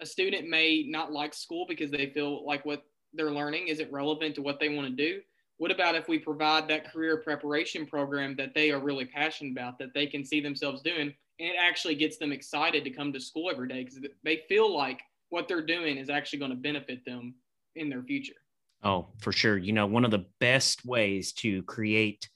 a 0.00 0.06
student 0.06 0.48
may 0.48 0.86
not 0.88 1.10
like 1.10 1.34
school 1.34 1.66
because 1.68 1.90
they 1.90 2.06
feel 2.06 2.46
like 2.46 2.64
what 2.64 2.84
they're 3.14 3.32
learning 3.32 3.66
isn't 3.66 3.92
relevant 3.92 4.36
to 4.36 4.42
what 4.42 4.60
they 4.60 4.68
want 4.68 4.86
to 4.88 4.94
do 4.94 5.20
what 5.56 5.70
about 5.70 5.94
if 5.94 6.08
we 6.08 6.18
provide 6.18 6.66
that 6.68 6.92
career 6.92 7.18
preparation 7.18 7.86
program 7.86 8.34
that 8.36 8.54
they 8.54 8.72
are 8.72 8.80
really 8.80 9.04
passionate 9.04 9.52
about, 9.52 9.78
that 9.78 9.94
they 9.94 10.06
can 10.06 10.24
see 10.24 10.40
themselves 10.40 10.82
doing, 10.82 11.14
it 11.38 11.56
actually 11.60 11.94
gets 11.94 12.16
them 12.16 12.32
excited 12.32 12.84
to 12.84 12.90
come 12.90 13.12
to 13.12 13.20
school 13.20 13.50
every 13.50 13.68
day 13.68 13.84
because 13.84 13.98
they 14.22 14.42
feel 14.48 14.74
like 14.74 15.00
what 15.30 15.48
they're 15.48 15.64
doing 15.64 15.96
is 15.96 16.10
actually 16.10 16.38
going 16.38 16.50
to 16.50 16.56
benefit 16.56 17.04
them 17.04 17.34
in 17.76 17.88
their 17.88 18.02
future. 18.02 18.34
Oh, 18.82 19.08
for 19.18 19.32
sure. 19.32 19.56
You 19.56 19.72
know, 19.72 19.86
one 19.86 20.04
of 20.04 20.10
the 20.10 20.26
best 20.40 20.84
ways 20.84 21.32
to 21.34 21.62
create 21.64 22.28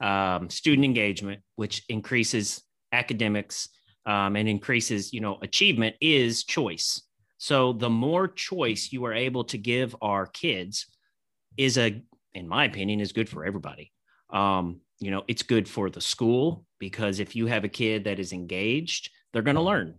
um, 0.00 0.48
student 0.48 0.84
engagement, 0.84 1.42
which 1.56 1.82
increases 1.88 2.62
academics 2.92 3.68
um, 4.06 4.34
and 4.34 4.48
increases, 4.48 5.12
you 5.12 5.20
know, 5.20 5.38
achievement, 5.42 5.94
is 6.00 6.44
choice. 6.44 7.02
So 7.38 7.72
the 7.72 7.90
more 7.90 8.26
choice 8.26 8.90
you 8.90 9.04
are 9.04 9.14
able 9.14 9.44
to 9.44 9.58
give 9.58 9.94
our 10.00 10.26
kids 10.26 10.86
is 11.56 11.78
a 11.78 12.02
in 12.34 12.48
my 12.48 12.64
opinion, 12.64 13.00
is 13.00 13.12
good 13.12 13.28
for 13.28 13.44
everybody. 13.44 13.92
Um, 14.30 14.80
you 15.00 15.10
know, 15.10 15.24
it's 15.26 15.42
good 15.42 15.68
for 15.68 15.90
the 15.90 16.00
school 16.00 16.64
because 16.78 17.20
if 17.20 17.34
you 17.34 17.46
have 17.46 17.64
a 17.64 17.68
kid 17.68 18.04
that 18.04 18.18
is 18.18 18.32
engaged, 18.32 19.10
they're 19.32 19.42
going 19.42 19.56
to 19.56 19.62
learn. 19.62 19.94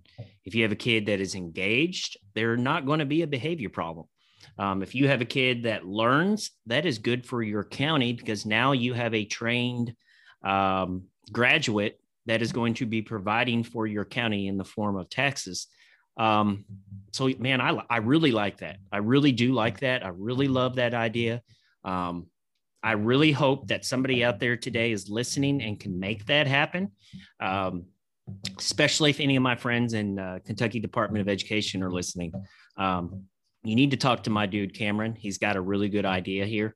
If 0.45 0.55
you 0.55 0.63
have 0.63 0.71
a 0.71 0.75
kid 0.75 1.07
that 1.07 1.19
is 1.19 1.35
engaged, 1.35 2.17
they're 2.35 2.57
not 2.57 2.85
going 2.85 2.99
to 2.99 3.05
be 3.05 3.23
a 3.23 3.27
behavior 3.27 3.69
problem. 3.69 4.07
Um, 4.57 4.83
if 4.83 4.93
you 4.93 5.07
have 5.07 5.21
a 5.21 5.25
kid 5.25 5.63
that 5.63 5.85
learns, 5.85 6.51
that 6.67 6.85
is 6.85 6.99
good 6.99 7.25
for 7.25 7.41
your 7.41 7.63
county 7.63 8.13
because 8.13 8.45
now 8.45 8.73
you 8.73 8.93
have 8.93 9.13
a 9.13 9.25
trained 9.25 9.95
um, 10.43 11.03
graduate 11.31 11.99
that 12.25 12.41
is 12.41 12.51
going 12.51 12.75
to 12.75 12.85
be 12.85 13.01
providing 13.01 13.63
for 13.63 13.87
your 13.87 14.05
county 14.05 14.47
in 14.47 14.57
the 14.57 14.65
form 14.65 14.95
of 14.97 15.09
taxes. 15.09 15.67
Um, 16.17 16.65
so, 17.11 17.29
man, 17.39 17.61
I, 17.61 17.81
I 17.89 17.97
really 17.97 18.31
like 18.31 18.57
that. 18.57 18.77
I 18.91 18.97
really 18.97 19.31
do 19.31 19.53
like 19.53 19.79
that. 19.79 20.05
I 20.05 20.09
really 20.09 20.47
love 20.47 20.75
that 20.75 20.93
idea. 20.93 21.41
Um, 21.83 22.27
I 22.83 22.93
really 22.93 23.31
hope 23.31 23.67
that 23.67 23.85
somebody 23.85 24.23
out 24.23 24.39
there 24.39 24.57
today 24.57 24.91
is 24.91 25.09
listening 25.09 25.61
and 25.61 25.79
can 25.79 25.99
make 25.99 26.25
that 26.25 26.47
happen. 26.47 26.91
Um, 27.39 27.85
especially 28.57 29.09
if 29.09 29.19
any 29.19 29.35
of 29.35 29.43
my 29.43 29.55
friends 29.55 29.93
in 29.93 30.19
uh, 30.19 30.39
Kentucky 30.45 30.79
Department 30.79 31.21
of 31.21 31.29
Education 31.29 31.83
are 31.83 31.91
listening. 31.91 32.31
Um, 32.77 33.23
you 33.63 33.75
need 33.75 33.91
to 33.91 33.97
talk 33.97 34.23
to 34.23 34.29
my 34.29 34.45
dude 34.45 34.73
Cameron. 34.73 35.15
He's 35.15 35.37
got 35.37 35.55
a 35.55 35.61
really 35.61 35.89
good 35.89 36.05
idea 36.05 36.45
here, 36.45 36.75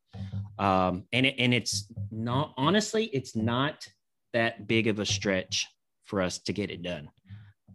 um, 0.60 1.06
and 1.12 1.26
it, 1.26 1.36
and 1.40 1.54
it's 1.54 1.92
not 2.12 2.54
honestly, 2.58 3.06
it's 3.06 3.36
not 3.36 3.88
that 4.34 4.68
big 4.68 4.88
of 4.88 5.00
a 5.00 5.06
stretch 5.06 5.68
for 6.04 6.22
us 6.22 6.40
to 6.40 6.54
get 6.54 6.70
it 6.70 6.84
done. 6.84 7.10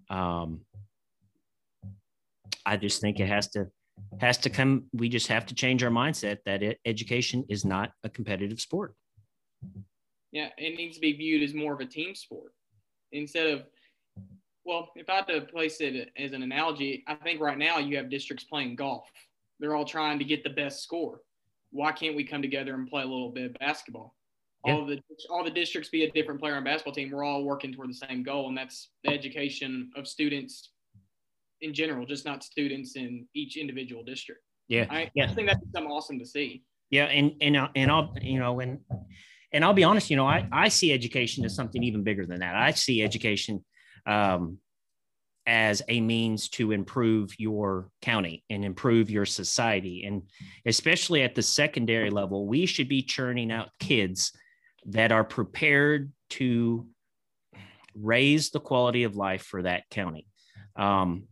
Um, 0.08 0.60
I 2.64 2.76
just 2.76 3.00
think 3.00 3.18
it 3.18 3.26
has 3.26 3.48
to 3.50 3.68
has 4.20 4.38
to 4.38 4.50
come 4.50 4.84
we 4.92 5.08
just 5.08 5.26
have 5.28 5.46
to 5.46 5.54
change 5.54 5.82
our 5.82 5.90
mindset 5.90 6.38
that 6.44 6.62
it, 6.62 6.78
education 6.84 7.44
is 7.48 7.64
not 7.64 7.92
a 8.04 8.08
competitive 8.08 8.60
sport. 8.60 8.94
Yeah 10.32 10.48
it 10.58 10.76
needs 10.76 10.96
to 10.96 11.00
be 11.00 11.12
viewed 11.12 11.42
as 11.42 11.54
more 11.54 11.72
of 11.72 11.80
a 11.80 11.86
team 11.86 12.14
sport 12.14 12.52
instead 13.12 13.46
of 13.48 13.62
well 14.64 14.90
if 14.94 15.08
i 15.08 15.16
had 15.16 15.26
to 15.26 15.40
place 15.40 15.80
it 15.80 16.10
as 16.16 16.32
an 16.32 16.42
analogy 16.42 17.02
i 17.08 17.14
think 17.14 17.40
right 17.40 17.58
now 17.58 17.78
you 17.78 17.96
have 17.96 18.10
districts 18.10 18.44
playing 18.44 18.76
golf. 18.76 19.08
They're 19.58 19.76
all 19.76 19.84
trying 19.84 20.18
to 20.18 20.24
get 20.24 20.42
the 20.42 20.50
best 20.50 20.82
score. 20.82 21.20
Why 21.70 21.92
can't 21.92 22.16
we 22.16 22.24
come 22.24 22.40
together 22.42 22.74
and 22.74 22.88
play 22.88 23.02
a 23.02 23.06
little 23.06 23.30
bit 23.30 23.50
of 23.50 23.54
basketball? 23.58 24.16
Yeah. 24.66 24.74
all 24.74 24.86
the 24.86 25.00
all 25.30 25.44
the 25.44 25.50
districts 25.50 25.88
be 25.88 26.04
a 26.04 26.10
different 26.10 26.38
player 26.38 26.54
on 26.54 26.64
basketball 26.64 26.92
team. 26.92 27.10
We're 27.10 27.24
all 27.24 27.44
working 27.44 27.72
toward 27.72 27.88
the 27.88 27.94
same 27.94 28.22
goal 28.22 28.48
and 28.48 28.56
that's 28.56 28.90
the 29.04 29.10
education 29.10 29.90
of 29.96 30.06
students 30.06 30.70
in 31.62 31.74
general, 31.74 32.06
just 32.06 32.24
not 32.24 32.42
students 32.42 32.96
in 32.96 33.26
each 33.34 33.56
individual 33.56 34.02
district. 34.02 34.42
Yeah, 34.68 34.86
I, 34.88 35.10
yeah. 35.14 35.24
I 35.24 35.34
think 35.34 35.48
that's 35.48 35.60
something 35.72 35.90
awesome 35.90 36.18
to 36.18 36.26
see. 36.26 36.62
Yeah, 36.90 37.04
and 37.04 37.32
and 37.40 37.56
uh, 37.56 37.68
and 37.74 37.90
I'll 37.90 38.14
you 38.20 38.38
know 38.38 38.60
and 38.60 38.80
and 39.52 39.64
I'll 39.64 39.74
be 39.74 39.84
honest, 39.84 40.10
you 40.10 40.16
know, 40.16 40.26
I 40.26 40.46
I 40.52 40.68
see 40.68 40.92
education 40.92 41.44
as 41.44 41.54
something 41.54 41.82
even 41.82 42.02
bigger 42.02 42.26
than 42.26 42.40
that. 42.40 42.54
I 42.54 42.70
see 42.72 43.02
education 43.02 43.64
um, 44.06 44.58
as 45.46 45.82
a 45.88 46.00
means 46.00 46.48
to 46.50 46.72
improve 46.72 47.32
your 47.38 47.90
county 48.02 48.44
and 48.48 48.64
improve 48.64 49.10
your 49.10 49.26
society, 49.26 50.04
and 50.04 50.22
especially 50.66 51.22
at 51.22 51.34
the 51.34 51.42
secondary 51.42 52.10
level, 52.10 52.46
we 52.46 52.66
should 52.66 52.88
be 52.88 53.02
churning 53.02 53.50
out 53.50 53.70
kids 53.80 54.32
that 54.86 55.12
are 55.12 55.24
prepared 55.24 56.12
to 56.30 56.86
raise 57.94 58.50
the 58.50 58.60
quality 58.60 59.02
of 59.02 59.16
life 59.16 59.42
for 59.42 59.62
that 59.62 59.88
county. 59.90 60.26
Um, 60.76 61.24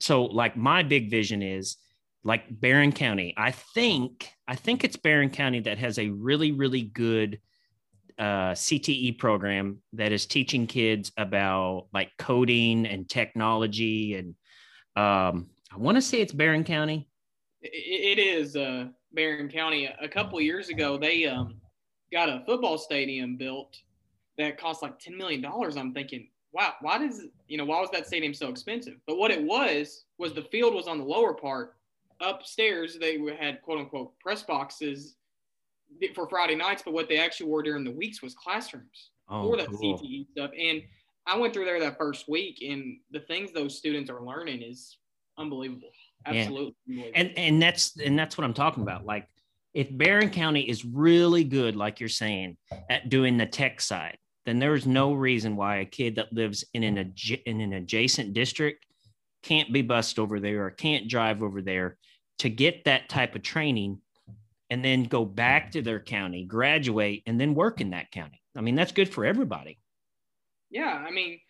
so 0.00 0.24
like 0.24 0.56
my 0.56 0.82
big 0.82 1.10
vision 1.10 1.42
is 1.42 1.76
like 2.24 2.44
Barren 2.50 2.92
County. 2.92 3.34
I 3.36 3.50
think 3.50 4.30
I 4.48 4.56
think 4.56 4.84
it's 4.84 4.96
Barren 4.96 5.30
County 5.30 5.60
that 5.60 5.78
has 5.78 5.98
a 5.98 6.08
really 6.08 6.52
really 6.52 6.82
good 6.82 7.40
uh, 8.18 8.52
CTE 8.52 9.18
program 9.18 9.78
that 9.94 10.12
is 10.12 10.26
teaching 10.26 10.66
kids 10.66 11.10
about 11.16 11.86
like 11.94 12.10
coding 12.18 12.86
and 12.86 13.08
technology 13.08 14.14
and 14.14 14.34
um, 14.96 15.48
I 15.72 15.76
want 15.76 15.96
to 15.96 16.02
say 16.02 16.20
it's 16.20 16.32
Barren 16.32 16.64
County. 16.64 17.08
It, 17.62 18.18
is. 18.18 18.56
Uh, 18.56 18.86
Barren 19.12 19.48
County. 19.48 19.88
A 20.00 20.08
couple 20.08 20.40
years 20.40 20.68
ago, 20.68 20.98
they 20.98 21.26
um, 21.26 21.60
got 22.12 22.28
a 22.28 22.42
football 22.46 22.76
stadium 22.76 23.36
built 23.36 23.76
that 24.36 24.58
cost 24.58 24.82
like 24.82 24.98
$10 24.98 25.16
million. 25.16 25.44
I'm 25.44 25.92
thinking, 25.92 26.28
wow, 26.52 26.74
why 26.80 26.98
does, 26.98 27.22
you 27.48 27.56
know, 27.56 27.64
why 27.64 27.80
was 27.80 27.90
that 27.92 28.06
stadium 28.06 28.34
so 28.34 28.48
expensive? 28.48 28.96
But 29.06 29.18
what 29.18 29.30
it 29.30 29.42
was, 29.42 30.04
was 30.18 30.32
the 30.32 30.42
field 30.42 30.74
was 30.74 30.88
on 30.88 30.98
the 30.98 31.04
lower 31.04 31.34
part. 31.34 31.76
Upstairs, 32.20 32.98
they 32.98 33.18
had 33.38 33.62
quote 33.62 33.78
unquote 33.78 34.18
press 34.18 34.42
boxes 34.42 35.16
for 36.14 36.28
Friday 36.28 36.54
nights, 36.54 36.82
but 36.84 36.92
what 36.92 37.08
they 37.08 37.18
actually 37.18 37.46
wore 37.46 37.62
during 37.62 37.84
the 37.84 37.90
weeks 37.90 38.22
was 38.22 38.34
classrooms 38.34 39.10
oh, 39.28 39.50
for 39.50 39.56
that 39.56 39.68
cool. 39.68 39.98
CTE 39.98 40.30
stuff. 40.32 40.50
And 40.58 40.82
I 41.26 41.38
went 41.38 41.54
through 41.54 41.64
there 41.64 41.80
that 41.80 41.98
first 41.98 42.28
week, 42.28 42.62
and 42.66 42.98
the 43.10 43.20
things 43.20 43.52
those 43.52 43.76
students 43.76 44.10
are 44.10 44.22
learning 44.22 44.62
is 44.62 44.98
unbelievable. 45.38 45.90
Absolutely. 46.26 46.74
Yeah. 46.86 47.06
And 47.14 47.32
and 47.36 47.62
that's 47.62 47.98
and 47.98 48.18
that's 48.18 48.36
what 48.36 48.44
I'm 48.44 48.54
talking 48.54 48.82
about. 48.82 49.06
Like 49.06 49.28
if 49.72 49.88
Barren 49.90 50.30
County 50.30 50.68
is 50.68 50.84
really 50.84 51.44
good, 51.44 51.76
like 51.76 52.00
you're 52.00 52.08
saying, 52.08 52.56
at 52.88 53.08
doing 53.08 53.36
the 53.38 53.46
tech 53.46 53.80
side, 53.80 54.18
then 54.46 54.58
there's 54.58 54.86
no 54.86 55.12
reason 55.12 55.56
why 55.56 55.76
a 55.76 55.84
kid 55.84 56.16
that 56.16 56.32
lives 56.32 56.64
in 56.74 56.82
an 56.82 57.14
in 57.44 57.60
an 57.60 57.72
adjacent 57.74 58.32
district 58.32 58.86
can't 59.42 59.72
be 59.72 59.82
bused 59.82 60.18
over 60.18 60.40
there 60.40 60.66
or 60.66 60.70
can't 60.70 61.08
drive 61.08 61.42
over 61.42 61.62
there 61.62 61.96
to 62.38 62.48
get 62.48 62.84
that 62.84 63.08
type 63.08 63.34
of 63.34 63.42
training 63.42 64.00
and 64.70 64.84
then 64.84 65.04
go 65.04 65.24
back 65.24 65.72
to 65.72 65.82
their 65.82 66.00
county, 66.00 66.44
graduate, 66.44 67.22
and 67.26 67.40
then 67.40 67.54
work 67.54 67.80
in 67.80 67.90
that 67.90 68.10
county. 68.10 68.40
I 68.56 68.60
mean, 68.60 68.74
that's 68.76 68.92
good 68.92 69.08
for 69.08 69.24
everybody. 69.24 69.78
Yeah, 70.70 71.04
I 71.06 71.10
mean, 71.10 71.40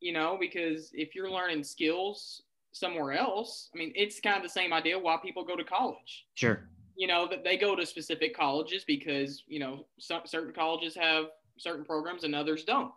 you 0.00 0.12
know, 0.12 0.36
because 0.38 0.90
if 0.92 1.14
you're 1.14 1.30
learning 1.30 1.64
skills 1.64 2.42
somewhere 2.72 3.12
else, 3.12 3.70
I 3.74 3.78
mean, 3.78 3.92
it's 3.94 4.20
kind 4.20 4.36
of 4.36 4.42
the 4.42 4.48
same 4.48 4.72
idea 4.72 4.98
why 4.98 5.16
people 5.22 5.44
go 5.44 5.56
to 5.56 5.64
college. 5.64 6.26
Sure. 6.34 6.68
You 6.96 7.06
know, 7.06 7.26
that 7.28 7.44
they 7.44 7.56
go 7.56 7.74
to 7.74 7.86
specific 7.86 8.36
colleges 8.36 8.84
because, 8.86 9.42
you 9.46 9.58
know, 9.58 9.86
some, 9.98 10.22
certain 10.26 10.52
colleges 10.52 10.94
have 10.94 11.26
certain 11.60 11.84
programs 11.84 12.24
and 12.24 12.34
others 12.34 12.64
don't. 12.64 12.92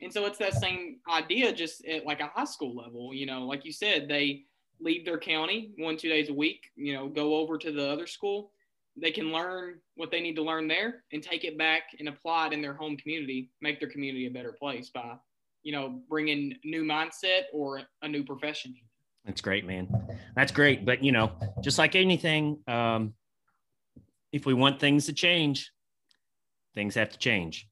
And 0.00 0.12
so 0.12 0.26
it's 0.26 0.38
that 0.38 0.54
same 0.54 0.98
idea 1.10 1.52
just 1.52 1.84
at 1.86 2.06
like 2.06 2.20
a 2.20 2.26
high 2.26 2.44
school 2.44 2.76
level, 2.76 3.12
you 3.12 3.26
know, 3.26 3.44
like 3.44 3.64
you 3.64 3.72
said, 3.72 4.08
they 4.08 4.44
leave 4.80 5.04
their 5.04 5.18
county 5.18 5.72
one, 5.78 5.96
two 5.96 6.08
days 6.08 6.28
a 6.28 6.34
week, 6.34 6.70
you 6.76 6.92
know, 6.94 7.08
go 7.08 7.36
over 7.36 7.58
to 7.58 7.72
the 7.72 7.88
other 7.88 8.06
school. 8.06 8.52
They 8.96 9.10
can 9.10 9.32
learn 9.32 9.80
what 9.94 10.10
they 10.10 10.20
need 10.20 10.36
to 10.36 10.42
learn 10.42 10.68
there 10.68 11.04
and 11.12 11.22
take 11.22 11.44
it 11.44 11.58
back 11.58 11.82
and 11.98 12.08
apply 12.08 12.48
it 12.48 12.52
in 12.52 12.62
their 12.62 12.74
home 12.74 12.96
community, 12.96 13.50
make 13.60 13.80
their 13.80 13.88
community 13.88 14.26
a 14.26 14.30
better 14.30 14.52
place 14.52 14.90
by, 14.90 15.14
you 15.62 15.72
know, 15.72 16.00
bringing 16.08 16.54
new 16.64 16.84
mindset 16.84 17.42
or 17.52 17.82
a 18.02 18.08
new 18.08 18.24
profession. 18.24 18.74
That's 19.24 19.40
great, 19.40 19.66
man. 19.66 19.88
That's 20.34 20.52
great. 20.52 20.84
But 20.84 21.02
you 21.04 21.12
know, 21.12 21.32
just 21.60 21.78
like 21.78 21.94
anything, 21.94 22.58
um, 22.66 23.14
if 24.32 24.46
we 24.46 24.54
want 24.54 24.80
things 24.80 25.06
to 25.06 25.12
change, 25.12 25.70
things 26.74 26.94
have 26.94 27.10
to 27.10 27.18
change. 27.18 27.68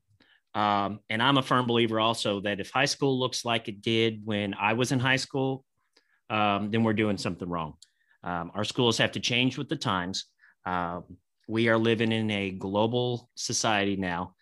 Um, 0.57 1.01
and 1.11 1.23
I'm 1.23 1.37
a 1.37 1.43
firm 1.43 1.67
believer 1.67 2.01
also 2.01 2.41
that 2.41 2.61
if 2.61 2.71
high 2.71 2.87
school 2.87 3.19
looks 3.21 3.45
like 3.45 3.69
it 3.69 3.83
did 3.83 4.23
when 4.25 4.55
I 4.55 4.73
was 4.73 4.91
in 4.91 4.99
high 4.99 5.17
school, 5.17 5.67
um, 6.31 6.71
then 6.71 6.83
we're 6.83 6.95
doing 6.95 7.19
something 7.19 7.47
wrong. 7.47 7.75
Um, 8.25 8.51
our 8.55 8.65
schools 8.65 8.97
have 8.97 9.13
to 9.13 9.21
change 9.21 9.59
with 9.59 9.69
the 9.69 9.77
times. 9.77 10.25
Um, 10.65 11.05
we 11.47 11.69
are 11.69 11.77
living 11.77 12.11
in 12.11 12.31
a 12.31 12.53
global 12.53 13.29
society 13.35 13.97
now, 13.97 14.35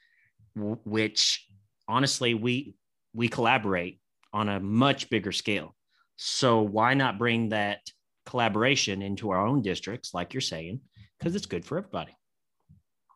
w- 0.57 0.79
which 0.85 1.45
honestly 1.89 2.33
we 2.35 2.77
we 3.13 3.27
collaborate 3.27 4.01
on 4.33 4.49
a 4.49 4.61
much 4.61 5.11
bigger 5.11 5.33
scale. 5.33 5.75
So 6.15 6.63
why 6.63 6.95
not 6.95 7.19
bring 7.19 7.49
that 7.49 7.81
collaboration 8.25 9.03
into 9.03 9.31
our 9.31 9.45
own 9.45 9.63
districts, 9.63 10.15
like 10.15 10.33
you're 10.33 10.41
saying, 10.41 10.81
because 11.19 11.35
it's 11.35 11.47
good 11.47 11.65
for 11.65 11.77
everybody. 11.77 12.17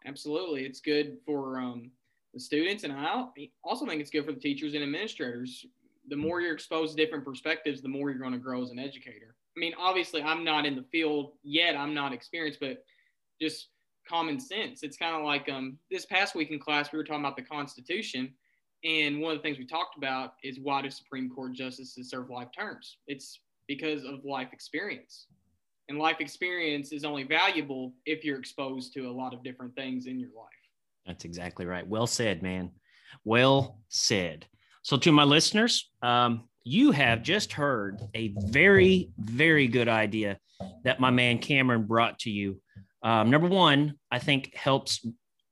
Absolutely, 0.04 0.64
it's 0.64 0.80
good 0.80 1.18
for 1.24 1.60
um, 1.60 1.92
the 2.38 2.44
students, 2.44 2.84
and 2.84 2.92
I 2.92 3.24
also 3.64 3.86
think 3.86 4.00
it's 4.00 4.10
good 4.10 4.24
for 4.24 4.32
the 4.32 4.40
teachers 4.40 4.74
and 4.74 4.82
administrators. 4.82 5.66
The 6.08 6.16
more 6.16 6.40
you're 6.40 6.54
exposed 6.54 6.96
to 6.96 7.04
different 7.04 7.24
perspectives, 7.24 7.82
the 7.82 7.88
more 7.88 8.10
you're 8.10 8.18
going 8.18 8.32
to 8.32 8.38
grow 8.38 8.62
as 8.62 8.70
an 8.70 8.78
educator. 8.78 9.34
I 9.56 9.60
mean, 9.60 9.74
obviously, 9.78 10.22
I'm 10.22 10.44
not 10.44 10.66
in 10.66 10.76
the 10.76 10.84
field 10.90 11.32
yet; 11.42 11.76
I'm 11.76 11.94
not 11.94 12.12
experienced, 12.12 12.60
but 12.60 12.84
just 13.40 13.68
common 14.08 14.40
sense. 14.40 14.82
It's 14.82 14.96
kind 14.96 15.14
of 15.14 15.22
like 15.22 15.48
um, 15.48 15.78
this 15.90 16.06
past 16.06 16.34
week 16.34 16.50
in 16.50 16.58
class, 16.58 16.92
we 16.92 16.98
were 16.98 17.04
talking 17.04 17.20
about 17.20 17.36
the 17.36 17.42
Constitution 17.42 18.32
and 18.84 19.20
one 19.20 19.32
of 19.32 19.38
the 19.38 19.42
things 19.42 19.58
we 19.58 19.66
talked 19.66 19.96
about 19.96 20.34
is 20.44 20.60
why 20.60 20.82
do 20.82 20.90
Supreme 20.90 21.30
Court 21.30 21.52
justices 21.52 22.10
serve 22.10 22.30
life 22.30 22.48
terms? 22.56 22.98
It's 23.06 23.40
because 23.66 24.04
of 24.04 24.24
life 24.24 24.48
experience. 24.52 25.26
And 25.88 25.98
life 25.98 26.20
experience 26.20 26.92
is 26.92 27.04
only 27.04 27.24
valuable 27.24 27.92
if 28.06 28.24
you're 28.24 28.38
exposed 28.38 28.92
to 28.94 29.08
a 29.08 29.10
lot 29.10 29.34
of 29.34 29.42
different 29.42 29.74
things 29.74 30.06
in 30.06 30.20
your 30.20 30.30
life. 30.36 30.48
That's 31.08 31.24
exactly 31.24 31.66
right. 31.66 31.86
Well 31.86 32.06
said, 32.06 32.42
man. 32.42 32.70
Well 33.24 33.80
said. 33.88 34.46
So, 34.82 34.96
to 34.98 35.10
my 35.10 35.24
listeners, 35.24 35.90
um, 36.02 36.44
you 36.64 36.92
have 36.92 37.22
just 37.22 37.52
heard 37.52 38.00
a 38.14 38.34
very, 38.36 39.10
very 39.18 39.66
good 39.66 39.88
idea 39.88 40.38
that 40.84 41.00
my 41.00 41.10
man 41.10 41.38
Cameron 41.38 41.84
brought 41.84 42.20
to 42.20 42.30
you. 42.30 42.60
Um, 43.02 43.30
number 43.30 43.48
one, 43.48 43.94
I 44.10 44.18
think 44.18 44.54
helps 44.54 45.04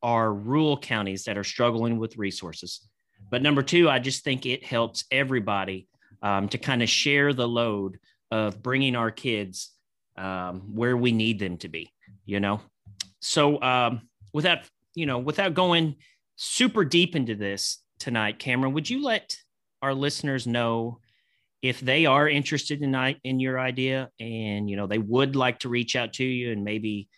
our 0.02 0.32
rural 0.32 0.76
counties 0.76 1.24
that 1.24 1.38
are 1.38 1.44
struggling 1.44 1.98
with 1.98 2.18
resources. 2.18 2.86
But 3.30 3.42
number 3.42 3.62
two, 3.62 3.88
I 3.88 3.98
just 3.98 4.24
think 4.24 4.46
it 4.46 4.64
helps 4.64 5.04
everybody 5.10 5.88
um, 6.22 6.48
to 6.50 6.58
kind 6.58 6.82
of 6.82 6.88
share 6.88 7.32
the 7.32 7.48
load 7.48 7.98
of 8.30 8.62
bringing 8.62 8.94
our 8.94 9.10
kids 9.10 9.72
um, 10.16 10.74
where 10.74 10.96
we 10.96 11.12
need 11.12 11.38
them 11.38 11.56
to 11.58 11.68
be, 11.68 11.90
you 12.24 12.40
know? 12.40 12.60
So 13.20 13.60
um, 13.62 14.08
without, 14.32 14.60
you 14.96 15.06
know, 15.06 15.18
without 15.18 15.54
going 15.54 15.94
super 16.34 16.84
deep 16.84 17.14
into 17.14 17.36
this 17.36 17.78
tonight, 18.00 18.40
Cameron, 18.40 18.72
would 18.72 18.90
you 18.90 19.04
let 19.04 19.36
our 19.82 19.94
listeners 19.94 20.46
know 20.46 20.98
if 21.62 21.80
they 21.80 22.06
are 22.06 22.28
interested 22.28 22.82
in, 22.82 22.94
in 23.22 23.38
your 23.38 23.60
idea 23.60 24.10
and, 24.18 24.68
you 24.68 24.76
know, 24.76 24.86
they 24.86 24.98
would 24.98 25.36
like 25.36 25.60
to 25.60 25.68
reach 25.68 25.94
out 25.94 26.14
to 26.14 26.24
you 26.24 26.50
and 26.50 26.64
maybe, 26.64 27.08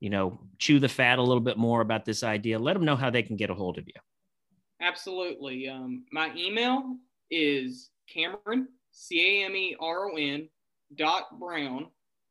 you 0.00 0.10
know, 0.10 0.40
chew 0.58 0.78
the 0.80 0.88
fat 0.88 1.18
a 1.18 1.22
little 1.22 1.40
bit 1.40 1.56
more 1.56 1.80
about 1.80 2.04
this 2.04 2.22
idea, 2.22 2.58
let 2.58 2.74
them 2.74 2.84
know 2.84 2.96
how 2.96 3.08
they 3.08 3.22
can 3.22 3.36
get 3.36 3.50
a 3.50 3.54
hold 3.54 3.78
of 3.78 3.86
you. 3.86 3.94
Absolutely. 4.80 5.68
Um, 5.68 6.04
my 6.12 6.32
email 6.36 6.96
is 7.30 7.90
Cameron, 8.12 8.68
C 8.90 9.42
A 9.42 9.44
M 9.44 9.54
E 9.54 9.76
R 9.80 10.10
O 10.10 10.16
N 10.16 10.48
dot 10.96 11.38
Brown, 11.38 11.86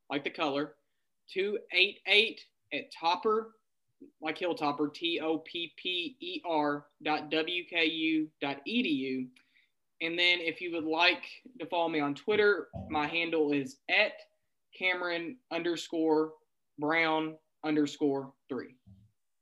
like 0.10 0.24
the 0.24 0.30
color, 0.30 0.76
288 1.34 2.41
at 2.74 2.91
Topper, 2.97 3.51
like 4.21 4.37
Hilltopper, 4.37 4.93
T 4.93 5.19
O 5.21 5.39
P 5.39 5.73
P 5.77 6.15
E 6.19 6.41
R 6.45 6.85
dot 7.03 7.29
W 7.29 7.63
K 7.69 7.85
U 7.85 8.27
dot 8.41 8.57
edu. 8.67 9.27
And 10.01 10.17
then 10.17 10.39
if 10.39 10.61
you 10.61 10.71
would 10.73 10.85
like 10.85 11.23
to 11.59 11.65
follow 11.65 11.89
me 11.89 11.99
on 11.99 12.13
Twitter, 12.13 12.67
my 12.89 13.07
handle 13.07 13.51
is 13.51 13.77
at 13.89 14.13
Cameron 14.77 15.37
underscore 15.51 16.33
Brown 16.77 17.35
underscore 17.65 18.31
three. 18.49 18.75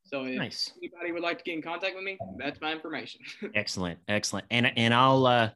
So 0.05 0.25
if 0.25 0.37
nice. 0.37 0.71
anybody 0.77 1.11
would 1.11 1.23
like 1.23 1.39
to 1.39 1.43
get 1.43 1.55
in 1.55 1.61
contact 1.61 1.95
with 1.95 2.03
me, 2.03 2.17
that's 2.37 2.61
my 2.61 2.71
information. 2.71 3.21
excellent, 3.55 3.99
excellent. 4.07 4.45
And 4.51 4.71
and 4.77 4.93
I'll 4.93 5.25
uh, 5.25 5.49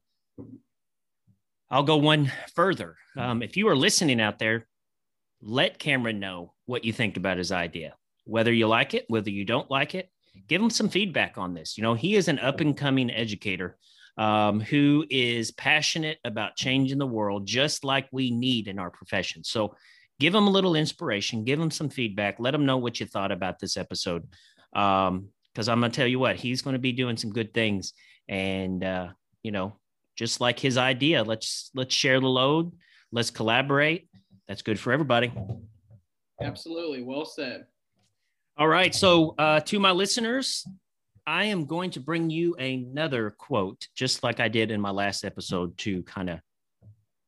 I'll 1.69 1.83
go 1.83 1.97
one 1.97 2.31
further. 2.55 2.95
Um, 3.15 3.43
if 3.43 3.55
you 3.55 3.67
are 3.67 3.75
listening 3.75 4.19
out 4.19 4.39
there, 4.39 4.67
let 5.41 5.77
Cameron 5.77 6.19
know 6.19 6.53
what 6.65 6.83
you 6.83 6.91
think 6.91 7.15
about 7.15 7.37
his 7.37 7.51
idea. 7.51 7.93
Whether 8.29 8.53
you 8.53 8.67
like 8.67 8.93
it, 8.93 9.05
whether 9.07 9.29
you 9.29 9.45
don't 9.45 9.69
like 9.69 9.95
it, 9.95 10.09
give 10.47 10.61
him 10.61 10.69
some 10.69 10.89
feedback 10.89 11.37
on 11.37 11.53
this. 11.53 11.77
You 11.77 11.83
know, 11.83 11.93
he 11.93 12.15
is 12.15 12.27
an 12.27 12.39
up 12.39 12.59
and 12.59 12.77
coming 12.77 13.09
educator 13.11 13.77
um, 14.17 14.59
who 14.59 15.05
is 15.09 15.51
passionate 15.51 16.19
about 16.25 16.55
changing 16.55 16.97
the 16.97 17.07
world, 17.07 17.45
just 17.45 17.83
like 17.83 18.07
we 18.11 18.31
need 18.31 18.67
in 18.67 18.77
our 18.77 18.91
profession. 18.91 19.43
So 19.43 19.75
give 20.19 20.35
him 20.35 20.45
a 20.45 20.51
little 20.51 20.75
inspiration, 20.75 21.45
give 21.45 21.59
him 21.59 21.71
some 21.71 21.89
feedback, 21.89 22.35
let 22.39 22.53
him 22.53 22.65
know 22.65 22.77
what 22.77 22.99
you 22.99 23.05
thought 23.05 23.31
about 23.31 23.59
this 23.59 23.77
episode. 23.77 24.27
Um, 24.73 25.29
because 25.53 25.67
I'm 25.67 25.79
gonna 25.79 25.91
tell 25.91 26.07
you 26.07 26.19
what, 26.19 26.35
he's 26.35 26.61
gonna 26.61 26.79
be 26.79 26.91
doing 26.91 27.17
some 27.17 27.31
good 27.31 27.53
things. 27.53 27.93
And 28.27 28.83
uh, 28.83 29.09
you 29.41 29.51
know, 29.51 29.79
just 30.15 30.41
like 30.41 30.59
his 30.59 30.77
idea, 30.77 31.23
let's 31.23 31.71
let's 31.73 31.95
share 31.95 32.19
the 32.19 32.27
load, 32.27 32.73
let's 33.11 33.31
collaborate. 33.31 34.09
That's 34.47 34.61
good 34.61 34.79
for 34.79 34.91
everybody. 34.93 35.31
Absolutely. 36.41 37.03
Well 37.03 37.25
said. 37.25 37.65
All 38.59 38.67
right. 38.67 38.93
So 38.93 39.35
uh, 39.37 39.61
to 39.61 39.79
my 39.79 39.91
listeners, 39.91 40.67
I 41.25 41.45
am 41.45 41.65
going 41.65 41.91
to 41.91 42.01
bring 42.01 42.29
you 42.29 42.55
another 42.55 43.29
quote, 43.29 43.87
just 43.95 44.21
like 44.21 44.41
I 44.41 44.49
did 44.49 44.69
in 44.69 44.81
my 44.81 44.89
last 44.89 45.23
episode, 45.23 45.77
to 45.77 46.03
kind 46.03 46.29
of 46.29 46.39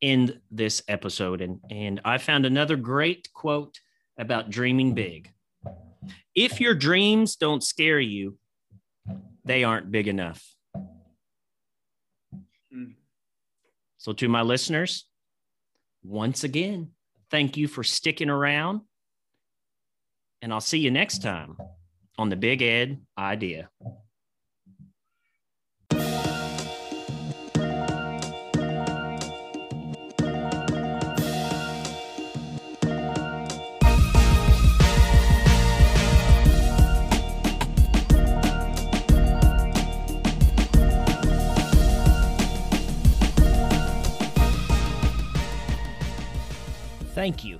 end 0.02 0.42
this 0.52 0.84
episode. 0.90 1.40
And, 1.40 1.62
and 1.70 2.02
I 2.04 2.18
found 2.18 2.46
another 2.46 2.76
great 2.76 3.32
quote 3.32 3.80
about 4.18 4.50
dreaming 4.50 4.94
big. 4.94 5.32
If 6.36 6.60
your 6.60 6.76
dreams 6.76 7.38
don't 7.38 7.64
scare 7.64 8.02
you, 8.02 8.38
they 9.46 9.64
aren't 9.64 9.90
big 9.90 10.10
enough. 10.10 10.46
So, 14.00 14.12
to 14.12 14.28
my 14.28 14.42
listeners, 14.42 15.06
once 16.04 16.44
again, 16.44 16.90
thank 17.30 17.56
you 17.56 17.70
for 17.70 17.84
sticking 17.84 18.30
around. 18.30 18.82
And 20.42 20.52
I'll 20.52 20.62
see 20.62 20.80
you 20.80 20.92
next 20.92 21.22
time 21.22 21.58
on 22.18 22.30
the 22.30 22.36
Big 22.36 22.62
Ed 22.62 23.02
Idea. 23.18 23.70
Thank 47.14 47.44
you 47.44 47.60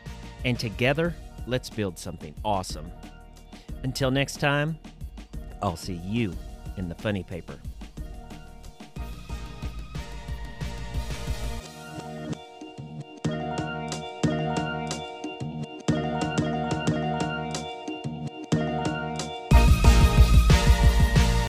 and 0.45 0.59
together, 0.59 1.13
let's 1.47 1.69
build 1.69 1.97
something 1.97 2.33
awesome. 2.43 2.91
Until 3.83 4.11
next 4.11 4.39
time, 4.39 4.77
I'll 5.61 5.75
see 5.75 6.01
you 6.05 6.33
in 6.77 6.89
the 6.89 6.95
funny 6.95 7.23
paper. 7.23 7.57